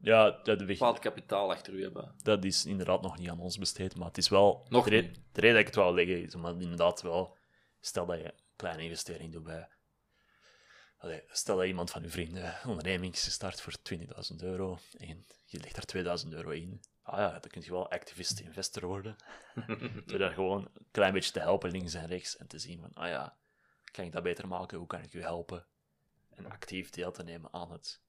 Ja, 0.00 0.30
dat, 0.42 0.66
bepaald 0.66 0.98
kapitaal 0.98 1.50
achter 1.50 1.72
u 1.72 1.82
hebben. 1.82 2.14
dat 2.22 2.44
is 2.44 2.64
inderdaad 2.66 3.02
nog 3.02 3.18
niet 3.18 3.28
aan 3.28 3.40
ons 3.40 3.58
besteed, 3.58 3.96
maar 3.96 4.06
het 4.08 4.18
is 4.18 4.28
wel... 4.28 4.66
Nog 4.68 4.84
de, 4.84 4.90
re- 4.90 5.00
niet. 5.00 5.14
de 5.32 5.40
reden 5.40 5.50
dat 5.52 5.60
ik 5.60 5.66
het 5.66 5.74
wou 5.76 5.94
leggen 5.94 6.22
is 6.22 6.34
omdat 6.34 6.60
inderdaad 6.60 7.02
wel... 7.02 7.36
Stel 7.80 8.06
dat 8.06 8.18
je 8.18 8.24
een 8.24 8.32
kleine 8.56 8.82
investering 8.82 9.32
doet 9.32 9.42
bij... 9.44 9.68
Allee, 10.98 11.22
stel 11.28 11.56
dat 11.56 11.66
iemand 11.66 11.90
van 11.90 12.02
uw 12.02 12.10
vrienden 12.10 12.44
een 12.44 12.68
onderneming 12.70 13.16
start 13.16 13.60
voor 13.60 13.72
20.000 13.92 14.36
euro 14.36 14.78
en 14.96 15.26
je 15.44 15.60
legt 15.60 15.74
daar 15.74 15.84
2000 15.84 16.32
euro 16.32 16.50
in. 16.50 16.80
Ah 17.02 17.18
ja, 17.18 17.30
dan 17.30 17.50
kun 17.50 17.62
je 17.64 17.70
wel 17.70 17.90
activist 17.90 18.40
investor 18.40 18.86
worden. 18.86 19.16
Door 20.06 20.18
daar 20.18 20.32
gewoon 20.32 20.60
een 20.74 20.86
klein 20.90 21.12
beetje 21.12 21.32
te 21.32 21.40
helpen 21.40 21.70
links 21.70 21.94
en 21.94 22.06
rechts 22.06 22.36
en 22.36 22.46
te 22.46 22.58
zien 22.58 22.80
van, 22.80 22.90
ah 22.94 23.08
ja, 23.08 23.36
kan 23.90 24.04
ik 24.04 24.12
dat 24.12 24.22
beter 24.22 24.48
maken? 24.48 24.78
Hoe 24.78 24.86
kan 24.86 25.02
ik 25.02 25.12
u 25.14 25.20
helpen? 25.22 25.66
En 26.30 26.46
actief 26.50 26.90
deel 26.90 27.12
te 27.12 27.22
nemen 27.22 27.52
aan 27.52 27.72
het 27.72 28.00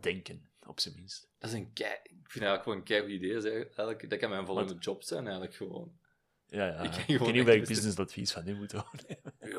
denken, 0.00 0.50
op 0.66 0.80
zijn 0.80 0.94
minst. 0.94 1.28
Dat 1.38 1.50
is 1.50 1.56
een 1.56 1.72
kei... 1.72 1.92
Ik 2.02 2.30
vind 2.32 2.44
eigenlijk 2.44 2.62
gewoon 2.62 2.78
een 2.78 2.84
keigoed 2.84 3.10
idee. 3.10 3.40
zeg. 3.40 3.52
Eigenlijk, 3.52 4.10
dat 4.10 4.18
kan 4.18 4.30
mijn 4.30 4.46
volgende 4.46 4.74
job 4.74 5.02
zijn, 5.02 5.22
eigenlijk 5.24 5.54
gewoon. 5.54 5.98
Ja, 6.46 6.66
ja. 6.66 6.82
Ik 6.82 6.84
Ik, 6.84 6.90
kan 6.90 7.04
weet 7.06 7.16
gewoon 7.16 7.32
niet 7.32 7.44
welk 7.44 7.58
activist- 7.58 7.68
businessadvies 7.68 8.32
van 8.32 8.48
u 8.48 8.54
moet 8.54 8.72
houden. 8.72 9.18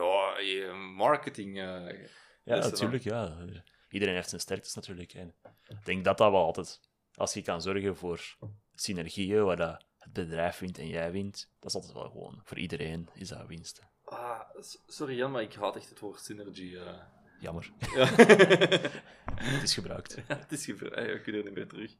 Ja, 0.45 0.73
marketing... 0.73 1.57
eh, 1.57 2.07
Ja, 2.43 2.55
natuurlijk, 2.57 3.03
ja. 3.03 3.45
Iedereen 3.89 4.15
heeft 4.15 4.29
zijn 4.29 4.41
sterktes 4.41 4.73
natuurlijk. 4.73 5.13
En 5.13 5.35
ik 5.67 5.85
denk 5.85 6.03
dat 6.03 6.17
dat 6.17 6.31
wel 6.31 6.43
altijd... 6.43 6.79
Als 7.13 7.33
je 7.33 7.41
kan 7.41 7.61
zorgen 7.61 7.95
voor 7.97 8.37
synergieën, 8.75 9.43
waar 9.43 9.55
dat 9.57 9.85
het 9.97 10.13
bedrijf 10.13 10.59
wint 10.59 10.77
en 10.77 10.87
jij 10.87 11.11
wint, 11.11 11.51
dat 11.59 11.69
is 11.69 11.75
altijd 11.75 11.93
wel 11.93 12.09
gewoon... 12.09 12.41
Voor 12.43 12.57
iedereen 12.57 13.09
is 13.13 13.27
dat 13.27 13.47
winst. 13.47 13.81
Ah, 14.09 14.41
sorry 14.87 15.15
Jan, 15.15 15.31
maar 15.31 15.41
ik 15.41 15.53
haat 15.53 15.75
echt 15.75 15.89
het 15.89 15.99
woord 15.99 16.19
synergie. 16.19 16.79
eh. 16.79 17.03
Jammer. 17.39 17.71
Ja. 17.95 18.05
Het 19.55 19.63
is 19.63 19.73
gebruikt. 19.73 20.13
Ja, 20.27 20.37
het 20.37 20.51
is 20.51 20.65
gebruikt. 20.65 21.15
Ik 21.15 21.23
kunnen 21.23 21.41
er 21.41 21.47
niet 21.47 21.55
meer 21.57 21.67
terug. 21.67 21.95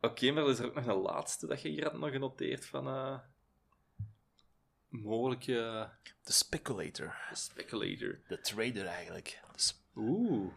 Oké, 0.00 0.30
maar 0.30 0.42
er 0.44 0.50
is 0.50 0.58
er 0.58 0.66
ook 0.66 0.74
nog 0.74 0.86
een 0.86 0.94
laatste 1.02 1.46
dat 1.46 1.62
je 1.62 1.68
hier 1.68 1.84
had 1.84 1.98
nog 1.98 2.10
genoteerd 2.10 2.66
van 2.66 2.86
eh 2.86 3.18
mogelijke 4.88 5.90
De 6.22 6.32
speculator. 6.32 7.14
speculator. 7.32 8.20
De 8.28 8.40
trader 8.40 8.86
eigenlijk. 8.86 9.40
De, 9.56 9.72
Oeh. 9.96 10.52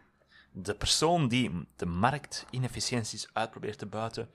de 0.52 0.74
persoon 0.74 1.28
die 1.28 1.68
de 1.76 1.86
markt 1.86 2.46
inefficiënties 2.50 3.28
uitprobeert 3.32 3.78
te 3.78 3.86
buiten, 3.86 4.30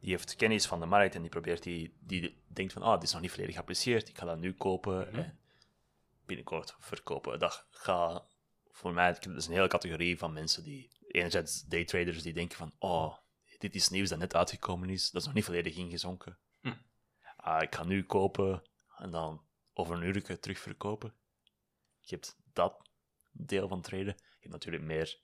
die 0.00 0.10
heeft 0.10 0.36
kennis 0.36 0.66
van 0.66 0.80
de 0.80 0.86
markt 0.86 1.14
en 1.14 1.20
die 1.20 1.30
probeert 1.30 1.62
die, 1.62 1.96
die 2.00 2.42
denkt 2.46 2.72
van, 2.72 2.82
ah, 2.82 2.94
dit 2.94 3.02
is 3.02 3.12
nog 3.12 3.20
niet 3.20 3.30
volledig 3.30 3.54
geapprecieerd, 3.54 4.08
ik 4.08 4.18
ga 4.18 4.26
dat 4.26 4.38
nu 4.38 4.54
kopen 4.54 5.12
en 5.12 5.38
binnenkort 6.26 6.76
verkopen. 6.78 7.38
Dat 7.38 7.66
gaat 7.70 8.24
voor 8.70 8.92
mij, 8.92 9.12
dat 9.12 9.26
is 9.26 9.46
een 9.46 9.52
hele 9.52 9.68
categorie 9.68 10.18
van 10.18 10.32
mensen 10.32 10.64
die, 10.64 10.90
enerzijds 11.06 11.62
daytraders 11.62 12.22
die 12.22 12.32
denken 12.32 12.56
van, 12.56 12.72
oh, 12.78 13.16
dit 13.58 13.74
is 13.74 13.88
nieuws 13.88 14.08
dat 14.08 14.18
net 14.18 14.34
uitgekomen 14.34 14.90
is, 14.90 15.10
dat 15.10 15.20
is 15.20 15.26
nog 15.26 15.36
niet 15.36 15.44
volledig 15.44 15.76
ingezonken. 15.76 16.38
Hm. 16.60 16.72
Ah, 17.36 17.62
ik 17.62 17.74
ga 17.74 17.84
nu 17.84 18.04
kopen 18.04 18.62
en 18.96 19.10
dan 19.10 19.42
over 19.72 19.96
een 19.96 20.02
uur 20.02 20.40
terug 20.40 20.58
verkopen. 20.58 21.14
Je 22.00 22.14
hebt 22.14 22.36
dat 22.52 22.88
deel 23.30 23.68
van 23.68 23.80
traden. 23.80 24.14
Je 24.16 24.36
hebt 24.38 24.52
natuurlijk 24.52 24.84
meer 24.84 25.20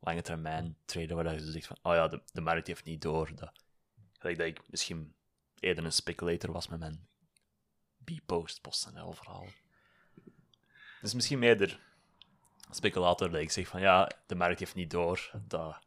lange 0.00 0.22
termijn 0.22 0.76
traden, 0.84 1.16
waar 1.16 1.32
je 1.32 1.50
zegt 1.50 1.66
van, 1.66 1.78
oh 1.82 1.94
ja, 1.94 2.08
de, 2.08 2.22
de 2.32 2.40
markt 2.40 2.66
heeft 2.66 2.84
niet 2.84 3.02
door. 3.02 3.34
Dat, 3.34 3.64
gelijk 4.18 4.38
dat 4.38 4.46
ik 4.46 4.70
misschien 4.70 5.14
eerder 5.60 5.84
een 5.84 5.92
speculator 5.92 6.52
was 6.52 6.68
met 6.68 6.78
mijn 6.78 7.08
B-post, 8.04 8.60
PostNL 8.60 9.12
verhaal. 9.12 9.46
Dus 11.00 11.14
misschien 11.14 11.38
meer 11.38 11.58
de 11.58 11.76
speculator 12.70 13.30
dat 13.30 13.40
ik 13.40 13.50
zeg 13.50 13.68
van, 13.68 13.80
ja, 13.80 14.10
de 14.26 14.34
markt 14.34 14.58
heeft 14.58 14.74
niet 14.74 14.90
door 14.90 15.30
dat, 15.46 15.78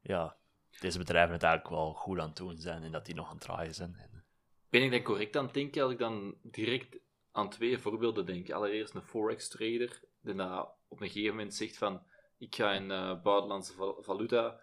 ja, 0.00 0.36
deze 0.80 0.98
bedrijven 0.98 1.32
het 1.32 1.42
eigenlijk 1.42 1.74
wel 1.74 1.92
goed 1.92 2.18
aan 2.18 2.28
het 2.28 2.36
doen 2.36 2.58
zijn 2.58 2.82
en 2.82 2.92
dat 2.92 3.06
die 3.06 3.14
nog 3.14 3.26
aan 3.26 3.34
het 3.34 3.42
draaien 3.42 3.74
zijn. 3.74 3.94
En, 3.96 4.24
Ben 4.70 4.82
ik 4.82 4.90
dan 4.90 5.02
correct 5.02 5.36
aan 5.36 5.44
het 5.44 5.54
denken 5.54 5.82
als 5.82 5.92
ik 5.92 5.98
dan 5.98 6.34
direct 6.42 6.96
aan 7.32 7.50
twee 7.50 7.78
voorbeelden 7.78 8.26
denk? 8.26 8.50
Allereerst 8.50 8.94
een 8.94 9.02
forex-trader, 9.02 10.00
die 10.20 10.34
dat 10.34 10.74
op 10.88 11.00
een 11.00 11.06
gegeven 11.10 11.36
moment 11.36 11.54
zegt 11.54 11.76
van 11.76 12.02
ik 12.38 12.54
ga 12.54 12.72
in 12.72 12.90
eh, 12.90 13.22
buitenlandse 13.22 13.72
val- 13.72 14.02
valuta 14.02 14.60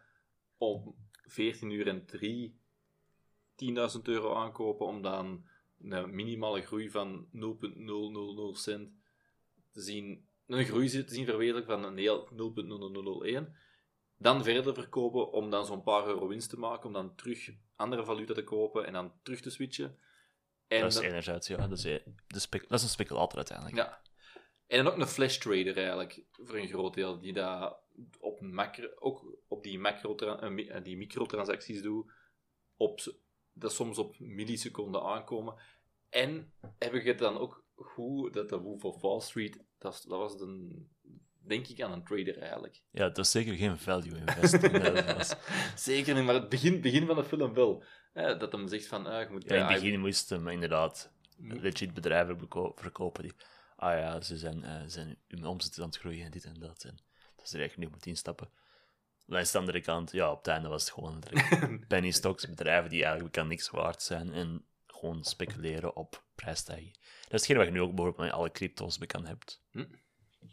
om 0.58 0.96
14 1.28 1.70
uur 1.70 1.88
en 1.88 2.06
3 2.06 2.60
10.000 3.96 4.02
euro 4.04 4.34
aankopen 4.36 4.86
om 4.86 5.02
dan 5.02 5.48
een 5.82 6.16
minimale 6.16 6.62
groei 6.62 6.90
van 6.90 7.28
0,000 7.32 8.58
cent 8.60 8.90
te 9.72 9.82
zien, 9.82 10.28
een 10.48 10.66
groei 10.66 10.90
te 10.90 11.04
zien 11.08 11.26
verwezenlijken 11.26 11.74
van 11.82 11.84
een 11.92 11.98
heel 11.98 12.30
0,0001. 13.46 13.56
Dan 14.18 14.44
verder 14.44 14.74
verkopen 14.74 15.32
om 15.32 15.50
dan 15.50 15.66
zo'n 15.66 15.84
paar 15.84 16.08
euro 16.08 16.28
winst 16.28 16.50
te 16.50 16.60
maken, 16.60 16.86
om 16.88 16.94
dan 16.94 17.16
terug 17.16 17.50
andere 17.76 18.04
valuta 18.06 18.34
te 18.34 18.44
kopen 18.44 18.86
en 18.86 18.94
dan 18.94 19.14
terug 19.24 19.42
te 19.42 19.50
switchen. 19.50 20.00
En 20.68 20.80
dat 20.80 20.90
is 20.90 20.96
dan- 20.96 21.04
enerzijds, 21.04 21.48
ja, 21.48 21.68
dat 21.68 21.72
is, 21.78 21.82
de 22.28 22.40
spec- 22.40 22.70
dat 22.70 22.78
is 22.80 22.84
een 22.84 22.90
speculator 22.90 23.36
uiteindelijk. 23.36 23.78
ja. 23.78 24.02
En 24.68 24.84
dan 24.84 24.94
ook 24.94 25.00
een 25.00 25.08
flash 25.08 25.38
trader 25.38 25.78
eigenlijk, 25.78 26.24
voor 26.32 26.56
een 26.58 26.68
groot 26.68 26.94
deel, 26.94 27.20
die 27.20 27.34
dat 27.34 27.78
op 28.20 28.42
macro, 28.42 28.88
ook 28.96 29.35
die, 29.66 29.80
macro 29.80 30.16
die 30.84 30.98
microtransacties 30.98 31.82
doet, 31.82 32.12
op, 32.78 33.00
dat 33.54 33.74
soms 33.74 33.98
op 33.98 34.20
milliseconden 34.20 35.04
aankomen. 35.04 35.56
En 36.10 36.54
heb 36.78 36.94
het 37.04 37.18
dan 37.18 37.38
ook 37.38 37.66
goed, 37.76 38.34
dat 38.34 38.50
de 38.50 38.58
Wolf 38.58 38.84
of 38.84 39.02
Wall 39.02 39.20
Street, 39.20 39.64
dat, 39.78 40.06
dat 40.08 40.20
was 40.20 40.38
denk 41.48 41.68
ik 41.68 41.82
aan 41.82 41.92
een 41.92 42.04
trader 42.04 42.38
eigenlijk. 42.38 42.82
Ja, 42.92 43.08
dat 43.08 43.18
is 43.18 43.32
zeker 43.32 43.56
geen 43.56 43.78
value 43.78 44.18
investing. 44.18 45.34
Zeker 45.76 46.16
niet, 46.16 46.24
maar 46.24 46.34
het 46.34 46.50
begin, 46.50 46.82
begin 46.82 47.06
van 47.06 47.16
de 47.16 47.24
film 47.24 47.54
wel. 47.54 47.84
Hè, 48.14 48.38
dat 48.38 48.52
hem 48.52 48.68
zegt 48.68 48.88
van, 48.88 49.06
ah, 49.06 49.22
je 49.22 49.30
moet 49.32 49.44
Ja, 49.44 49.56
in 49.56 49.62
het 49.62 49.82
begin 49.82 50.00
moesten 50.00 50.44
we 50.44 50.52
inderdaad 50.52 51.12
legit 51.38 51.94
bedrijven 51.94 52.48
verkopen 52.76 53.24
die... 53.24 53.34
Ah 53.76 54.00
ja, 54.00 54.22
ze 54.22 54.38
zijn, 54.38 54.64
eh, 54.64 54.82
zijn 54.86 55.18
hun 55.28 55.46
omzet 55.46 55.80
aan 55.80 55.86
het 55.86 55.98
groeien 55.98 56.26
en 56.26 56.32
dit 56.32 56.46
en 56.46 56.60
dat. 56.60 56.84
En 56.84 56.98
dat 57.36 57.50
ze 57.50 57.54
er 57.54 57.60
eigenlijk 57.60 57.78
nu 57.78 57.96
moet 57.96 58.06
instappen. 58.06 58.50
Langs 59.26 59.52
de 59.52 59.58
andere 59.58 59.82
kant, 59.82 60.12
ja, 60.12 60.32
op 60.32 60.38
het 60.38 60.48
einde 60.48 60.68
was 60.68 60.82
het 60.82 60.94
gewoon 60.94 61.24
penny 61.88 62.12
stocks, 62.12 62.50
bedrijven 62.50 62.90
die 62.90 63.04
eigenlijk 63.04 63.34
bekend 63.34 63.50
niks 63.50 63.70
waard 63.70 64.02
zijn 64.02 64.34
en 64.34 64.66
gewoon 64.86 65.24
speculeren 65.24 65.96
op 65.96 66.24
prijsstijging. 66.36 66.94
Dat 66.94 67.34
is 67.34 67.48
hetgeen 67.48 67.58
wat 67.58 67.66
je 67.66 67.72
nu 67.72 67.82
ook 67.82 67.96
bijvoorbeeld 67.96 68.18
met 68.18 68.32
alle 68.32 68.52
crypto's 68.52 68.98
bekend 68.98 69.28
hebt. 69.28 69.64
Hm. 69.72 69.86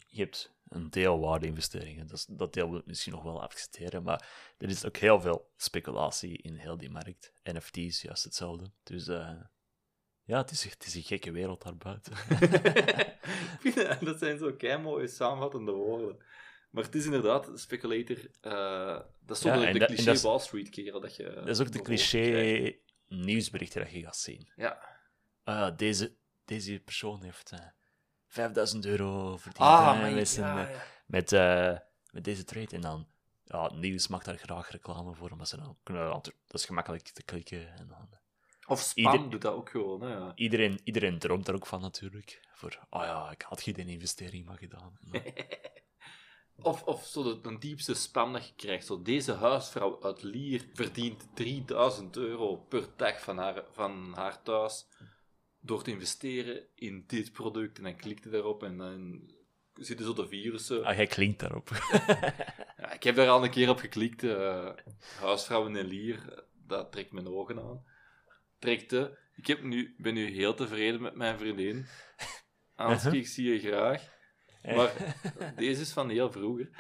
Je 0.08 0.22
hebt 0.22 0.54
een 0.68 0.90
deel 0.90 1.20
waardeinvesteringen, 1.20 2.06
dat, 2.06 2.26
dat 2.30 2.52
deel 2.52 2.70
wil 2.70 2.78
ik 2.78 2.86
misschien 2.86 3.12
nog 3.12 3.22
wel 3.22 3.42
accepteren, 3.42 4.02
maar 4.02 4.28
er 4.58 4.68
is 4.68 4.84
ook 4.84 4.96
heel 4.96 5.20
veel 5.20 5.50
speculatie 5.56 6.38
in 6.38 6.54
heel 6.54 6.76
die 6.76 6.90
markt. 6.90 7.32
NFT's, 7.42 8.02
juist 8.02 8.24
hetzelfde. 8.24 8.70
Dus 8.82 9.08
eh, 9.08 9.40
ja, 10.24 10.38
het 10.38 10.50
is, 10.50 10.64
het 10.64 10.86
is 10.86 10.94
een 10.94 11.02
gekke 11.02 11.30
wereld 11.30 11.62
daarbuiten. 11.62 12.12
Dat 14.06 14.18
zijn 14.18 14.38
zo 14.38 14.52
kei 14.52 14.82
mooie 14.82 15.06
samenvattende 15.06 15.72
woorden. 15.72 16.22
Maar 16.72 16.84
het 16.84 16.94
is 16.94 17.04
inderdaad, 17.04 17.50
speculator, 17.54 18.16
eh, 18.40 19.00
dat 19.20 19.36
is 19.36 19.42
zo 19.42 19.48
Ja, 19.48 19.72
de, 19.72 19.84
cliché 19.84 20.20
Wall 20.20 20.38
Street 20.38 20.68
kerel 20.68 21.00
dat 21.00 21.16
je... 21.16 21.32
Dat 21.34 21.48
is 21.48 21.60
ook 21.60 21.72
de 21.72 21.80
krijgt. 21.82 22.08
cliché 22.10 22.78
nieuwsberichten 23.08 23.82
dat 23.82 23.90
je 23.92 24.00
gaat 24.02 24.16
zien. 24.16 24.52
Ja. 24.56 24.78
Ah, 25.44 25.76
deze, 25.76 26.16
deze 26.44 26.80
persoon 26.80 27.22
heeft 27.22 27.50
eh 27.52 27.58
5000 28.26 28.84
euro 28.86 29.36
verdiend 29.36 29.56
Ah, 29.68 29.98
ja, 30.36 30.68
eh, 30.68 30.80
met, 31.06 31.32
eh, 31.32 31.78
met 32.10 32.24
deze 32.24 32.44
trade. 32.44 32.74
En 32.74 32.80
dan, 32.80 33.08
ja, 33.44 33.62
het 33.64 33.74
nieuws 33.74 34.08
maakt 34.08 34.24
daar 34.24 34.38
graag 34.38 34.70
reclame 34.70 35.14
voor, 35.14 35.36
maar 35.36 35.46
ze 35.46 35.56
dan 35.56 35.78
kunnen, 35.82 36.08
dat 36.10 36.32
is 36.52 36.64
gemakkelijk 36.64 37.08
te 37.08 37.22
klikken. 37.22 37.74
En 37.76 37.88
dan, 37.88 38.08
Of 38.66 38.80
spam 38.80 39.12
Ieder- 39.12 39.30
doet 39.30 39.42
dat 39.42 39.54
ook 39.54 39.70
gewoon, 39.70 40.00
hè, 40.02 40.08
ja. 40.12 40.32
iedereen, 40.34 40.80
iedereen 40.84 41.18
droomt 41.18 41.48
er 41.48 41.54
ook 41.54 41.66
van 41.66 41.80
natuurlijk. 41.80 42.40
Voor, 42.52 42.86
oh 42.90 43.02
ja, 43.02 43.30
ik 43.30 43.42
had 43.42 43.62
geen 43.62 43.76
investering 43.88 44.46
maar 44.46 44.58
gedaan. 44.58 44.98
Of, 46.62 46.82
of 46.82 47.06
zo 47.06 47.22
de, 47.22 47.40
de 47.40 47.58
diepste 47.58 47.94
spam 47.94 48.32
dat 48.32 48.46
je 48.46 48.52
krijgt. 48.56 48.86
Zo, 48.86 49.02
deze 49.02 49.32
huisvrouw 49.32 50.02
uit 50.02 50.22
Lier 50.22 50.64
verdient 50.74 51.28
3000 51.34 52.16
euro 52.16 52.56
per 52.56 52.86
dag 52.96 53.22
van 53.22 53.38
haar, 53.38 53.62
van 53.72 54.12
haar 54.14 54.42
thuis 54.42 54.86
door 55.60 55.82
te 55.82 55.90
investeren 55.90 56.62
in 56.74 57.04
dit 57.06 57.32
product. 57.32 57.78
En 57.78 57.84
dan 57.84 57.96
klikt 57.96 58.22
hij 58.24 58.32
daarop 58.32 58.62
en 58.62 58.76
dan 58.76 59.30
zitten 59.74 60.06
zo 60.06 60.12
de 60.12 60.28
virussen. 60.28 60.84
ah, 60.84 60.96
jij 60.96 61.06
klinkt 61.06 61.40
daarop. 61.40 61.68
Ja, 62.76 62.92
ik 62.92 63.02
heb 63.02 63.16
daar 63.16 63.28
al 63.28 63.44
een 63.44 63.50
keer 63.50 63.68
op 63.68 63.78
geklikt. 63.78 64.22
eh 64.22 64.68
huisvrouwen 65.18 65.76
in 65.76 65.86
Lier, 65.86 66.44
dat 66.66 66.92
trekt 66.92 67.12
mijn 67.12 67.28
ogen 67.28 67.58
aan. 67.58 67.84
Trekte. 68.58 69.18
Ik 69.34 69.46
heb 69.46 69.62
nu, 69.62 69.94
ben 69.98 70.14
nu 70.14 70.30
heel 70.30 70.54
tevreden 70.54 71.02
met 71.02 71.14
mijn 71.14 71.38
vriendin. 71.38 71.86
Anske, 72.74 73.16
ik 73.16 73.26
zie 73.26 73.52
je 73.52 73.58
graag. 73.60 74.11
Maar 74.62 75.16
deze 75.56 75.80
is 75.80 75.92
van 75.92 76.08
heel 76.08 76.32
vroeger. 76.32 76.70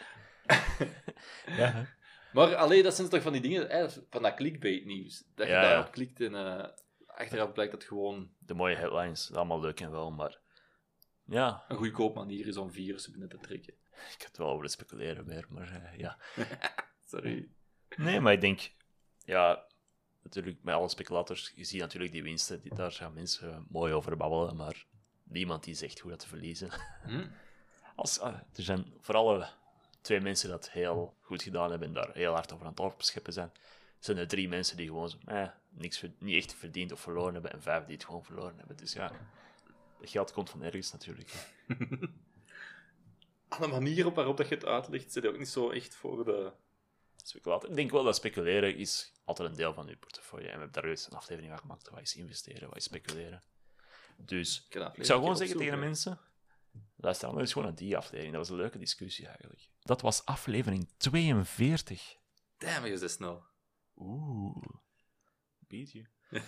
ja. 1.60 1.86
Maar 2.32 2.54
alleen, 2.54 2.82
dat 2.82 2.94
zijn 2.94 3.08
toch 3.08 3.22
van 3.22 3.32
die 3.32 3.40
dingen, 3.40 3.68
hè, 3.68 3.90
van 4.10 4.22
dat 4.22 4.34
clickbait 4.34 4.84
nieuws. 4.84 5.24
Dat 5.34 5.46
je 5.46 5.52
Ja, 5.52 5.62
ja. 5.62 5.68
daarop 5.68 5.92
klikt 5.92 6.20
en 6.20 6.34
eh, 6.34 6.68
achteraf 7.06 7.52
blijkt 7.52 7.72
dat 7.72 7.84
gewoon 7.84 8.30
de 8.38 8.54
mooie 8.54 8.76
headlines, 8.76 9.32
allemaal 9.32 9.60
leuk 9.60 9.80
en 9.80 9.90
wel, 9.90 10.10
maar 10.10 10.40
ja, 11.24 11.64
een 11.68 11.76
goedkoop 11.76 12.14
manier 12.14 12.46
is 12.46 12.56
om 12.56 12.72
virussen 12.72 13.12
binnen 13.12 13.28
te 13.28 13.38
trekken. 13.38 13.74
ik 13.92 14.18
heb 14.18 14.28
het 14.28 14.36
wel 14.36 14.48
over 14.48 14.62
het 14.62 14.72
speculeren 14.72 15.24
weer, 15.24 15.46
maar 15.48 15.82
eh, 15.82 15.98
ja. 15.98 16.18
Sorry. 17.10 17.48
Nee, 17.96 18.20
maar 18.20 18.32
ik 18.32 18.40
denk, 18.40 18.72
ja, 19.24 19.66
natuurlijk, 20.22 20.62
met 20.62 20.74
alle 20.74 20.88
speculators, 20.88 21.52
je 21.54 21.64
ziet 21.64 21.80
natuurlijk 21.80 22.12
die 22.12 22.22
winsten, 22.22 22.60
die, 22.60 22.74
daar 22.74 22.92
gaan 22.92 23.14
mensen 23.14 23.66
mooi 23.68 23.92
over 23.92 24.16
babbelen, 24.16 24.56
maar 24.56 24.86
niemand 25.24 25.64
die 25.64 25.74
zegt 25.74 25.98
hoe 25.98 26.10
dat 26.10 26.20
te 26.20 26.28
verliezen. 26.28 26.70
Hm? 27.04 27.26
Als, 27.94 28.20
ah, 28.20 28.34
er 28.34 28.62
zijn 28.62 28.92
vooral 29.00 29.44
twee 30.00 30.20
mensen 30.20 30.48
dat 30.48 30.70
heel 30.70 31.14
goed 31.20 31.42
gedaan 31.42 31.70
hebben 31.70 31.88
en 31.88 31.94
daar 31.94 32.10
heel 32.12 32.32
hard 32.32 32.52
over 32.52 32.66
aan 32.66 32.70
het 32.70 32.80
opscheppen 32.80 33.32
zijn. 33.32 33.52
Zijn 33.98 34.16
er 34.16 34.28
drie 34.28 34.48
mensen 34.48 34.76
die 34.76 34.86
gewoon 34.86 35.12
eh, 35.24 35.48
niks, 35.68 36.04
niet 36.18 36.36
echt 36.36 36.54
verdiend 36.54 36.92
of 36.92 37.00
verloren 37.00 37.32
hebben 37.32 37.52
en 37.52 37.62
vijf 37.62 37.84
die 37.84 37.94
het 37.94 38.04
gewoon 38.04 38.24
verloren 38.24 38.56
hebben. 38.56 38.76
Dus 38.76 38.92
ja, 38.92 39.12
dat 40.00 40.10
geld 40.10 40.32
komt 40.32 40.50
van 40.50 40.62
ergens 40.62 40.92
natuurlijk. 40.92 41.32
Aan 43.48 43.60
de 43.60 43.66
manier 43.66 44.06
op 44.06 44.14
waarop 44.14 44.36
dat 44.36 44.48
je 44.48 44.54
het 44.54 44.64
uitlegt, 44.64 45.12
zit 45.12 45.22
je 45.22 45.28
ook 45.28 45.38
niet 45.38 45.48
zo 45.48 45.70
echt 45.70 45.94
voor 45.94 46.24
de... 46.24 46.52
Speculatie. 47.24 47.68
Ik 47.68 47.76
denk 47.76 47.90
wel 47.90 48.04
dat 48.04 48.16
speculeren 48.16 48.76
is 48.76 49.12
altijd 49.24 49.50
een 49.50 49.56
deel 49.56 49.74
van 49.74 49.86
je 49.86 49.96
portefeuille. 49.96 50.46
En 50.46 50.52
we 50.52 50.58
hebben 50.58 50.72
daar 50.72 50.86
juist 50.86 51.06
een 51.06 51.16
aflevering 51.16 51.52
van 51.52 51.60
gemaakt. 51.60 51.90
Wat 51.90 52.00
is 52.00 52.16
investeren, 52.16 52.68
wat 52.68 52.76
is 52.76 52.84
speculeren. 52.84 53.42
Dus 54.16 54.66
dat 54.68 54.96
ik 54.96 55.04
zou 55.04 55.20
gewoon 55.20 55.36
zeggen 55.36 55.56
tegen 55.56 55.72
de 55.72 55.80
mensen... 55.80 56.18
Luister 57.02 57.28
dan 57.28 57.38
eens 57.38 57.52
gewoon 57.52 57.68
naar 57.68 57.76
die 57.76 57.96
aflevering. 57.96 58.32
Dat 58.32 58.40
was 58.40 58.50
een 58.50 58.62
leuke 58.62 58.78
discussie 58.78 59.26
eigenlijk. 59.26 59.68
Dat 59.80 60.00
was 60.00 60.24
aflevering 60.24 60.88
42. 60.96 62.16
Damn, 62.58 62.86
je 62.86 62.92
is 62.92 63.12
snel. 63.12 63.44
Oeh. 63.96 64.64
Beat 65.58 65.92
you. 65.92 66.06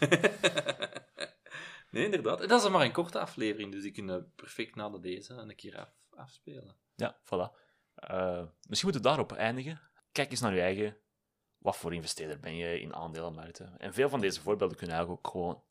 nee, 1.90 2.04
inderdaad. 2.04 2.40
En 2.40 2.48
dat 2.48 2.62
is 2.62 2.68
maar 2.68 2.84
een 2.84 2.92
korte 2.92 3.18
aflevering, 3.18 3.72
dus 3.72 3.82
die 3.82 3.92
kunnen 3.92 4.32
perfect 4.34 4.74
na 4.74 4.88
de 4.88 5.00
deze 5.00 5.34
een 5.34 5.56
keer 5.56 5.78
af, 5.78 5.92
afspelen. 6.10 6.76
Ja, 6.94 7.18
voilà. 7.24 7.56
Eh, 7.94 8.44
misschien 8.68 8.90
moeten 8.90 9.02
we 9.02 9.08
daarop 9.08 9.32
eindigen. 9.32 9.80
Kijk 10.12 10.30
eens 10.30 10.40
naar 10.40 10.54
je 10.54 10.60
eigen. 10.60 10.96
Wat 11.58 11.76
voor 11.76 11.94
investeerder 11.94 12.40
ben 12.40 12.56
je 12.56 12.80
in 12.80 12.94
aandelenmarkten? 12.94 13.78
En 13.78 13.94
veel 13.94 14.08
van 14.08 14.20
deze 14.20 14.40
voorbeelden 14.40 14.76
kunnen 14.76 14.96
eigenlijk 14.96 15.26
ook 15.26 15.32
gewoon 15.32 15.62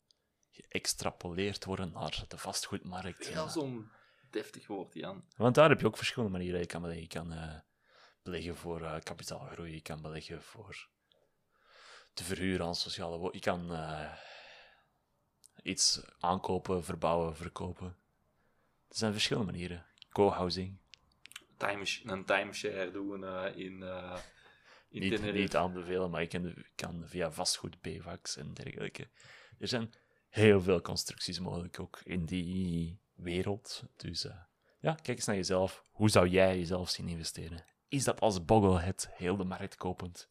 geëxtrapoleerd 0.50 1.64
worden 1.64 1.92
naar 1.92 2.24
de 2.28 2.38
vastgoedmarkt. 2.38 3.26
Ja, 3.26 3.48
zo'n 3.48 3.90
deftig 4.34 4.66
woord, 4.66 4.94
Jan. 4.94 5.24
Want 5.36 5.54
daar 5.54 5.68
heb 5.68 5.80
je 5.80 5.86
ook 5.86 5.96
verschillende 5.96 6.32
manieren. 6.32 6.60
Je 6.60 6.66
kan 6.66 6.80
beleggen, 6.80 7.02
je 7.02 7.14
kan 7.14 7.32
eh, 7.32 7.54
beleggen 8.22 8.56
voor 8.56 8.82
eh, 8.82 9.00
kapitaalgroei, 9.00 9.74
je 9.74 9.80
kan 9.80 10.02
beleggen 10.02 10.42
voor 10.42 10.88
te 12.12 12.24
verhuren 12.24 12.66
aan 12.66 12.74
sociale 12.74 13.18
woningen. 13.18 13.34
Je 13.34 13.40
kan 13.40 13.72
eh, 13.72 14.12
iets 15.62 16.00
aankopen, 16.18 16.84
verbouwen, 16.84 17.36
verkopen. 17.36 17.86
Er 18.88 18.96
zijn 18.96 19.12
verschillende 19.12 19.52
manieren. 19.52 19.86
Co-housing, 20.12 20.78
Time, 21.56 21.84
een 22.04 22.24
timeshare 22.24 22.90
doen 22.90 23.24
in, 23.54 23.82
in 24.88 25.00
niet, 25.00 25.16
Tenerife. 25.16 25.38
niet 25.38 25.56
aanbevelen, 25.56 26.10
maar 26.10 26.20
je 26.20 26.26
kan, 26.26 26.54
kan 26.74 27.02
via 27.06 27.30
vastgoed, 27.30 27.80
BVAX 27.80 28.36
en 28.36 28.54
dergelijke. 28.54 29.08
Er 29.58 29.68
zijn 29.68 29.94
heel 30.28 30.60
veel 30.60 30.80
constructies 30.80 31.38
mogelijk 31.38 31.80
ook 31.80 32.00
in 32.04 32.24
die 32.24 33.03
wereld. 33.14 33.82
Dus 33.96 34.24
eh, 34.24 34.36
ja, 34.80 34.92
kijk 34.94 35.16
eens 35.16 35.26
naar 35.26 35.36
jezelf. 35.36 35.84
Hoe 35.90 36.10
zou 36.10 36.28
jij 36.28 36.58
jezelf 36.58 36.90
zien 36.90 37.08
investeren? 37.08 37.64
Is 37.88 38.04
dat 38.04 38.20
als 38.20 38.44
bogglehead 38.44 39.08
heel 39.12 39.36
de 39.36 39.44
markt 39.44 39.76
kopend? 39.76 40.28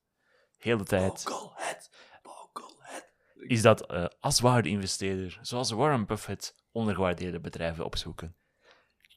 Heel 0.58 0.78
de 0.78 0.84
tijd? 0.84 1.24
Bogglehead, 1.24 1.90
Bogglehead. 2.22 3.12
Is 3.36 3.62
dat 3.62 3.86
eh, 3.86 4.06
als 4.20 4.40
waardeinvesteerder, 4.40 5.40
zoals 5.42 5.72
Warren 5.72 6.06
Buffett, 6.06 6.56
ondergewaardeerde 6.72 7.40
bedrijven 7.40 7.86
opzoeken? 7.86 8.36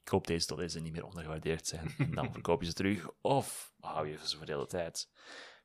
Ik 0.01 0.07
hoop 0.13 0.27
deze 0.27 0.45
tot 0.47 0.57
deze 0.57 0.79
niet 0.79 0.91
meer 0.93 1.05
ondergewaardeerd 1.05 1.67
zijn. 1.67 1.93
En 1.97 2.11
dan 2.11 2.31
verkoop 2.31 2.61
je 2.61 2.67
ze 2.67 2.73
terug. 2.73 3.09
Of 3.21 3.73
hou 3.79 4.07
je 4.07 4.17
ze 4.27 4.37
voor 4.37 4.45
de 4.45 4.51
hele 4.51 4.67
tijd. 4.67 5.09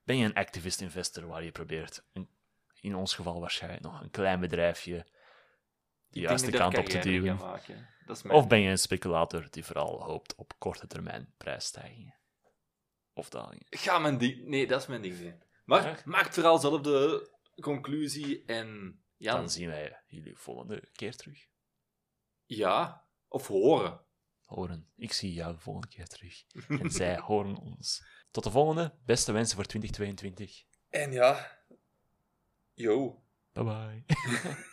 Ben 0.05 0.17
je 0.17 0.25
een 0.25 0.35
activist 0.35 0.81
investor 0.81 1.27
waar 1.27 1.45
je 1.45 1.53
probeert, 1.53 2.05
een- 2.13 2.29
in 2.81 2.95
ons 2.95 3.15
geval 3.15 3.41
waarschijnlijk 3.41 3.83
nog 3.83 4.01
een 4.01 4.11
klein 4.11 4.41
bedrijfje, 4.41 5.07
de 6.13 6.21
juiste 6.21 6.51
kant 6.51 6.79
op 6.79 6.85
te 6.87 6.99
duwen? 6.99 7.39
Of 8.29 8.47
ben 8.49 8.61
je 8.61 8.71
een 8.71 8.79
speculator 8.79 9.47
die 9.51 9.65
vooral 9.65 10.03
hoopt 10.03 10.35
op 10.35 10.53
korte 10.59 10.87
termijn 10.87 11.35
prijsstijgingen? 11.37 12.15
Of 13.15 13.29
dalingen? 13.29 13.67
Ga 13.71 13.99
mijn 13.99 14.19
ding... 14.19 14.47
Nee, 14.47 14.67
dat 14.67 14.81
is 14.81 14.87
mijn 14.87 15.03
ding. 15.03 15.35
Maar 15.65 15.85
Ja. 15.87 15.99
maak 16.05 16.33
vooral 16.33 16.59
zelf 16.59 16.81
de 16.81 17.31
conclusie 17.61 18.45
en... 18.45 18.97
Dan 19.19 19.51
zien 19.51 19.69
wij 19.69 20.03
jullie 20.07 20.37
volgende 20.37 20.89
keer 20.93 21.17
terug. 21.17 21.47
ja. 22.47 23.01
Of 23.29 23.47
horen. 23.47 24.01
Horen. 24.45 24.91
Ik 24.97 25.13
zie 25.13 25.33
jou 25.33 25.53
de 25.55 25.59
volgende 25.61 25.89
keer 25.89 26.07
terug. 26.07 26.45
En 26.69 26.91
zij 27.01 27.19
horen 27.19 27.57
ons. 27.57 28.05
Tot 28.31 28.45
de 28.45 28.51
volgende. 28.51 28.95
Beste 29.05 29.33
wensen 29.33 29.57
voor 29.57 29.65
2022. 29.67 30.65
En 30.89 31.13
ja... 31.13 31.59
Yo. 32.75 33.23
Bye 33.53 33.65
bye. 33.65 34.05